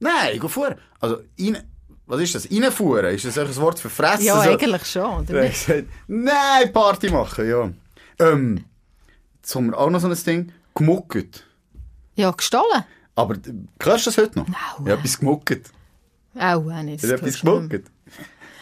Nein, 0.00 0.38
go 0.38 0.48
fuhren. 0.48 0.76
Also, 1.00 1.20
rein, 1.38 1.58
was 2.06 2.20
ist 2.20 2.34
das? 2.34 2.50
Reinfuhren? 2.50 3.14
Ist 3.14 3.24
das 3.24 3.38
ein 3.38 3.56
Wort 3.56 3.78
für 3.78 3.90
fressen? 3.90 4.24
Ja, 4.24 4.42
so? 4.42 4.50
eigentlich 4.50 4.86
schon, 4.86 5.20
oder 5.20 5.44
ich 5.44 5.52
gesagt, 5.52 5.88
nein, 6.06 6.72
Party 6.72 7.10
machen, 7.10 7.48
ja. 7.48 7.70
Ähm, 8.18 8.64
jetzt 9.36 9.54
haben 9.54 9.70
wir 9.70 9.78
auch 9.78 9.90
noch 9.90 10.00
so 10.00 10.08
ein 10.08 10.16
Ding, 10.24 10.52
gemucket. 10.74 11.44
Ja, 12.14 12.30
gestohlen. 12.30 12.84
Aber 13.14 13.34
äh, 13.34 13.52
hörst 13.80 14.06
du 14.06 14.10
das 14.10 14.18
heute 14.18 14.38
noch? 14.38 14.48
Nein. 14.48 14.56
Ich 14.72 14.78
habe 14.78 14.92
etwas 14.92 15.18
gemucket. 15.18 15.70
Auch 16.38 16.82
nicht. 16.82 17.04
Ich 17.04 17.10
habe 17.10 17.20
etwas 17.20 17.40
gemucket. 17.40 17.86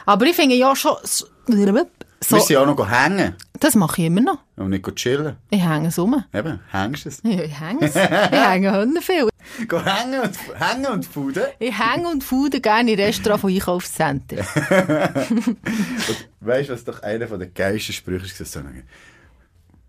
Aber 0.05 0.27
ich 0.27 0.37
finde 0.37 0.55
ja 0.55 0.75
schon, 0.77 0.97
so, 1.03 1.27
Wir 1.47 2.41
sind 2.41 2.57
auch 2.57 2.67
noch 2.67 2.91
hängen. 2.91 3.35
das 3.61 3.75
mache 3.75 4.01
ich 4.03 4.07
immer 4.07 4.21
noch. 4.21 4.39
Und 4.57 4.71
nicht 4.71 4.97
chillen. 4.97 5.37
Ich 5.51 5.63
hänge 5.63 5.89
es 5.89 5.99
um. 5.99 6.25
Eben, 6.33 6.61
hängst 6.71 7.05
du 7.05 7.09
es. 7.09 7.21
Ja, 7.23 7.43
ich 7.43 7.61
hänge 7.61 7.87
es. 7.87 7.97
Ich 7.97 8.03
hänge 8.49 8.81
Hunde 8.81 9.03
viel. 9.03 9.29
Go 9.69 9.81
hängen 9.85 10.21
und, 10.21 10.61
hängen 10.61 10.87
und 10.87 11.05
fuden. 11.07 11.45
Ich 11.59 11.79
hänge 11.79 12.09
und 12.09 12.25
fude 12.25 12.61
gerne 12.61 12.93
in 12.93 13.01
Restaurant 13.01 13.41
von 13.41 13.53
Einkaufszentren. 13.53 14.39
Weißt 16.41 16.69
du, 16.69 16.73
was 16.73 16.85
doch 16.85 17.03
einer 17.03 17.27
der 17.27 17.49
geilsten 17.49 17.95
Sprüche 17.95 18.43
ist? 18.43 18.53
So, 18.53 18.61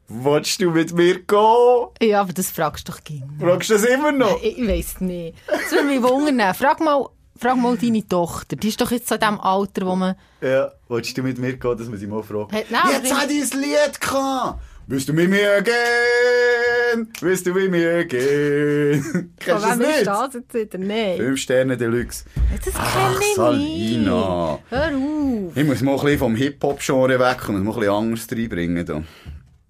Willst 0.09 0.61
du 0.61 0.71
mit 0.71 0.93
mir 0.93 1.19
gehen? 1.19 1.87
Ja, 2.01 2.21
aber 2.21 2.31
das 2.31 2.49
fragst 2.49 2.87
du 2.87 2.93
doch 2.93 3.03
gerne. 3.03 3.27
Fragst 3.39 3.69
du 3.69 3.73
das 3.73 3.83
immer 3.83 4.13
noch? 4.13 4.41
Ich, 4.41 4.57
ich 4.57 4.67
weiss 4.67 5.01
nicht. 5.01 5.37
Das 5.47 5.71
würde 5.71 5.83
mich 5.87 6.01
wundern. 6.01 6.53
Frag 6.53 6.79
mal, 6.79 7.07
frag 7.39 7.55
mal 7.57 7.77
deine 7.77 8.07
Tochter. 8.07 8.55
Die 8.55 8.67
ist 8.69 8.79
doch 8.81 8.91
jetzt 8.91 9.11
in 9.11 9.19
dem 9.19 9.39
Alter, 9.39 9.85
wo 9.85 9.95
man... 9.95 10.15
Ja, 10.41 10.71
willst 10.89 11.17
du 11.17 11.23
mit 11.23 11.37
mir 11.37 11.53
gehen, 11.57 11.77
dass 11.77 11.87
man 11.87 11.97
sie 11.97 12.07
mal 12.07 12.23
fragt? 12.23 12.51
Hat- 12.53 12.69
nein, 12.71 12.81
Jetzt 13.01 13.13
hat 13.13 13.29
ich 13.31 13.53
ein 13.53 13.59
Lied 13.61 13.99
gehabt. 14.01 14.59
Willst 14.89 15.09
du 15.09 15.13
mit 15.13 15.29
mir 15.29 15.61
gehen? 15.63 17.11
Willst 17.19 17.45
du 17.45 17.53
mit 17.53 17.69
mir 17.71 18.05
gehen? 18.05 19.33
Kennst 19.39 19.65
du 19.65 19.67
das 19.67 19.79
wem 19.79 19.81
ist 19.81 19.95
nicht? 19.95 20.07
das 20.07 20.33
jetzt 20.33 20.53
wieder? 20.53 20.77
Nein. 20.77 21.17
Fünf 21.17 21.39
Sterne 21.39 21.75
Deluxe. 21.77 22.23
Das 22.63 22.73
Ach, 22.77 22.93
kenne 23.11 23.25
ich 23.29 23.35
Salina. 23.35 24.51
nicht. 24.53 24.63
Hör 24.69 24.87
auf. 24.95 25.57
Ich 25.57 25.63
muss 25.65 25.81
mal 25.81 25.91
ein 25.95 26.01
bisschen 26.01 26.19
vom 26.19 26.35
Hip-Hop-Genre 26.35 27.19
weg 27.19 27.49
und 27.49 27.63
muss 27.63 27.65
mal 27.65 27.73
ein 27.73 27.79
bisschen 27.79 27.93
anderes 27.93 28.27
reinbringen. 28.31 28.85
Da. 28.85 29.01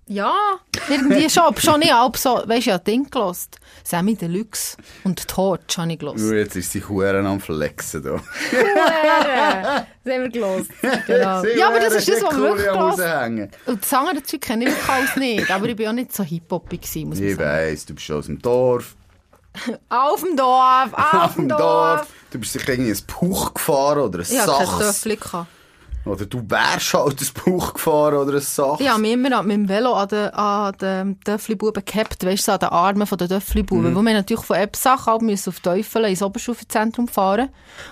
Ja, 0.08 0.34
irgendwie 0.90 1.30
schon. 1.30 1.44
Aber 1.44 1.60
schon 1.60 1.80
nicht 1.82 1.94
halb 1.94 2.16
so... 2.18 2.36
Weisst 2.46 2.50
du, 2.50 2.54
ich 2.54 2.70
habe 2.70 2.84
Ding 2.84 3.10
gelost. 3.10 3.58
Sammy 3.84 4.16
Deluxe 4.16 4.78
und 5.04 5.28
Torch 5.28 5.60
habe 5.78 5.92
ich 5.92 6.00
gelost. 6.00 6.20
Nur 6.20 6.36
jetzt 6.36 6.56
ist 6.56 6.72
sie 6.72 6.84
Huren 6.84 7.26
am 7.26 7.40
Flexen 7.40 8.04
da. 8.04 8.10
Huere! 8.12 9.88
Das 10.08 10.14
haben 10.16 10.24
wir 10.24 10.30
gelost. 10.30 10.70
Genau. 11.06 11.44
Ja, 11.44 11.68
aber 11.68 11.80
das 11.82 11.90
Huren, 11.90 11.98
ist 11.98 12.08
das, 12.10 12.24
was 12.24 12.30
die 12.30 12.36
wir 12.38 12.44
wirklich 12.44 12.68
gelost. 12.68 13.58
Und 13.66 13.82
das 13.84 13.94
andere 13.94 14.24
Zeug 14.24 14.42
kenne 14.42 14.64
ich 14.66 14.72
wirklich 14.72 14.90
alles 14.90 15.16
nicht. 15.18 15.52
Aber 15.52 15.66
ich 15.68 15.76
bin 15.76 15.88
auch 15.90 15.94
nicht 15.94 16.16
so 16.16 16.24
hip-hoppig 16.24 16.82
muss 17.06 17.20
man 17.20 17.28
Ich 17.28 17.36
sagen. 17.36 17.50
weiss, 17.50 17.86
du 17.86 17.94
bist 17.96 18.10
aus 18.12 18.26
dem 18.28 18.42
Dorf. 18.42 18.96
Auf 19.90 20.22
dem 20.22 20.38
Dorf, 20.38 20.94
auf, 20.94 21.34
dem 21.36 21.50
Dorf. 21.50 22.08
Du 22.30 22.40
bist 22.40 22.54
sicher 22.54 22.70
irgendwie 22.70 22.92
ein 22.92 23.00
Buch 23.20 23.54
gefahren 23.56 24.00
oder 24.00 24.20
ein 24.20 24.26
Ich 24.30 24.40
hatte 24.40 24.52
kein 24.52 24.66
Sachs. 24.68 25.02
Töffel. 25.02 25.18
gehabt. 25.18 25.48
Oder 26.10 26.26
du 26.26 26.40
wärst 26.50 26.94
halt 26.94 27.22
ein 27.22 27.28
Buch 27.44 27.74
gefahren 27.74 28.16
oder 28.16 28.34
ein 28.34 28.40
Sachs. 28.42 28.82
Ich 28.82 28.90
habe 28.90 29.02
mich 29.02 29.14
immer 29.14 29.44
mit 29.44 29.54
dem 29.56 29.70
Velo 29.70 29.94
an 29.94 30.08
den, 30.08 30.30
an 30.30 30.74
den 30.80 31.20
Töffli-Buben 31.22 31.84
gehabt, 31.86 32.26
weißt 32.26 32.48
du, 32.48 32.52
an 32.54 32.60
den 32.60 32.70
Armen 32.70 33.08
von 33.08 33.18
den 33.18 33.28
Töffli-Buben. 33.30 33.96
Wo 33.96 34.02
wir 34.02 34.14
natürlich 34.14 34.44
von 34.46 34.58
Ebsach 34.58 35.08
ab 35.08 35.22
müssen 35.22 35.50
auf 35.50 35.60
Teufel 35.60 36.06
ins 36.06 36.22
Oberstufenzentrum 36.24 37.08
fahren. 37.08 37.50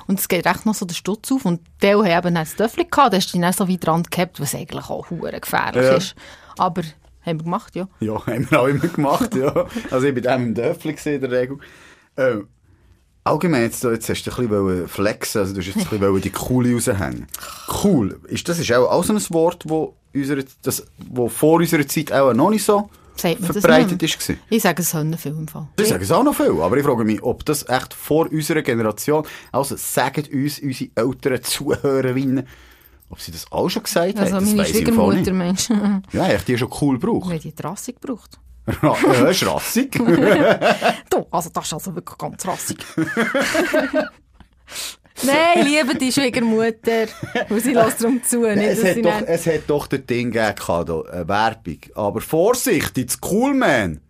Und 0.08 0.19
es 0.19 0.28
geht 0.28 0.45
echt 0.45 0.65
noch 0.65 0.75
so 0.75 0.86
den 0.86 0.95
Stutz 0.95 1.32
auf. 1.32 1.45
Und 1.45 1.62
die 1.82 1.88
haben 1.93 2.06
eben 2.06 2.21
dann 2.21 2.36
das 2.36 2.56
Töffli 2.56 2.86
gehabt, 2.86 3.13
du 3.13 3.17
dich 3.19 3.32
dann 3.32 3.54
so 3.54 3.67
weit 3.69 3.86
dran 3.86 4.04
gehabt, 4.04 4.39
was 4.39 4.56
eigentlich 4.56 4.89
auch 4.89 5.10
hure 5.10 5.39
gefährlich 5.39 5.84
Ja. 5.84 5.95
ist. 5.95 6.15
Aber 6.58 6.82
haben 7.25 7.39
wir 7.39 7.43
gemacht, 7.43 7.75
ja. 7.75 7.88
Ja, 7.99 8.13
haben 8.28 8.49
wir 8.49 8.60
auch 8.62 8.67
immer 8.67 8.88
gemacht, 8.88 9.36
ja. 9.36 9.65
Also 9.91 10.08
ich 10.08 10.15
war 10.15 10.21
dem 10.38 10.43
im 10.47 10.54
Dörfli 10.54 10.93
gewesen, 10.93 11.13
in 11.15 11.21
der 11.21 11.32
Regel. 11.32 11.58
Ähm, 12.17 12.47
allgemein, 13.25 13.63
jetzt, 13.63 13.83
jetzt 13.83 14.07
hast 14.07 14.23
du 14.23 14.31
ein 14.31 14.47
bisschen 14.47 14.88
flexen, 14.88 15.41
also 15.41 15.53
du 15.53 15.59
hast 15.59 15.67
jetzt 15.67 15.91
ein 15.91 15.99
bisschen 15.99 16.21
die 16.21 16.29
Coole 16.29 16.73
raushängen. 16.73 17.27
Cool. 17.83 18.19
Ist, 18.27 18.47
das 18.47 18.59
ist 18.59 18.71
auch, 18.71 18.89
auch 18.89 19.03
so 19.03 19.13
ein 19.13 19.21
Wort, 19.31 19.63
wo, 19.67 19.95
unsere, 20.13 20.45
das, 20.61 20.85
wo 21.09 21.27
vor 21.27 21.57
unserer 21.57 21.85
Zeit 21.88 22.11
auch 22.13 22.33
noch 22.33 22.49
nicht 22.49 22.63
so 22.63 22.89
verbreitet 23.17 24.01
nicht 24.01 24.03
ist. 24.03 24.19
gewesen. 24.19 24.39
Ich 24.49 24.61
sage 24.61 24.81
es 24.81 24.93
Hunde 24.93 25.17
viel 25.17 25.31
im 25.31 25.47
Fall. 25.47 25.67
Ich 25.79 25.88
sage 25.88 26.03
es 26.03 26.11
auch 26.11 26.23
noch 26.23 26.35
viel, 26.35 26.59
aber 26.61 26.77
ich 26.77 26.83
frage 26.83 27.05
mich, 27.05 27.23
ob 27.23 27.45
das 27.45 27.67
echt 27.67 27.93
vor 27.93 28.29
unserer 28.29 28.61
Generation, 28.61 29.25
also 29.51 29.75
sagen 29.77 30.25
uns 30.31 30.59
unsere 30.59 30.89
älteren 30.95 31.41
Zuhörerinnen, 31.41 32.45
ob 33.09 33.21
sie 33.21 33.31
das 33.31 33.49
auch 33.51 33.69
schon 33.69 33.83
gesagt 33.83 34.19
Also 34.19 34.35
haben, 34.35 34.43
das 34.45 34.53
meine 34.53 34.67
weiss 34.67 34.75
ich 34.75 34.88
im 34.88 34.95
Fall 34.95 35.13
Schwiegermutter, 35.13 35.31
nicht. 35.31 35.69
Mensch. 35.69 36.03
Ja, 36.11 36.33
ich 36.33 36.43
die 36.43 36.57
schon 36.57 36.69
cool 36.81 36.99
gebraucht. 36.99 37.29
Weil 37.29 37.39
die 37.39 37.53
Trasse 37.53 37.93
gebraucht. 37.93 38.38
Ja, 38.82 39.30
ist 39.30 39.45
rassig. 39.45 39.95
Du, 41.10 41.25
also 41.30 41.49
das 41.49 41.65
ist 41.65 41.73
also 41.73 41.95
wirklich 41.95 42.17
ganz 42.17 42.47
rassig. 42.47 42.78
Nein, 45.23 45.65
liebe 45.65 45.95
die 45.95 46.12
Schwiegermutter. 46.12 47.06
Und 47.49 47.62
sie 47.62 47.73
lässt 47.73 48.01
darum 48.01 48.21
zu. 48.23 48.41
Nicht, 48.41 48.58
es, 48.58 48.84
hat 48.84 49.06
doch, 49.06 49.21
es 49.28 49.47
hat 49.47 49.62
doch 49.67 49.88
das 49.88 50.06
Ding 50.06 50.32
gegeben, 50.32 51.06
eine 51.12 51.28
Werbung. 51.28 51.80
Aber 51.93 52.21
Vorsicht, 52.21 52.97
it's 52.97 53.17
cool, 53.23 53.54
man. 53.54 54.01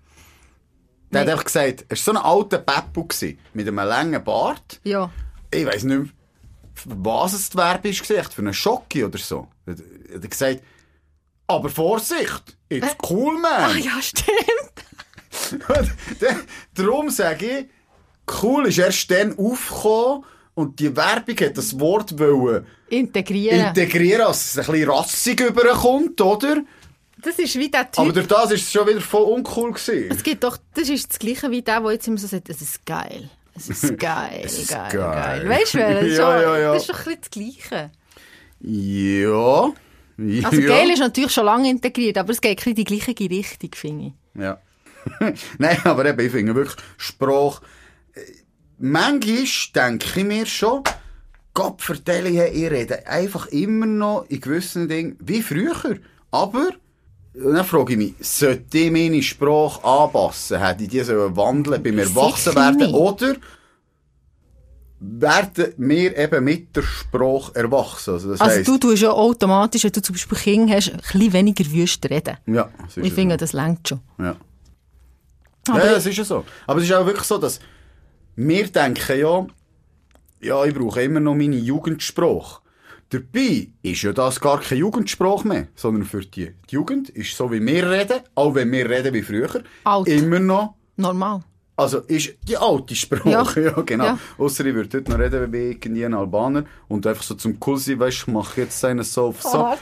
Der 1.12 1.22
hat 1.22 1.28
Nein. 1.28 1.30
einfach 1.30 1.46
gesagt, 1.46 1.86
es 1.90 2.08
war 2.08 2.14
so 2.14 2.20
ein 2.20 2.26
alter 2.26 2.58
Peppo 2.60 3.08
mit 3.54 3.68
einem 3.68 3.76
langen 3.76 4.24
Bart. 4.24 4.80
Ja. 4.84 5.12
Ich 5.52 5.66
weiss 5.66 5.84
nicht 5.84 5.98
mehr, 5.98 6.10
was 6.86 7.34
es 7.34 7.50
die 7.50 7.58
Werbung 7.58 7.92
war, 7.92 8.24
für 8.24 8.42
einen 8.42 8.54
Schocki 8.54 9.04
oder 9.04 9.20
so. 9.20 9.48
Hat 9.68 9.78
er 10.10 10.16
hat 10.16 10.30
gesagt, 10.30 10.62
aber 11.48 11.70
Vorsicht, 11.70 12.55
it's 12.70 12.96
cool, 13.10 13.38
man. 13.40 13.52
Ah, 13.72 13.76
ja, 13.78 14.02
stimmt. 14.02 14.30
Darum 16.74 17.10
sage 17.10 17.46
ich, 17.60 17.66
cool 18.42 18.68
ist 18.68 18.78
erst 18.80 19.12
dann 19.12 19.38
aufgekommen 19.38 20.24
und 20.56 20.80
die 20.80 20.96
Werbung 20.96 21.38
hat 21.40 21.58
das 21.58 21.80
Wort 21.80 22.18
wollen 22.18 22.66
Integrieren. 22.90 23.68
integrieren, 23.68 24.22
dass 24.28 24.56
es 24.56 24.60
ein 24.60 24.72
bisschen 24.74 24.90
rassig 24.90 25.40
überkommt, 25.42 26.22
oder? 26.22 26.64
das 27.22 27.40
ist 27.40 27.56
wie 27.56 27.70
der 27.72 27.90
Typ. 27.92 28.00
Aber 28.00 28.14
durch 28.14 28.28
das 28.28 28.52
ist 28.52 28.64
es 28.66 28.72
schon 28.72 28.88
wieder 28.88 29.02
voll 29.02 29.24
uncool 29.24 29.72
gewesen. 29.74 30.10
es 30.16 30.22
gibt 30.22 30.44
doch, 30.44 30.58
das 30.76 30.90
ist 30.90 31.10
das 31.10 31.18
Gleiche 31.20 31.50
wie 31.50 31.62
der, 31.64 31.82
der 31.82 31.92
jetzt 31.94 32.08
immer 32.08 32.18
so 32.20 32.28
sagt, 32.28 32.50
es 32.50 32.62
ist 32.62 32.86
geil. 32.86 33.30
Es 33.56 33.68
ist 33.70 33.98
geil, 33.98 34.42
Es 34.44 34.60
ist 34.60 34.70
geil, 34.70 34.90
geil. 34.92 35.40
geil. 35.40 35.50
Weißt 35.50 35.74
du, 35.74 35.78
wer? 35.80 35.94
Das 36.02 36.04
ist 36.06 36.18
Ja, 36.18 36.32
schon- 36.34 36.42
ja, 36.44 36.58
ja. 36.60 36.74
Das 36.74 36.82
ist 36.84 36.90
doch 36.90 37.00
ein 37.00 37.18
bisschen 37.18 37.22
das 37.22 37.30
Gleiche. 37.70 37.92
Ja. 38.62 39.74
ja. 40.42 40.50
Also 40.50 40.62
geil 40.62 40.90
ist 40.92 41.00
natürlich 41.00 41.32
schon 41.32 41.46
lange 41.46 41.70
integriert, 41.70 42.18
aber 42.18 42.32
es 42.32 42.42
geht 42.42 42.66
in 42.66 42.76
die 42.76 42.84
gleiche 42.84 43.16
Richtung, 43.18 43.70
finde 43.74 44.06
ich. 44.08 44.42
Ja. 44.42 44.60
Nein, 45.58 45.78
aber 45.84 46.06
eben, 46.06 46.20
ich 46.20 46.32
finde 46.32 46.56
wirklich, 46.56 46.78
Sprache, 46.98 47.62
äh, 48.14 48.22
manchmal 48.80 49.46
denke 49.76 50.20
ich 50.20 50.26
mir 50.26 50.46
schon, 50.46 50.84
Gott 51.54 51.82
vertelle 51.82 52.30
ich, 52.30 52.64
ich 52.64 52.72
rede 52.72 53.08
einfach 53.08 53.48
immer 53.48 53.86
noch 53.86 54.26
in 54.28 54.42
gewissen 54.42 54.90
Dingen 54.90 55.16
wie 55.20 55.42
früher. 55.42 56.00
Aber, 56.32 56.70
dann 57.34 57.66
frage 57.66 57.94
ich 57.94 57.98
mich, 57.98 58.14
sollte 58.20 58.78
ich 58.78 58.92
meine 58.92 59.22
Sprache 59.22 59.84
anpassen? 59.84 60.60
Hätte 60.60 60.84
ich 60.84 60.90
die 60.90 61.08
wandeln 61.08 61.82
beim 61.82 62.00
Erwachsenwerden? 62.00 62.94
Oder 62.94 63.36
werden 65.08 65.74
wir 65.78 66.18
eben 66.18 66.44
mit 66.44 66.76
der 66.76 66.82
Sprache 66.84 67.56
erwachsen? 67.56 68.14
Also, 68.14 68.32
das 68.32 68.42
Also 68.42 68.58
heisst, 68.58 68.68
du 68.68 68.78
tust 68.78 69.02
ja 69.04 69.12
automatisch, 69.12 69.84
wenn 69.84 69.92
du 69.92 70.02
zum 70.02 70.14
Beispiel 70.14 70.38
Kinder 70.38 70.76
hast, 70.76 70.92
ein 70.92 70.98
bisschen 70.98 71.34
weniger 71.34 71.66
wüst 71.72 72.10
reden. 72.10 72.38
ja, 72.48 72.70
ist 72.88 72.98
Ich 72.98 73.14
finde, 73.14 73.38
das 73.38 73.54
längt 73.54 73.88
schon. 73.88 74.00
Ja. 74.20 74.36
Aber 75.70 75.86
ja, 75.86 75.94
das 75.94 76.06
ist 76.06 76.18
ja 76.18 76.24
so. 76.24 76.44
Aber 76.68 76.80
es 76.80 76.86
ist 76.86 76.94
auch 76.94 77.06
wirklich 77.06 77.26
so, 77.26 77.38
dass 77.38 77.60
wir 78.36 78.68
denken 78.68 79.20
ja, 79.20 79.48
ja, 80.42 80.66
ich 80.66 80.74
brauche 80.74 81.02
immer 81.02 81.20
noch 81.20 81.36
meine 81.36 81.56
Jugendsprache. 81.56 82.62
Dabei 83.10 83.70
ist 83.82 84.02
ja 84.02 84.14
das 84.14 84.40
gar 84.40 84.60
keine 84.60 84.80
Jugendsprache 84.80 85.48
mehr, 85.48 85.68
sondern 85.76 86.04
für 86.04 86.22
die, 86.26 86.54
die 86.70 86.76
Jugend 86.76 87.10
ist 87.10 87.38
so, 87.38 87.52
wie 87.52 87.66
wir 87.66 87.90
reden, 87.90 88.22
auch 88.34 88.56
wenn 88.56 88.72
wir 88.72 88.90
reden 88.90 89.14
wie 89.14 89.22
früher, 89.22 89.64
Alt. 89.84 90.08
immer 90.08 90.40
noch, 90.40 90.76
normal. 90.98 91.44
Also 91.76 92.00
ist 92.00 92.36
die 92.48 92.58
alte 92.58 92.96
Sprache, 92.96 93.62
ja, 93.62 93.72
Ja. 93.76 93.82
genau. 93.82 94.06
Ja. 94.06 94.20
Ausser 94.38 94.66
ich 94.66 94.74
würde 94.74 94.90
dort 94.90 95.10
noch 95.10 95.20
reden 95.20 95.52
wie 95.52 95.72
irgendwie 95.72 96.06
ein 96.06 96.14
Albaner 96.14 96.66
und 96.88 97.06
einfach 97.06 97.24
so 97.24 97.36
zum 97.36 97.58
cool 97.66 97.78
sein, 97.78 98.00
weißt 98.00 98.28
du, 98.28 98.32
mach 98.32 98.56
jetzt 98.58 98.84
einen 98.86 99.04
so 99.04 99.28
auf 99.28 99.42
so. 99.42 99.76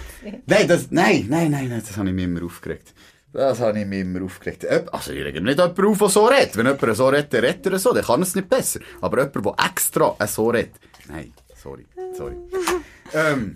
Nein, 0.46 0.68
das, 0.68 0.88
nein, 0.89 1.28
nein, 1.30 1.52
nein, 1.52 1.70
nein, 1.70 1.84
das 1.86 1.96
habe 1.98 2.10
ich 2.10 2.16
mir 2.16 2.24
immer 2.26 2.44
aufgeregt. 2.44 2.94
Das 3.32 3.60
habe 3.60 3.80
ich 3.80 3.86
mir 3.88 4.02
immer 4.02 4.24
aufgeregt. 4.24 4.66
Also, 4.91 5.12
ich 5.12 5.24
rege 5.24 5.41
nicht 5.41 5.58
jemanden 5.58 5.86
auf, 5.88 5.98
der 5.98 6.10
so 6.10 6.26
redet. 6.26 6.56
Wenn 6.56 6.68
jemand 6.68 6.96
so 6.96 7.08
redet, 7.08 7.34
dann 7.34 7.44
redet 7.44 7.66
er 7.66 7.80
so, 7.80 7.91
dann 7.94 8.04
kann 8.04 8.22
es 8.22 8.36
nicht 8.36 8.48
besser. 8.48 8.80
Aber 9.02 9.18
jemand, 9.18 9.46
der 9.60 9.66
extra 9.66 10.16
so 10.28 10.50
redet. 10.50 10.74
Nein, 11.08 11.34
sorry, 11.56 11.86
sorry. 12.16 12.36
ähm, 13.14 13.56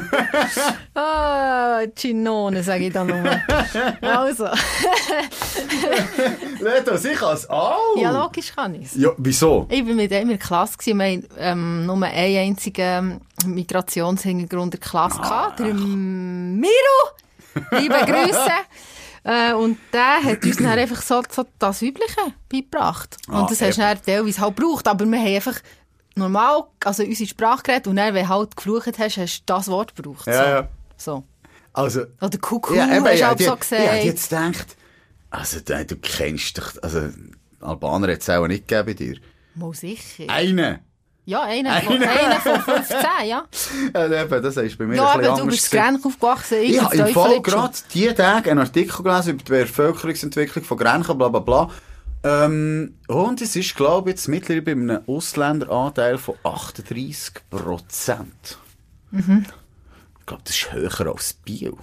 Ah, 0.94 1.82
Ginone, 1.94 2.62
sage 2.62 2.86
ich 2.86 2.92
dann 2.92 3.08
nur. 3.08 3.40
also. 4.00 4.46
Leto, 6.60 6.94
ich 6.94 7.18
kann 7.18 7.34
es 7.34 7.48
auch. 7.50 7.96
Ja, 7.96 8.10
logisch 8.10 8.54
kann 8.54 8.74
ich 8.74 8.86
es. 8.86 8.94
Ja, 8.96 9.10
wieso? 9.18 9.66
Ich 9.70 9.86
war 9.86 9.94
mit 9.94 10.10
ihm 10.10 10.22
in 10.22 10.28
der 10.28 10.38
Klasse. 10.38 10.76
gewesen. 10.78 10.98
Wir 10.98 11.06
hatten 11.12 11.28
ähm, 11.38 11.86
nur 11.86 12.02
einen 12.02 12.36
einzigen 12.38 13.20
Migrationshintergrund 13.46 14.74
in 14.74 14.80
der 14.80 14.88
Klasse. 14.88 15.18
gehabt, 15.20 15.58
der 15.60 15.74
Miro. 15.74 16.70
Liebe 17.72 17.94
Grüße. 18.06 18.40
Äh, 19.28 19.54
und 19.54 19.76
der 19.92 20.22
hat 20.22 20.44
uns 20.44 20.56
dann 20.58 20.78
einfach 20.78 21.02
so, 21.02 21.20
so 21.28 21.44
das 21.58 21.82
Übliche 21.82 22.14
beigebracht. 22.48 23.16
Und 23.26 23.34
Ah, 23.34 23.46
das 23.50 23.60
hast 23.60 23.76
du 23.76 23.80
dann 23.80 24.00
teilweise 24.00 24.40
halt 24.40 24.54
gebraucht. 24.54 24.86
Aber 24.86 25.04
wir 25.04 25.18
haben 25.18 25.26
einfach 25.34 25.56
normal, 26.16 26.64
also 26.84 27.02
unsere 27.04 27.28
Sprache 27.28 27.62
geredet 27.62 27.86
und 27.86 27.96
dann, 27.96 28.14
wenn 28.14 28.24
du 28.24 28.28
halt 28.28 28.56
geflucht 28.56 28.98
hast, 28.98 29.16
hast 29.16 29.40
du 29.40 29.42
das 29.46 29.68
Wort 29.68 29.94
gebraucht. 29.94 30.26
Ja, 30.26 30.32
so. 30.32 30.50
ja. 30.50 30.68
So. 30.96 31.24
Also, 31.72 32.04
Oder 32.22 32.38
Kuckuck 32.38 32.76
ja, 32.76 32.86
eben, 32.86 33.04
hast 33.04 33.14
du 33.14 33.18
ja, 33.18 33.32
auch 33.32 33.36
die, 33.36 33.44
so 33.44 33.56
gesagt. 33.56 33.82
Hätte 33.82 34.06
jetzt 34.06 34.30
gedacht, 34.30 34.76
also, 35.30 35.60
du, 35.60 35.96
kennst 35.96 36.56
dich, 36.56 36.82
also, 36.82 37.10
Albaner 37.60 38.12
hat 38.12 38.20
es 38.22 38.30
auch 38.30 38.46
nicht 38.46 38.66
gegeben 38.66 38.86
bei 38.86 38.94
dir. 38.94 39.16
Mal 39.54 39.74
sicher. 39.74 40.24
Einen. 40.28 40.78
Ja, 41.26 41.42
einer 41.42 41.80
von, 41.82 42.00
Einer. 42.00 42.08
einer 42.08 42.40
von 42.40 42.60
15, 42.60 42.98
ja. 43.24 43.44
Ja, 43.94 44.22
eben, 44.22 44.42
das 44.42 44.56
ist 44.56 44.78
bei 44.78 44.86
mir 44.86 44.94
Ja, 44.94 45.10
ein 45.10 45.18
bisschen 45.18 45.32
aber 45.32 45.40
du 45.42 45.46
bist. 45.48 45.70
Grench 45.72 46.04
aufgewachsen. 46.04 46.58
Ich 46.62 46.80
in 46.80 47.00
im 47.00 47.06
Fall 47.08 47.42
gerade 47.42 47.74
diese 47.92 48.14
Tage 48.14 48.52
einen 48.52 48.60
Artikel 48.60 49.02
gelesen 49.02 49.30
über 49.30 49.42
die 49.42 49.50
Bevölkerungsentwicklung 49.50 50.64
von 50.64 50.78
Grenchen, 50.78 51.18
bla 51.18 51.28
bla 51.28 51.40
bla. 51.40 51.70
Ähm, 52.26 52.94
und 53.06 53.40
es 53.40 53.54
ist, 53.54 53.76
glaube 53.76 54.10
ich, 54.10 54.16
jetzt 54.16 54.26
mittlerweile 54.26 54.62
bei 54.62 54.72
einem 54.72 55.00
Ausländeranteil 55.06 56.18
von 56.18 56.34
38 56.42 57.34
Prozent. 57.48 58.58
Mhm. 59.12 59.46
Ich 60.18 60.26
glaube, 60.26 60.42
das 60.44 60.56
ist 60.56 60.72
höher 60.72 61.06
als 61.06 61.34
Bio. 61.34 61.78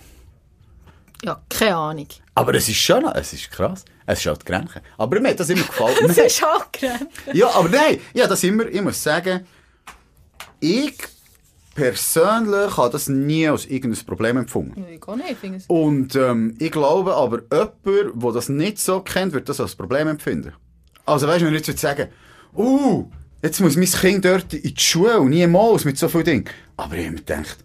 Ja, 1.24 1.42
keine 1.48 1.78
Ahnung. 1.78 2.08
Aber 2.36 2.54
es 2.56 2.68
ist 2.68 2.76
schon, 2.76 3.06
es 3.06 3.32
ist 3.32 3.52
krass. 3.52 3.86
Es 4.06 4.20
ist 4.20 4.26
halt 4.26 4.46
Grenchen. 4.46 4.82
Aber 4.98 5.18
mir 5.22 5.30
hat 5.30 5.40
das 5.40 5.50
immer 5.50 5.64
gefallen. 5.64 5.96
Das 6.08 6.18
ist 6.18 6.44
auch 6.44 6.70
Grench. 6.74 7.08
Ja, 7.32 7.50
aber 7.52 7.70
nein, 7.70 8.02
ja, 8.14 8.28
das 8.28 8.44
immer, 8.44 8.66
ich 8.66 8.82
muss 8.82 9.02
sagen, 9.02 9.48
ich 10.60 10.98
persönlich 11.74 12.78
habe 12.78 12.92
das 12.92 13.08
nie 13.08 13.48
als 13.48 13.66
irgendein 13.66 14.06
Problem 14.06 14.38
empfunden. 14.38 14.86
Ich 14.90 15.08
auch 15.08 15.16
nicht, 15.16 15.44
ich. 15.44 15.70
Und 15.70 16.16
ähm, 16.16 16.56
ich 16.60 16.72
glaube 16.72 17.16
aber, 17.16 17.42
jemand, 17.52 18.24
der 18.24 18.32
das 18.32 18.50
nicht 18.50 18.80
so 18.80 19.02
kennt, 19.02 19.34
wird 19.34 19.50
das 19.50 19.60
als 19.60 19.76
Problem 19.76 20.08
empfinden. 20.08 20.54
Also 21.06 21.28
weißt 21.28 21.42
du, 21.42 21.48
wenn 21.48 21.56
ich 21.56 21.68
jetzt 21.68 21.82
sagen, 21.82 22.08
uh, 22.56 23.06
jetzt 23.42 23.60
muss 23.60 23.76
mein 23.76 23.86
Kind 23.86 24.26
dort 24.26 24.54
in 24.54 24.74
die 24.74 24.82
Schule 24.82 25.20
und 25.20 25.32
niemals 25.32 25.86
mit 25.86 25.98
so 25.98 26.08
vielen 26.08 26.26
Dingen. 26.26 26.46
Aber 26.78 26.96
ich 26.96 27.06
habe 27.06 27.16
mir 27.16 27.20
gedacht, 27.20 27.58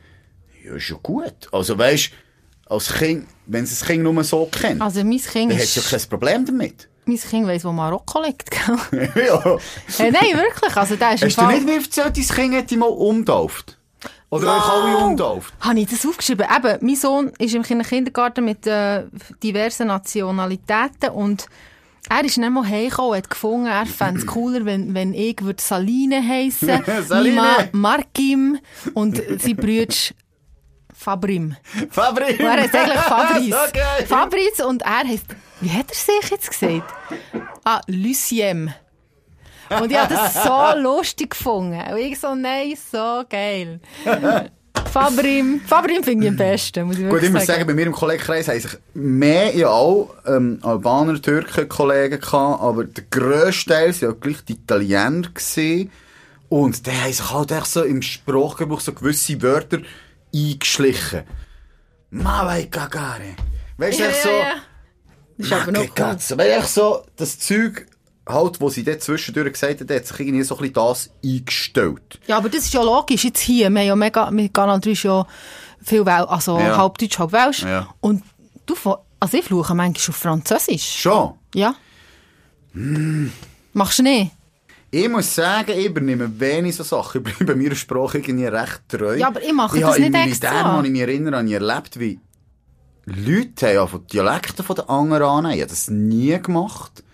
ja, 0.65 0.75
ist 0.75 0.89
ja 0.89 0.97
gut. 1.03 1.49
Also 1.53 1.79
weißt 1.79 2.11
du, 2.11 2.75
als 2.75 2.93
Kind, 2.93 3.27
wenn 3.47 3.65
es 3.65 3.79
das 3.79 3.87
Kind 3.87 4.03
nur 4.03 4.25
so 4.25 4.49
kennt, 4.51 4.81
Also 4.81 5.05
mein 5.05 5.19
Kind 5.19 5.53
dann 5.53 5.59
hat 5.59 5.65
es 5.65 5.75
ja 5.75 5.83
kein 5.83 6.09
Problem 6.09 6.45
damit. 6.45 6.89
Mein 7.05 7.17
Kind 7.17 7.47
weiss, 7.47 7.65
wo 7.65 7.73
Marokko 7.73 8.23
liegt, 8.23 8.55
ja. 8.57 9.59
hey, 9.97 10.11
nein, 10.11 10.37
wirklich. 10.37 10.77
Also 10.77 10.97
der 10.97 11.15
ist 11.15 11.25
Hast 11.25 11.39
du 11.39 11.41
Fall... 11.41 11.61
nicht 11.61 11.97
erzählt, 11.97 12.17
dein 12.17 12.51
Kind 12.51 12.71
dich 12.71 12.77
mal 12.77 12.87
umtauft? 12.87 13.78
Oder 14.31 14.57
euch 14.57 14.69
alle 14.69 14.97
umtauft? 14.99 15.55
Habe 15.61 15.81
ich 15.81 15.89
das 15.89 16.05
aufgeschrieben? 16.05 16.47
Eben, 16.55 16.79
mein 16.87 16.97
Sohn 16.97 17.33
ist 17.39 17.55
im 17.55 17.63
Kinder- 17.63 17.85
Kindergarten 17.85 18.45
mit 18.45 18.67
äh, 18.67 19.05
diversen 19.43 19.87
Nationalitäten 19.87 21.11
und 21.11 21.47
er 22.11 22.25
ist 22.25 22.39
dann 22.39 22.53
mal 22.53 22.67
heimgekommen 22.67 23.17
hat 23.17 23.31
gefunden, 23.31 23.67
er 23.67 23.87
fände 23.87 24.21
es 24.21 24.27
cooler, 24.35 24.65
wenn, 24.65 24.95
wenn 24.95 25.15
ich 25.15 25.43
würde 25.43 25.63
Saline 25.63 26.27
heissen 26.27 26.83
Saline. 27.07 27.31
Mima 27.37 27.57
Markim 27.73 28.59
und 28.95 29.17
sein 29.41 29.57
Brüder 29.57 29.95
Fabrim. 30.95 31.55
Fabrik! 31.91 32.41
Und 32.41 32.47
er 32.47 32.63
heißt 32.63 32.75
eigentlich 32.75 33.01
Fabrice. 33.01 33.51
geil. 33.73 34.07
Fabrice 34.07 34.67
und 34.67 34.83
er 34.83 35.07
heißt, 35.07 35.27
wie 35.61 35.71
hat 35.71 35.87
er 35.91 35.95
sich 35.95 36.31
jetzt 36.31 36.51
gesagt? 36.51 36.93
Ah, 37.65 37.81
Luciem. 37.87 38.71
Und 39.81 39.91
ich 39.91 39.99
habe 39.99 40.15
das 40.15 40.43
so 40.43 40.79
lustig 40.81 41.31
gefunden. 41.31 41.81
Und 41.93 41.99
ich 41.99 42.19
so, 42.19 42.35
nein, 42.35 42.75
so 42.91 43.25
geil. 43.29 43.81
Fabrim, 44.93 45.61
Fabrim 45.67 46.03
finde 46.03 46.27
ich 46.27 46.31
am 46.31 46.37
besten, 46.37 46.87
muss 46.87 46.99
ich 46.99 47.09
Gut, 47.09 47.23
ich 47.23 47.31
muss 47.31 47.47
sagen, 47.47 47.67
bei 47.67 47.75
mir 47.75 47.87
im 47.87 47.93
Kollegenkreis 47.93 48.49
haben 48.49 48.61
sich 48.61 48.71
mehr 48.95 49.55
ja 49.55 49.69
auch 49.69 50.15
ähm, 50.27 50.59
Albaner, 50.63 51.21
Türken 51.21 51.69
Kollegen 51.69 52.21
gehabt, 52.21 52.63
aber 52.63 52.85
der 52.85 53.05
grösste 53.11 53.71
Teil 53.71 53.89
waren 53.89 54.01
ja 54.01 54.11
gleich 54.13 54.45
die 54.45 54.53
Italiener 54.55 55.29
gewesen. 55.29 55.91
Und 56.49 56.87
die 56.87 56.91
haben 56.91 57.13
sich 57.13 57.33
halt 57.33 57.51
echt 57.53 57.67
so 57.67 57.83
im 57.83 58.01
Sprachgebrauch 58.01 58.81
so 58.81 58.93
gewisse 58.93 59.41
Wörter 59.43 59.81
eingeschlichen. 60.35 61.25
Ma 62.11 62.47
vai 62.47 62.65
cagare. 62.67 63.37
Weißt 63.77 63.99
du, 63.99 64.03
Ja, 64.03 64.09
echt 64.09 64.25
ja, 64.25 64.31
so... 64.31 64.37
ja. 64.37 64.55
Das 65.37 65.47
ist 65.47 65.53
aber 65.53 65.73
noch 65.73 65.81
cool. 65.83 65.89
Weißt 65.97 66.31
du, 66.31 66.37
echt 66.37 66.69
so, 66.69 67.05
das 67.17 67.39
Zeug, 67.39 67.87
halt, 68.29 68.61
wo 68.61 68.69
sie 68.69 68.85
dort 68.85 69.03
zwischendurch 69.03 69.53
gesagt 69.53 69.81
hat, 69.81 69.91
hat 69.91 70.07
sich 70.07 70.21
irgendwie 70.21 70.43
so 70.43 70.55
ein 70.57 70.61
bisschen 70.61 70.75
das 70.75 71.11
eingestellt. 71.25 72.21
Ja, 72.27 72.37
aber 72.39 72.49
das 72.49 72.65
ist 72.65 72.75
ja 72.75 72.83
logisch. 72.83 73.25
Jetzt 73.25 73.41
hier, 73.41 73.71
wir 73.71 73.81
haben 73.81 73.87
ja 73.87 73.97
mega, 73.97 74.31
mit 74.31 74.53
Kanal 74.55 74.81
3 74.81 74.91
ist 74.91 75.03
ja 75.05 75.27
viel 75.83 76.05
Wel 76.05 76.25
also 76.25 76.59
Ja. 76.59 76.77
halb 76.77 76.99
Deutsch, 76.99 77.19
halb 77.19 77.33
Welsch. 77.33 77.63
Ja. 77.63 77.89
Und 78.01 78.23
du, 78.67 78.75
also 79.21 79.37
ich 79.37 79.45
fluche 79.45 79.75
manchmal 79.75 80.09
auf 80.11 80.17
Französisch. 80.17 80.97
Schon. 81.01 81.35
Ja. 81.55 81.75
Machst 83.73 83.99
du 83.99 84.03
nicht? 84.03 84.33
Ich 84.91 85.09
muss 85.09 85.35
sagen, 85.35 85.73
ich 85.77 85.87
übernehme 85.87 86.41
wenig 86.41 86.77
so 86.77 86.83
Sachen. 86.83 87.23
Ich 87.27 87.37
bleibe 87.37 87.55
meiner 87.57 87.75
Sprache 87.75 88.19
irgendwie 88.19 88.47
recht 88.47 88.81
treu. 88.89 89.17
Ja, 89.17 89.29
aber 89.29 89.43
ich 89.43 89.53
mache 89.53 89.77
ich 89.77 89.83
das 89.83 89.93
habe 89.93 90.01
nicht 90.01 90.15
extra. 90.15 90.51
Militär, 90.51 90.63
kann 90.63 90.85
ich 90.87 90.91
mich 90.91 91.01
erinnere, 91.03 91.37
habe 91.37 91.47
ich 91.49 91.55
erlebt, 91.55 92.01
wie 92.01 92.21
Leute 93.05 93.67
haben 93.67 93.75
ja 93.75 93.87
von 93.87 94.07
Dialekten 94.07 94.65
von 94.65 94.77
den 94.77 94.89
anderen 94.89 95.23
annehmen. 95.25 95.55
Ich 95.57 95.61
habe 95.63 95.71
das 95.71 95.89
nie 95.89 96.39
gemacht. 96.41 97.05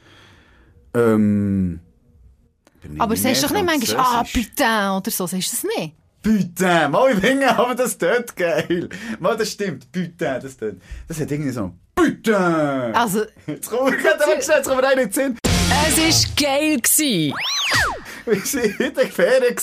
Ähm, 0.94 1.80
Aber 2.98 3.16
sagst 3.16 3.42
du 3.42 3.46
doch 3.48 3.54
nicht 3.54 3.66
manchmal, 3.66 4.04
ah, 4.04 4.24
putain, 4.24 4.90
oder 4.92 5.10
so, 5.10 5.26
sagst 5.26 5.52
du 5.52 5.56
das 5.56 5.76
nicht? 5.76 5.94
Putain, 6.22 6.90
mal 6.90 7.12
ich 7.12 7.18
finde, 7.18 7.50
aber 7.56 7.74
das 7.74 7.98
tönt 7.98 8.34
geil. 8.36 8.88
Mal, 9.18 9.36
das 9.36 9.50
stimmt, 9.50 9.90
putain, 9.92 10.40
das 10.40 10.56
tönt. 10.56 10.80
Das 11.06 11.20
hat 11.20 11.30
irgendwie 11.30 11.50
so, 11.50 11.72
putain. 11.94 12.94
Also, 12.94 13.24
Jetzt 13.46 13.68
kommt 13.70 13.94
schnell, 14.00 14.56
jetzt 14.56 14.68
kommt 14.68 14.80
mir 14.80 14.88
einer 14.88 15.02
in 15.02 15.10
den 15.10 15.12
Sinn. 15.12 15.38
Es 15.86 15.98
war 15.98 16.34
geil. 16.48 16.80
Gewesen. 16.80 17.34
Wir 18.26 18.36
waren 18.36 18.86
in 18.88 18.94
der 18.94 19.06
Ferien 19.08 19.56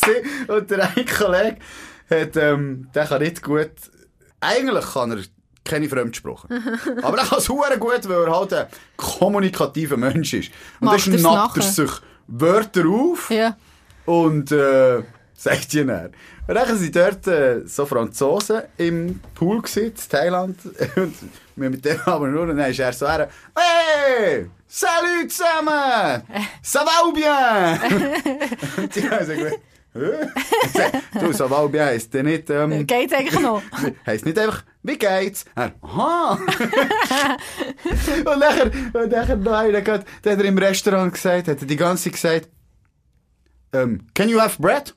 und 0.47 0.69
der 0.69 0.89
eine 0.95 1.05
Kollege 1.05 1.57
hat, 2.09 2.35
ähm, 2.35 2.89
der 2.93 3.05
kann 3.07 3.21
nicht 3.21 3.41
gut, 3.41 3.71
eigentlich 4.39 4.85
kann 4.85 5.11
er 5.11 5.23
keine 5.63 5.89
Fremdsprache. 5.89 6.47
Aber 7.01 7.17
er 7.17 7.25
kann 7.25 7.37
es 7.39 7.47
gut, 7.47 8.09
weil 8.09 8.23
er 8.23 8.35
halt 8.35 8.53
ein 8.53 8.67
kommunikativer 8.97 9.97
Mensch 9.97 10.33
ist. 10.33 10.51
Und 10.79 10.87
Macht 10.87 11.07
dann 11.07 11.19
schnappt 11.19 11.57
er 11.57 11.63
sich 11.63 11.91
Wörter 12.27 12.85
auf 12.87 13.29
ja. 13.29 13.57
und 14.05 14.51
äh, 14.51 15.03
sagt 15.35 15.73
die 15.73 15.85
dann. 15.85 16.11
Und 16.47 16.55
dann 16.55 16.77
sind 16.77 16.95
dort 16.95 17.27
äh, 17.27 17.61
so 17.65 17.85
Franzosen 17.85 18.63
im 18.77 19.19
Pool 19.35 19.61
in 19.75 19.93
Thailand. 20.09 20.57
Und 20.95 21.15
wir 21.55 21.69
mit 21.69 21.85
dem 21.85 21.99
aber 22.05 22.27
nur, 22.27 22.43
und 22.43 22.57
dann 22.57 22.71
ist 22.71 22.79
er 22.79 22.93
so 22.93 23.07
her, 23.07 23.29
«Hey! 23.55 24.49
Salut 24.67 25.31
zusammen! 25.31 26.23
Ça 26.63 26.83
va 26.85 27.05
ou 27.05 27.11
bien?» 27.11 28.09
Und 28.77 28.95
die 28.95 29.09
haben 29.09 29.19
gesagt, 29.19 29.59
du, 29.93 31.33
so 31.33 31.49
Walbi 31.49 31.79
heisst 31.79 32.13
der 32.13 32.23
nicht, 32.23 32.49
ähm, 32.49 32.87
Geht's 32.87 33.13
eigentlich 33.13 33.39
noch? 33.41 33.61
heisst 34.05 34.25
nicht 34.25 34.39
einfach, 34.39 34.63
wie 34.83 34.97
geht's? 34.97 35.45
Er, 35.55 35.73
aha! 35.81 36.39
und 38.25 38.39
nachher, 38.39 38.71
und 38.93 39.11
nachher 39.11 39.35
noch 39.35 39.51
einer 39.53 39.81
der 39.81 39.93
hat 39.93 40.05
er 40.23 40.45
im 40.45 40.57
Restaurant 40.57 41.13
gesagt, 41.13 41.47
hat 41.47 41.61
er 41.61 41.67
die 41.67 41.75
ganze 41.75 42.05
Zeit 42.05 42.13
gesagt, 42.13 42.49
ähm, 43.73 44.07
can 44.13 44.29
you 44.29 44.39
have 44.39 44.61
bread? 44.61 44.95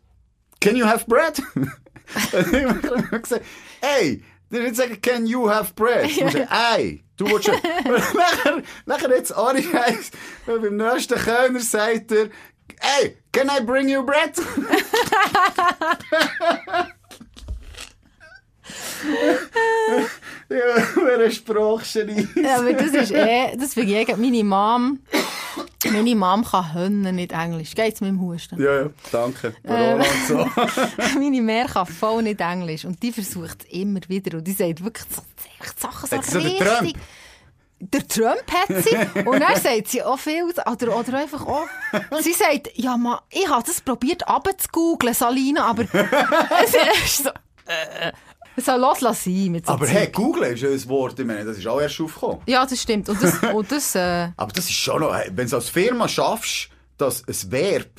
Can 0.61 0.77
you 0.77 0.87
have 0.87 1.05
bread? 1.07 1.43
und 1.55 2.53
ich 2.53 2.65
habe 2.65 3.21
gesagt, 3.21 3.45
hey, 3.81 4.23
der 4.51 4.63
nicht 4.63 4.77
sagen, 4.77 5.01
can 5.03 5.27
you 5.27 5.51
have 5.51 5.73
bread? 5.75 6.07
Ich 6.07 6.17
sagen, 6.17 6.47
ei, 6.49 7.03
du 7.17 7.27
willst. 7.27 7.49
Und 7.49 7.63
nachher, 8.15 8.63
nachher 8.87 9.11
jetzt 9.11 9.33
Ari 9.37 9.63
heisst, 9.63 10.15
und 10.47 10.63
beim 10.63 10.77
nächsten 10.77 11.19
Kellner 11.19 11.61
sagt 11.61 12.13
er, 12.13 12.29
hey, 12.81 13.17
can 13.33 13.51
I 13.51 13.61
bring 13.61 13.89
you 13.89 14.03
bread? 14.03 14.37
ja, 20.49 20.87
wer 20.97 21.25
ein 21.25 21.33
Sprachgenie. 21.33 22.29
Ja, 22.37 22.59
aber 22.59 22.73
das 22.73 22.95
ist 22.95 23.13
eh, 23.13 23.57
das 23.57 23.75
finde 23.75 24.01
ich 24.01 24.09
eh, 24.09 24.17
meine 24.17 24.45
Mom, 24.45 25.01
meine 25.91 26.15
Mom 26.15 26.45
kann 26.45 26.75
Hönnen 26.75 27.17
nicht 27.17 27.33
Englisch. 27.33 27.75
Geht's 27.75 28.01
mit 28.01 28.11
dem 28.11 28.21
Husten? 28.21 28.61
Ja, 28.61 28.83
ja, 28.83 28.91
danke. 29.13 29.55
Und 29.63 30.05
so. 30.29 30.37
meine 31.19 31.43
Mär 31.43 31.67
kann 31.67 31.87
voll 31.87 32.23
nicht 32.23 32.41
Englisch 32.41 32.85
und 32.85 33.03
die 33.03 33.13
versucht 33.13 33.65
es 33.65 33.73
immer 33.73 34.01
wieder 34.09 34.39
und 34.39 34.45
die 34.45 34.53
sagt 34.53 34.83
wirklich 34.83 35.07
echt 35.61 35.81
Sachen 35.81 36.23
so 36.23 36.39
richtig. 36.39 36.97
Der 37.93 38.07
Trump 38.09 38.45
hat 38.53 38.85
sie 38.85 38.97
und 39.27 39.41
dann 39.41 39.61
sagt 39.61 39.89
sie 39.89 40.03
auch 40.03 40.19
viel, 40.19 40.45
oder, 40.45 40.97
oder 40.99 41.19
einfach 41.19 41.47
auch, 41.47 41.67
sie 42.21 42.33
sagt, 42.33 42.71
ja 42.75 42.97
ma, 42.97 43.23
ich 43.31 43.49
habe 43.49 43.63
das 43.67 43.81
probiert 43.81 44.27
abzugoogeln, 44.27 45.15
Salina, 45.15 45.65
aber 45.67 45.83
es 46.65 46.75
ist 47.05 47.25
so, 47.25 47.31
äh, 47.67 48.13
so 48.57 48.77
los 48.77 49.01
lass 49.01 49.25
sein 49.25 49.51
mit 49.53 49.67
so 49.67 49.73
Aber 49.73 49.87
Zeug. 49.87 49.95
hey, 49.95 50.09
Google 50.13 50.45
ist 50.45 50.63
ja 50.63 50.69
ein 50.71 50.89
Wort, 50.89 51.19
ich 51.19 51.27
meine, 51.27 51.45
das 51.45 51.59
ist 51.59 51.67
auch 51.67 51.81
erst 51.81 52.01
aufgekommen. 52.01 52.41
Ja, 52.47 52.65
das 52.65 52.81
stimmt 52.81 53.09
und 53.09 53.23
das, 53.23 53.39
und 53.43 53.71
das, 53.73 53.95
äh, 53.95 54.29
Aber 54.37 54.53
das 54.53 54.65
ist 54.67 54.73
schon 54.75 55.01
noch, 55.01 55.13
wenn 55.33 55.49
du 55.49 55.57
als 55.57 55.69
Firma 55.69 56.07
schaffst, 56.09 56.69
dass 56.99 57.23
ein 57.27 57.51
Verb 57.53 57.91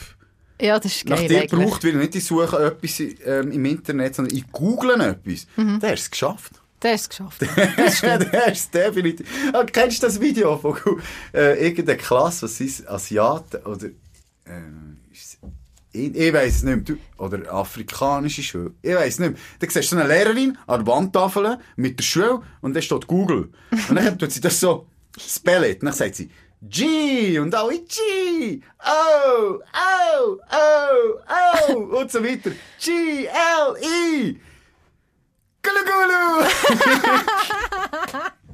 ja, 0.61 0.79
das 0.79 0.95
ist 0.95 1.09
nach 1.09 1.17
geil 1.17 1.27
dir 1.27 1.41
eigentlich. 1.41 1.51
gebraucht 1.51 1.83
wird, 1.83 1.95
nicht 1.97 2.15
ich 2.15 2.23
suche 2.25 2.57
etwas 2.67 2.99
ähm, 3.01 3.51
im 3.51 3.65
Internet, 3.65 4.15
sondern 4.15 4.37
ich 4.37 4.49
google 4.53 5.01
etwas, 5.01 5.47
Mhm. 5.57 5.79
dann 5.81 5.91
hast 5.91 6.03
du 6.03 6.05
es 6.05 6.11
geschafft. 6.11 6.51
Der 6.85 6.93
es 6.93 7.09
geschafft. 7.09 7.41
dann 7.41 7.49
hast 7.77 8.03
du 8.03 8.37
es 8.51 8.69
definitiv. 8.69 9.27
Ah, 9.53 9.63
kennst 9.65 10.01
du 10.03 10.07
das 10.07 10.21
Video 10.21 10.57
von 10.57 10.77
äh, 11.33 11.65
irgendeiner 11.67 11.97
Klasse, 11.97 12.43
was 12.43 12.59
ist 12.61 12.87
Asiaten 12.87 13.61
oder 13.65 13.87
äh, 13.87 15.11
ist 15.11 15.23
es- 15.25 15.37
ich, 15.91 16.13
ich 16.13 16.33
weiss 16.33 16.57
es 16.57 16.63
nicht 16.63 16.75
mehr. 16.75 16.97
Du, 16.97 16.97
oder 17.23 17.51
afrikanische 17.53 18.43
Schule. 18.43 18.73
Ich 18.81 18.93
weiss 18.93 19.17
nicht 19.17 19.31
mehr. 19.31 19.39
Da 19.59 19.67
siehst 19.69 19.91
du 19.91 19.95
so 19.95 20.01
eine 20.01 20.09
Lehrerin 20.13 20.57
an 20.67 20.83
der 20.85 20.93
Wandtafel 20.93 21.57
mit 21.77 21.97
der 21.99 22.03
Schule 22.03 22.41
und 22.61 22.75
da 22.75 22.81
steht 22.81 23.07
Google. 23.07 23.49
Und 23.89 23.95
dann 23.95 24.19
tut 24.19 24.31
sie 24.31 24.41
das 24.41 24.59
so 24.59 24.87
spellet. 25.17 25.81
Und 25.81 25.85
dann 25.85 25.93
sagt 25.95 26.15
sie 26.15 26.29
G 26.61 27.39
und 27.39 27.53
alle 27.55 27.79
G, 27.79 28.61
O, 28.79 29.53
O, 29.53 30.31
O, 30.33 31.73
O 31.73 31.99
und 31.99 32.11
so 32.11 32.23
weiter. 32.23 32.51
G, 32.83 33.25
L, 33.27 33.75
E. 33.81 34.35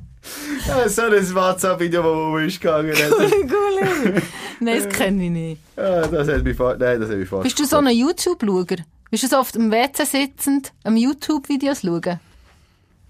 Ja, 0.67 0.87
so 0.87 1.01
ein 1.03 1.35
WhatsApp-Video, 1.35 2.01
das 2.01 2.11
wo 2.11 2.37
ist 2.37 2.61
gegangen. 2.61 2.93
Gulli. 2.93 4.21
Nein, 4.59 4.83
das 4.83 4.89
kenne 4.89 5.25
ich 5.25 5.31
nicht. 5.31 5.61
Ja, 5.75 6.07
das 6.07 6.27
hat 6.27 6.43
mich 6.43 6.55
fast, 6.55 6.79
nein, 6.79 6.99
das 6.99 7.09
hat 7.09 7.17
mich 7.17 7.27
fast. 7.27 7.43
Bist 7.43 7.59
du 7.59 7.65
so 7.65 7.77
ein 7.77 7.89
YouTube-Schauer? 7.89 8.77
Bist 9.09 9.23
du 9.23 9.27
so 9.27 9.37
auf 9.37 9.51
dem 9.51 9.71
WC 9.71 10.05
sitzend 10.05 10.71
am 10.83 10.95
YouTube-Videos 10.95 11.81
schauen? 11.81 12.19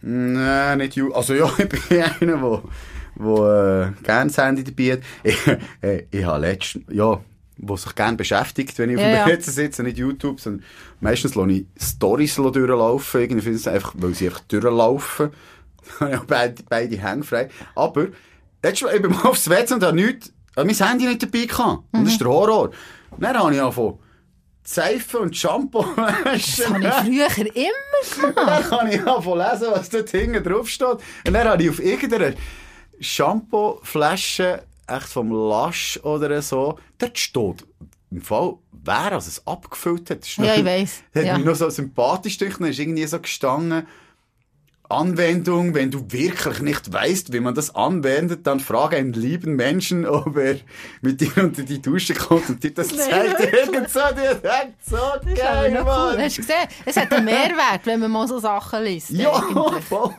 Nein, 0.01 0.77
nicht 0.79 0.95
you. 0.95 1.11
Also 1.13 1.33
ja, 1.33 1.51
ich 1.57 1.69
bin 1.69 2.01
einer, 2.01 2.41
wo, 2.41 2.63
wo 3.15 3.45
äh, 3.45 3.91
gerne 4.03 4.31
das 4.31 4.37
Handy 4.37 4.63
dabei 4.63 4.93
hat. 4.93 4.99
Ich, 5.23 5.47
äh, 5.81 6.05
ich 6.09 6.25
habe 6.25 6.41
letztens, 6.41 6.85
ja, 6.89 7.19
wo 7.57 7.75
sich 7.77 7.93
gerne 7.95 8.17
beschäftigt, 8.17 8.77
wenn 8.79 8.89
ich 8.89 8.97
auf 8.97 9.01
Ja, 9.03 9.25
dem 9.25 9.29
ja. 9.29 9.37
PC 9.37 9.43
sitze, 9.43 9.83
nicht 9.83 9.97
YouTube, 9.97 10.39
sondern 10.39 10.63
meistens 10.99 11.35
lasse 11.35 11.51
ich 11.51 11.65
Storys 11.79 12.35
durchlaufen, 12.35 13.21
irgendwie 13.21 13.69
einfach, 13.69 13.93
weil 13.97 14.13
sie 14.13 14.27
einfach 14.27 14.41
durchlaufen. 14.41 15.31
Dann 15.99 16.07
habe 16.07 16.11
ich 16.15 16.21
auch 16.21 16.25
beide, 16.25 16.63
beide 16.69 16.97
Hänge 16.97 17.23
frei. 17.23 17.49
Aber, 17.75 18.07
letztes 18.63 18.83
Mal, 18.87 18.95
ich 18.95 19.01
bin 19.01 19.11
mal 19.11 19.23
aufs 19.23 19.49
WC 19.49 19.73
und 19.75 19.83
habe 19.83 19.95
nichts, 19.95 20.31
habe 20.55 20.67
mein 20.67 20.75
Handy 20.75 21.05
nicht 21.07 21.23
dabei 21.23 21.45
gehabt. 21.45 21.83
Und 21.91 22.03
das 22.05 22.13
ist 22.13 22.21
der 22.21 22.27
Horror. 22.29 22.71
Dann 23.19 23.37
habe 23.37 23.53
ich 23.53 23.61
angefangen, 23.61 23.99
Seife 24.63 25.19
und 25.19 25.35
Shampoo 25.35 25.83
Das 25.95 26.69
habe 26.69 26.85
ich 26.85 26.93
früher 26.93 27.47
immer 27.55 28.27
und 28.27 28.37
dann 28.37 28.63
kann 28.63 28.91
ich 28.91 29.05
anfangen 29.05 29.37
lesen, 29.39 29.67
was 29.71 29.89
dort 29.89 30.09
hinten 30.09 30.43
drauf 30.43 30.69
steht. 30.69 30.97
Und 31.27 31.33
dann 31.33 31.47
habe 31.47 31.63
ich 31.63 31.69
auf 31.69 31.79
irgendeiner 31.79 32.33
Shampoo-Flasche, 32.99 34.63
echt 34.87 35.07
vom 35.07 35.29
Lush 35.31 35.99
oder 36.03 36.41
so, 36.41 36.77
dort 36.97 37.17
steht, 37.17 37.65
im 38.11 38.21
Fall, 38.21 38.55
wer 38.71 39.13
also 39.13 39.27
es 39.29 39.45
abgefüllt 39.47 40.09
hat. 40.09 40.19
Ist 40.25 40.37
Ja, 40.37 40.55
ich 40.55 40.65
weiss. 40.65 41.01
Hat 41.15 41.23
Ja. 41.25 41.37
mich 41.37 41.45
noch 41.45 41.55
so 41.55 41.69
sympathisch 41.69 42.37
dann 42.37 42.49
ist 42.65 42.79
irgendwie 42.79 43.05
so 43.05 43.19
gestanden, 43.19 43.87
Anwendung, 44.89 45.73
wenn 45.73 45.89
du 45.89 46.03
wirklich 46.09 46.59
nicht 46.59 46.91
weißt, 46.91 47.31
wie 47.31 47.39
man 47.39 47.55
das 47.55 47.73
anwendet, 47.73 48.45
dann 48.45 48.59
frage 48.59 48.97
einen 48.97 49.13
lieben 49.13 49.55
Menschen, 49.55 50.05
ob 50.05 50.35
er 50.35 50.57
mit 51.01 51.21
dir 51.21 51.31
unter 51.37 51.63
die 51.63 51.81
Dusche 51.81 52.13
kommt 52.13 52.49
und 52.49 52.61
dir 52.61 52.73
das 52.73 52.89
zeigt. 52.89 53.39
Irgend 53.39 53.89
so, 53.89 53.99
der 54.13 54.35
denkt 54.35 54.85
so 54.85 54.97
Das 54.97 55.31
ist 55.33 55.41
aber 55.41 55.61
geil, 55.69 55.71
Mann. 55.71 56.15
cool. 56.15 56.21
Hast 56.21 56.37
du 56.37 56.41
gesehen? 56.41 56.67
Es 56.85 56.97
hat 56.97 57.13
einen 57.13 57.23
Mehrwert, 57.23 57.85
wenn 57.85 58.01
man 58.01 58.11
mal 58.11 58.27
so 58.27 58.39
Sachen 58.39 58.83
liest. 58.83 59.11
Ja, 59.11 59.31
voll. 59.87 60.13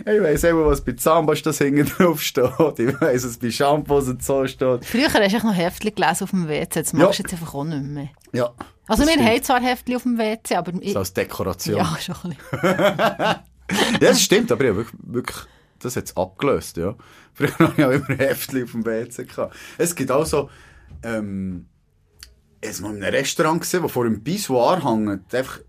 Ich 0.00 0.22
weiss 0.22 0.44
immer, 0.44 0.66
was 0.66 0.80
bei 0.80 0.92
Zahnpasta 0.92 1.52
hinten 1.52 1.86
drauf 1.86 2.20
steht. 2.22 2.78
Ich 2.78 3.00
weiss, 3.00 3.24
was 3.24 3.38
bei 3.38 3.50
Shampoos 3.50 4.08
und 4.08 4.22
so 4.22 4.46
steht. 4.46 4.84
Früher 4.84 5.12
hast 5.12 5.32
du 5.32 5.46
noch 5.46 5.54
Heftchen 5.54 5.94
gelesen 5.94 6.24
auf 6.24 6.30
dem 6.30 6.48
WC. 6.48 6.80
Das 6.80 6.92
machst 6.92 7.18
du 7.18 7.22
jetzt 7.22 7.32
einfach 7.32 7.54
auch 7.54 7.64
nicht 7.64 7.82
mehr. 7.82 8.08
Ja. 8.32 8.52
Also 8.88 9.04
wir 9.04 9.12
stimmt. 9.12 9.28
haben 9.28 9.42
zwar 9.42 9.60
Heftchen 9.60 9.96
auf 9.96 10.02
dem 10.02 10.18
WC, 10.18 10.56
aber... 10.56 10.72
Ich, 10.80 10.92
So 10.92 10.98
als 10.98 11.12
Dekoration. 11.12 11.76
ja, 11.76 11.96
schon 12.00 12.16
ein 12.24 12.36
bisschen. 12.50 13.36
Ja, 13.70 13.98
das 14.00 14.20
stimmt, 14.20 14.50
aber 14.50 14.64
ich 14.64 14.70
habe 14.70 14.78
wirklich, 14.78 15.00
wirklich 15.00 15.46
das 15.78 15.94
jetzt 15.94 16.18
abgelöst, 16.18 16.76
ja. 16.76 16.96
Früher 17.34 17.56
habe 17.58 17.74
ich 17.76 17.84
auch 17.84 17.90
immer 17.90 18.18
Heftchen 18.18 18.64
auf 18.64 18.72
dem 18.72 18.84
WC 18.84 19.24
gehabt. 19.24 19.54
Es 19.78 19.94
gibt 19.94 20.10
auch 20.10 20.26
so, 20.26 20.50
ähm, 21.04 21.66
jetzt 22.62 22.80
mal 22.80 22.94
in 22.94 23.02
einem 23.02 23.14
Restaurant 23.14 23.60
gesehen, 23.60 23.82
wo 23.84 23.88
vor 23.88 24.04
dem 24.04 24.24
Pissoir 24.24 24.84
hängt, 24.84 25.32
einfach 25.34 25.60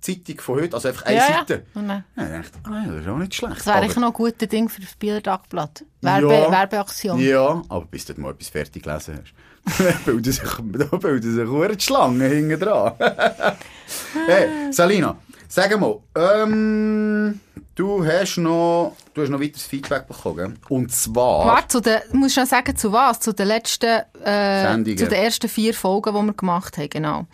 Zeitung 0.00 0.40
von 0.40 0.60
heute, 0.60 0.74
also 0.74 0.88
einfach 0.88 1.04
eine 1.06 1.16
Ja, 1.16 1.28
ja. 1.28 1.38
Seite. 1.38 1.66
Und 1.74 1.88
dann- 1.88 2.04
Ja, 2.16 2.40
ich 2.40 2.46
ah, 2.64 2.82
ja, 2.86 2.92
das 2.92 3.00
ist 3.02 3.08
auch 3.08 3.16
nicht 3.18 3.34
schlecht. 3.34 3.56
Das 3.58 3.66
wäre 3.66 3.76
eigentlich 3.76 3.96
noch 3.96 4.06
ein 4.08 4.12
guter 4.12 4.46
Ding 4.46 4.68
für 4.68 4.80
das 4.80 4.94
Bieler 4.94 5.22
Tagblatt. 5.22 5.84
Werbe, 6.00 6.32
Ja. 6.32 6.50
Werbeaktion. 6.50 7.18
Ja, 7.20 7.62
aber 7.68 7.84
bis 7.86 8.04
du 8.06 8.20
mal 8.20 8.30
etwas 8.32 8.48
fertig 8.48 8.82
gelesen 8.82 9.20
hast. 9.22 9.34
da 9.78 9.92
bilden 10.06 10.32
sich, 10.32 10.42
da 10.42 10.96
bilden 10.96 11.34
sich 11.34 11.46
verdammt 11.46 11.80
die 11.80 11.84
Schlangen 11.84 12.20
hinten 12.30 12.58
dran. 12.60 12.92
hey, 14.26 14.72
Salina, 14.72 15.16
sag 15.50 15.78
mal, 15.78 15.98
ähm, 16.14 17.40
du 17.74 18.04
hast 18.06 18.38
noch, 18.38 18.96
du 19.12 19.22
hast 19.22 19.30
noch 19.30 19.40
weiteres 19.40 19.64
Feedback 19.64 20.06
bekommen, 20.06 20.36
gell? 20.36 20.54
Und 20.68 20.92
zwar, 20.92 21.46
Warte, 21.46 21.68
zu 21.68 21.80
den, 21.80 21.98
du 22.10 22.18
musst 22.18 22.36
schon 22.36 22.46
sagen, 22.46 22.76
zu 22.76 22.92
was? 22.92 23.20
Zu 23.20 23.32
den 23.32 23.48
letzten, 23.48 24.02
äh, 24.24 24.62
Sendungen. 24.62 24.98
zu 24.98 25.08
den 25.08 25.24
ersten 25.24 25.48
vier 25.48 25.74
Folgen, 25.74 26.14
die 26.14 26.26
wir 26.26 26.32
gemacht 26.34 26.78
haben, 26.78 26.88
genau. 26.88 27.26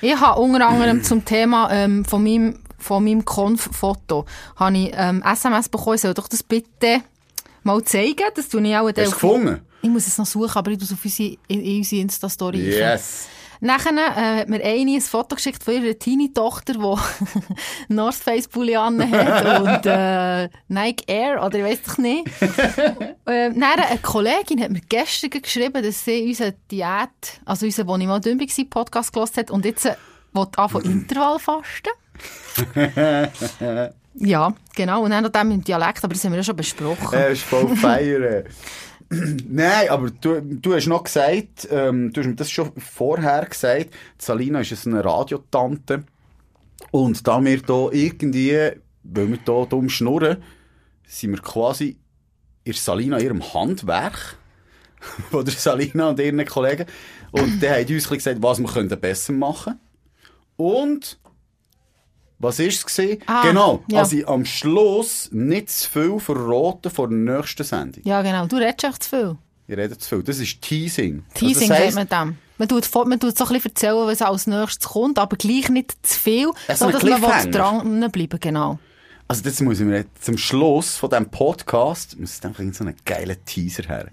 Ich 0.00 0.18
habe 0.18 0.40
unter 0.40 0.66
anderem 0.66 1.04
zum 1.04 1.24
Thema 1.24 1.70
ähm, 1.70 2.04
von 2.04 2.22
meinem, 2.22 2.58
von 2.78 3.04
meinem 3.04 3.24
Konf-Foto 3.24 4.24
habe 4.56 4.78
ich 4.78 4.92
ähm, 4.94 5.22
SMS 5.22 5.68
bekommen, 5.68 5.96
ich 5.96 6.00
soll 6.00 6.14
doch 6.14 6.28
das 6.28 6.42
bitte 6.42 7.02
mal 7.64 7.82
zeigen. 7.84 8.24
Das 8.34 8.48
tue 8.48 8.66
ich 8.66 8.76
auch 8.76 8.86
hast 8.86 8.96
du 8.96 9.02
gefunden? 9.10 9.60
Ich 9.82 9.90
muss 9.90 10.06
es 10.06 10.16
noch 10.16 10.26
suchen, 10.26 10.56
aber 10.56 10.70
ich 10.70 10.78
tue 10.78 10.86
es 10.86 10.92
auf 10.92 11.04
unsere, 11.04 11.36
in, 11.48 11.60
in 11.60 11.76
unsere 11.78 12.02
Insta-Story. 12.02 12.60
Yes. 12.60 13.28
Nachher 13.60 13.92
äh, 13.92 14.40
hat 14.40 14.48
mir 14.48 14.62
eine 14.62 14.92
ein 14.92 15.00
Foto 15.00 15.36
geschickt 15.36 15.62
von 15.62 15.74
ihrer 15.74 15.98
Teenie-Tochter, 15.98 16.74
die 16.74 17.48
North 17.94 18.14
Face 18.14 18.48
Pulli 18.48 18.74
hat 18.74 18.92
und 18.92 19.86
äh, 19.86 20.48
Nike 20.68 21.04
Air 21.06 21.44
oder 21.44 21.58
ich 21.58 21.64
weiß 21.64 21.82
doch 21.82 21.98
nicht. 21.98 22.26
äh, 22.40 23.50
dann 23.50 23.62
eine 23.62 23.98
Kollegin 24.00 24.62
hat 24.62 24.70
mir 24.70 24.80
gestern 24.88 25.30
geschrieben, 25.30 25.82
dass 25.82 26.04
sie 26.04 26.26
unsere 26.26 26.54
Diät, 26.70 27.40
also 27.44 27.66
unsere, 27.66 27.88
wo 27.88 27.96
ich 27.96 28.06
mal 28.06 28.20
dünn 28.20 28.38
war, 28.38 28.64
Podcast 28.70 29.12
gehört 29.12 29.36
hat 29.36 29.50
und 29.50 29.64
jetzt 29.64 29.86
äh, 29.86 29.94
will 30.32 30.46
anfangen 30.56 30.84
Intervallfasten. 30.92 31.92
ja, 34.14 34.52
genau. 34.74 35.02
Und 35.02 35.10
dann 35.10 35.24
noch 35.24 35.30
dem 35.30 35.50
im 35.50 35.64
Dialekt, 35.64 36.04
aber 36.04 36.14
das 36.14 36.24
haben 36.24 36.32
wir 36.32 36.38
ja 36.38 36.44
schon 36.44 36.56
besprochen. 36.56 37.12
Er 37.12 37.28
ist 37.30 37.42
voll 37.42 37.74
feiern. 37.76 38.44
Nein, 39.48 39.88
aber 39.88 40.10
du, 40.10 40.40
du 40.42 40.74
hast 40.74 40.86
noch 40.86 41.04
gesagt, 41.04 41.68
ähm, 41.70 42.12
du 42.12 42.20
hast 42.20 42.26
mir 42.26 42.34
das 42.34 42.50
schon 42.50 42.72
vorher 42.76 43.46
gesagt, 43.46 43.90
Salina 44.18 44.60
ist 44.60 44.86
eine 44.86 45.04
Radiotante. 45.04 46.04
Und 46.90 47.26
da 47.26 47.42
wir 47.42 47.58
hier 47.58 47.90
irgendwie, 47.92 48.72
weil 49.02 49.28
wir 49.28 49.38
hier 49.44 49.66
dumm 49.66 49.88
schnurren, 49.88 50.42
sind 51.06 51.30
wir 51.30 51.40
quasi 51.40 51.96
in 52.64 52.72
Salina 52.74 53.18
ihrem 53.18 53.42
Handwerk. 53.54 54.36
Von 55.30 55.44
der 55.44 55.54
Salina 55.54 56.10
und 56.10 56.20
ihren 56.20 56.44
Kollegen. 56.44 56.86
Und 57.30 57.62
die 57.62 57.68
haben 57.68 57.86
uns 57.94 58.08
gesagt, 58.08 58.42
was 58.42 58.58
wir 58.58 58.96
besser 58.96 59.32
machen 59.32 59.78
Und 60.56 61.18
was 62.38 62.58
ist 62.60 62.98
es? 62.98 63.18
Ah, 63.26 63.42
genau, 63.42 63.82
ja. 63.88 64.00
also 64.00 64.24
am 64.26 64.44
Schluss 64.44 65.28
nicht 65.32 65.70
zu 65.70 65.90
viel 65.90 66.20
verraten 66.20 66.90
vor 66.90 67.08
der 67.08 67.18
nächsten 67.18 67.64
Sendung. 67.64 68.02
Ja, 68.04 68.22
genau. 68.22 68.46
Du 68.46 68.56
redest 68.56 68.84
echt 68.84 69.02
zu 69.02 69.10
viel. 69.10 69.36
Ich 69.66 69.76
rede 69.76 69.98
zu 69.98 70.08
viel. 70.08 70.22
Das 70.22 70.38
ist 70.38 70.62
Teasing. 70.62 71.24
Teasing 71.34 71.70
also 71.70 71.84
das 71.84 71.94
sagt 71.94 72.10
man 72.10 72.28
dem. 72.28 72.38
Man 72.58 72.68
tut, 72.68 73.06
man 73.06 73.20
tut 73.20 73.36
so 73.38 73.44
ein 73.44 73.52
bisschen 73.52 73.70
erzählen, 73.70 74.06
was 74.06 74.22
als 74.22 74.46
nächstes 74.46 74.88
kommt, 74.88 75.18
aber 75.18 75.36
gleich 75.36 75.68
nicht 75.68 75.94
zu 76.04 76.18
viel, 76.18 76.50
Das 76.66 76.78
so 76.80 76.90
dass 76.90 77.02
man 77.02 77.20
Cliffhanger. 77.20 77.50
dranbleiben 77.50 78.40
genau. 78.40 78.78
Also 79.28 79.44
jetzt 79.44 79.60
muss 79.60 79.78
ich 79.78 79.86
mir 79.86 79.98
jetzt 79.98 80.24
zum 80.24 80.38
Schluss 80.38 80.96
von 80.96 81.10
diesem 81.10 81.28
Podcast 81.28 82.18
muss 82.18 82.42
einfach 82.42 82.64
so 82.72 82.82
einen 82.84 82.96
geilen 83.04 83.36
Teaser 83.44 83.84
her. 83.84 84.08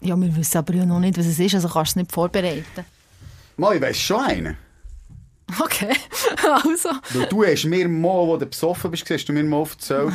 Ja, 0.00 0.16
wir 0.16 0.34
wissen 0.36 0.58
aber 0.58 0.74
ja 0.74 0.86
noch 0.86 1.00
nicht, 1.00 1.18
was 1.18 1.26
es 1.26 1.38
ist, 1.40 1.56
also 1.56 1.68
kannst 1.68 1.96
du 1.96 2.00
es 2.00 2.02
nicht 2.04 2.12
vorbereiten. 2.12 2.84
Mal, 3.56 3.76
ich 3.76 3.82
weiss 3.82 3.98
schon 3.98 4.20
einen. 4.20 4.56
Okay, 5.60 5.94
also. 6.64 6.90
Weil 7.12 7.26
du 7.26 7.44
hast 7.44 7.64
mir 7.64 7.88
mal, 7.88 8.26
wo 8.26 8.36
du 8.36 8.46
besoffen 8.46 8.90
bist, 8.90 9.08
hast 9.10 9.26
du 9.26 9.32
mir 9.32 9.44
mal 9.44 9.62
erzählt, 9.62 10.12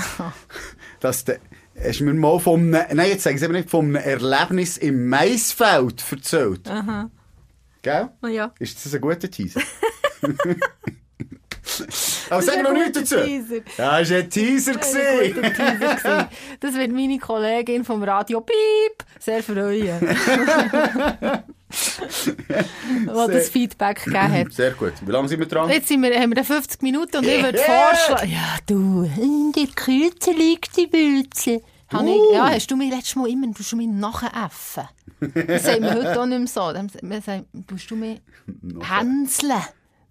dass 1.00 1.26
du, 1.26 1.40
hast 1.82 2.02
mir 2.02 2.14
mal 2.14 2.40
von 2.40 2.74
einem, 2.74 2.96
nein, 2.96 3.10
jetzt 3.10 3.24
sag 3.24 3.32
ich 3.32 3.38
es 3.38 3.44
eben 3.44 3.54
nicht, 3.54 3.74
einem 3.74 3.96
Erlebnis 3.96 4.78
im 4.78 5.10
Maisfeld 5.10 6.04
erzählt. 6.10 6.70
Aha. 6.70 7.10
Gell? 7.82 8.10
Ja. 8.30 8.54
Ist 8.60 8.86
das 8.86 8.94
ein 8.94 9.02
guter 9.02 9.30
Teaser? 9.30 9.62
Aber 12.30 12.42
sag 12.42 12.64
noch 12.64 12.74
nichts 12.74 13.00
dazu. 13.00 13.16
Teaser. 13.18 13.56
Ja, 13.78 14.00
das 14.00 14.12
war 14.12 14.18
ein 14.18 14.30
Teaser. 14.30 14.74
Das 14.74 14.96
ein 14.96 15.34
Teaser. 15.34 16.30
Das 16.60 16.76
wird 16.76 16.92
meine 16.92 17.18
Kollegin 17.20 17.84
vom 17.84 18.04
Radio 18.04 18.42
Piep 18.42 19.04
sehr 19.20 19.44
freuen. 19.44 20.00
die 23.28 23.34
das 23.34 23.50
Feedback 23.50 24.04
gegeben 24.04 24.32
hat. 24.32 24.52
Sehr 24.54 24.72
gut. 24.72 24.94
Wie 25.06 25.12
lange 25.12 25.28
sind 25.28 25.40
wir 25.40 25.48
dran? 25.48 25.70
Jetzt 25.70 25.88
sind 25.88 26.02
wir, 26.02 26.14
haben 26.20 26.32
wir 26.32 26.36
dann 26.36 26.46
50 26.46 26.82
Minuten 26.82 27.18
und 27.18 27.28
ich 27.28 27.44
würde 27.44 27.58
vorschlagen... 27.58 28.32
Ja, 28.32 28.58
du, 28.66 29.04
in 29.04 29.52
der 29.56 29.68
Kürze 29.68 30.32
liegt 30.32 30.76
die 30.78 30.88
Bülze. 30.88 31.62
Uh. 31.94 32.32
ich, 32.32 32.36
ja, 32.36 32.50
hast 32.50 32.72
du 32.72 32.76
mir 32.76 32.90
letztes 32.90 33.16
Mal 33.16 33.30
immer, 33.30 33.48
du 33.48 33.76
mich 33.76 33.88
nachäffen. 33.88 34.84
Das 35.20 35.64
sagt 35.64 35.82
man 35.82 35.96
heute 35.96 36.20
auch 36.22 36.26
nicht 36.26 36.40
mehr 36.40 36.48
so. 36.48 36.74
Dann- 36.74 36.92
Man 37.02 37.22
sagt, 37.22 37.46
tust 37.68 37.90
du 37.92 37.96
mich 37.96 38.22
hänseln. 38.82 39.62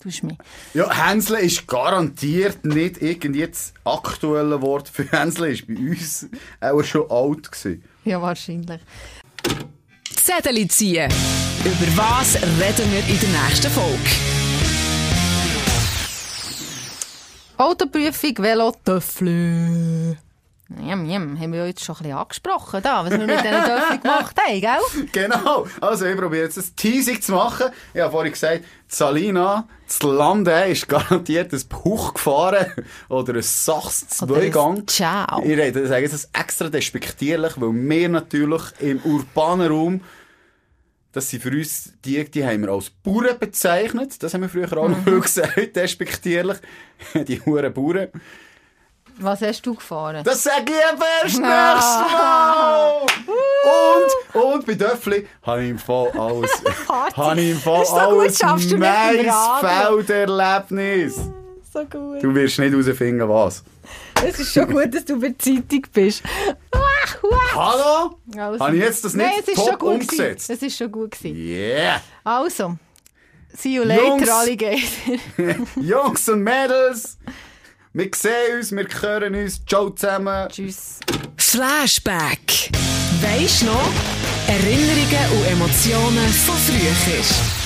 Tust 0.02 0.24
mich. 0.24 0.36
Ja, 0.74 0.90
Hänsle 0.90 1.40
ist 1.40 1.66
garantiert 1.68 2.64
nicht 2.64 3.00
irgendwie 3.00 3.46
das 3.46 3.72
aktuelle 3.84 4.60
Wort 4.60 4.88
für 4.88 5.08
Hänsle. 5.12 5.50
Ist 5.50 5.66
bei 5.68 5.74
uns 5.76 6.28
auch 6.60 6.82
schon 6.82 7.08
alt 7.08 7.52
gewesen. 7.52 7.84
Ja, 8.04 8.20
wahrscheinlich. 8.20 8.80
Zettel 10.16 10.66
ziehen. 10.68 11.12
Über 11.64 11.96
was 11.96 12.34
reden 12.34 12.90
wir 12.90 12.98
in 13.08 13.20
der 13.20 13.28
nächsten 13.44 13.70
Folge? 13.70 13.96
Autoprüfung, 17.56 18.38
Velo, 18.38 18.74
Töffel. 18.84 20.18
Jam, 20.84 21.06
jam, 21.06 21.38
haben 21.38 21.52
wir 21.52 21.64
jetzt 21.68 21.84
schon 21.84 21.94
ein 21.94 22.02
bisschen 22.02 22.18
angesprochen, 22.18 22.80
da, 22.82 23.04
was 23.04 23.12
wir 23.12 23.18
mit 23.18 23.30
diesen 23.30 23.44
Töffeln 23.64 24.00
gemacht 24.00 24.36
haben, 24.40 24.60
gell? 24.60 25.06
Genau. 25.12 25.66
Also, 25.80 26.06
ich 26.06 26.16
probiere 26.16 26.46
jetzt 26.46 26.58
ein 26.58 26.64
Teasing 26.74 27.22
zu 27.22 27.30
machen. 27.30 27.66
Ich 27.94 28.00
habe 28.00 28.10
vorhin 28.10 28.32
gesagt, 28.32 28.64
Salina, 28.88 29.68
das 29.86 30.02
Lande 30.02 30.64
ist 30.64 30.88
garantiert 30.88 31.52
ein 31.52 31.62
Buch 31.68 32.14
gefahren 32.14 32.66
oder 33.08 33.34
ein 33.34 33.42
Sachs 33.42 34.08
Zweigang. 34.08 34.88
Ciao. 34.88 35.40
Ich 35.44 35.56
rede, 35.56 35.86
sage 35.86 36.02
jetzt 36.02 36.14
das 36.14 36.28
extra 36.32 36.68
despektierlich, 36.68 37.52
weil 37.56 37.72
wir 37.72 38.08
natürlich 38.08 38.62
im 38.80 38.98
urbanen 39.04 39.68
Raum 39.68 40.00
das 41.12 41.28
sind 41.30 41.42
für 41.42 41.50
uns 41.50 41.92
die, 42.04 42.24
die 42.30 42.44
haben 42.44 42.62
wir 42.62 42.70
als 42.70 42.90
Bauern 42.90 43.38
bezeichnet. 43.38 44.20
Das 44.22 44.34
haben 44.34 44.42
wir 44.42 44.48
früher 44.48 44.70
auch 44.78 44.88
noch 45.04 45.04
gesagt, 45.22 45.76
despektierlich. 45.76 46.58
Die 47.26 47.40
Huren 47.44 47.72
Bauern. 47.72 48.08
Was 49.18 49.42
hast 49.42 49.66
du 49.66 49.74
gefahren? 49.74 50.24
Das 50.24 50.42
sage 50.42 50.64
ich 50.66 50.70
eben 50.70 51.02
erst 51.22 51.38
nächstes 51.38 51.44
Ah. 51.44 53.04
Mal! 53.26 54.02
Und, 54.34 54.42
und 54.42 54.66
bei 54.66 54.74
Döffli 54.74 55.26
habe 55.42 55.64
ich 55.64 55.70
im 55.70 55.78
Fall 55.78 56.08
alles, 56.18 56.50
habe 57.14 57.40
ich 57.40 57.50
im 57.50 57.58
Fall 57.58 57.84
so 57.84 57.92
gut, 57.92 58.00
alles 58.02 58.42
Radio. 58.42 58.78
Maisfelderlebnis. 58.78 61.16
So 61.72 61.84
gut. 61.84 62.22
Du 62.22 62.34
wirst 62.34 62.58
nicht 62.58 62.72
herausfinden, 62.72 63.28
was. 63.28 63.62
Es 64.24 64.38
ist 64.40 64.54
schon 64.54 64.70
gut, 64.70 64.94
dass 64.94 65.04
du 65.04 65.20
bei 65.20 65.28
der 65.28 65.38
Zeitung 65.38 65.82
bist. 65.92 66.22
Hallo? 67.54 68.18
Also. 68.36 68.64
Habe 68.64 68.76
ich 68.76 68.82
jetzt 68.82 69.04
das 69.04 69.14
nicht 69.14 69.26
Nein, 69.26 69.34
es 69.40 69.48
ist 69.48 69.56
top 69.56 69.68
schon 69.68 69.78
gut 69.78 69.92
umgesetzt? 69.94 70.48
Gewesen. 70.48 70.52
Es 70.52 70.62
ist 70.62 70.76
schon 70.76 70.92
gut 70.92 71.10
gewesen. 71.12 71.36
Yeah! 71.36 72.00
Also, 72.24 72.76
see 73.56 73.74
you 73.74 73.82
later, 73.82 74.06
Jungs. 74.06 74.28
Alligator. 74.28 74.80
Jungs 75.76 76.28
und 76.28 76.42
Mädels, 76.42 77.18
wir 77.92 78.10
sehen 78.14 78.56
uns, 78.58 78.72
wir 78.72 78.86
hören 79.00 79.34
uns. 79.34 79.64
Ciao 79.66 79.90
zusammen. 79.90 80.48
Tschüss. 80.48 81.00
Flashback. 81.36 82.70
Weisst 83.20 83.64
noch? 83.64 83.90
Erinnerungen 84.48 85.38
und 85.38 85.46
Emotionen 85.52 86.28
von 86.28 86.56
früher. 86.56 87.61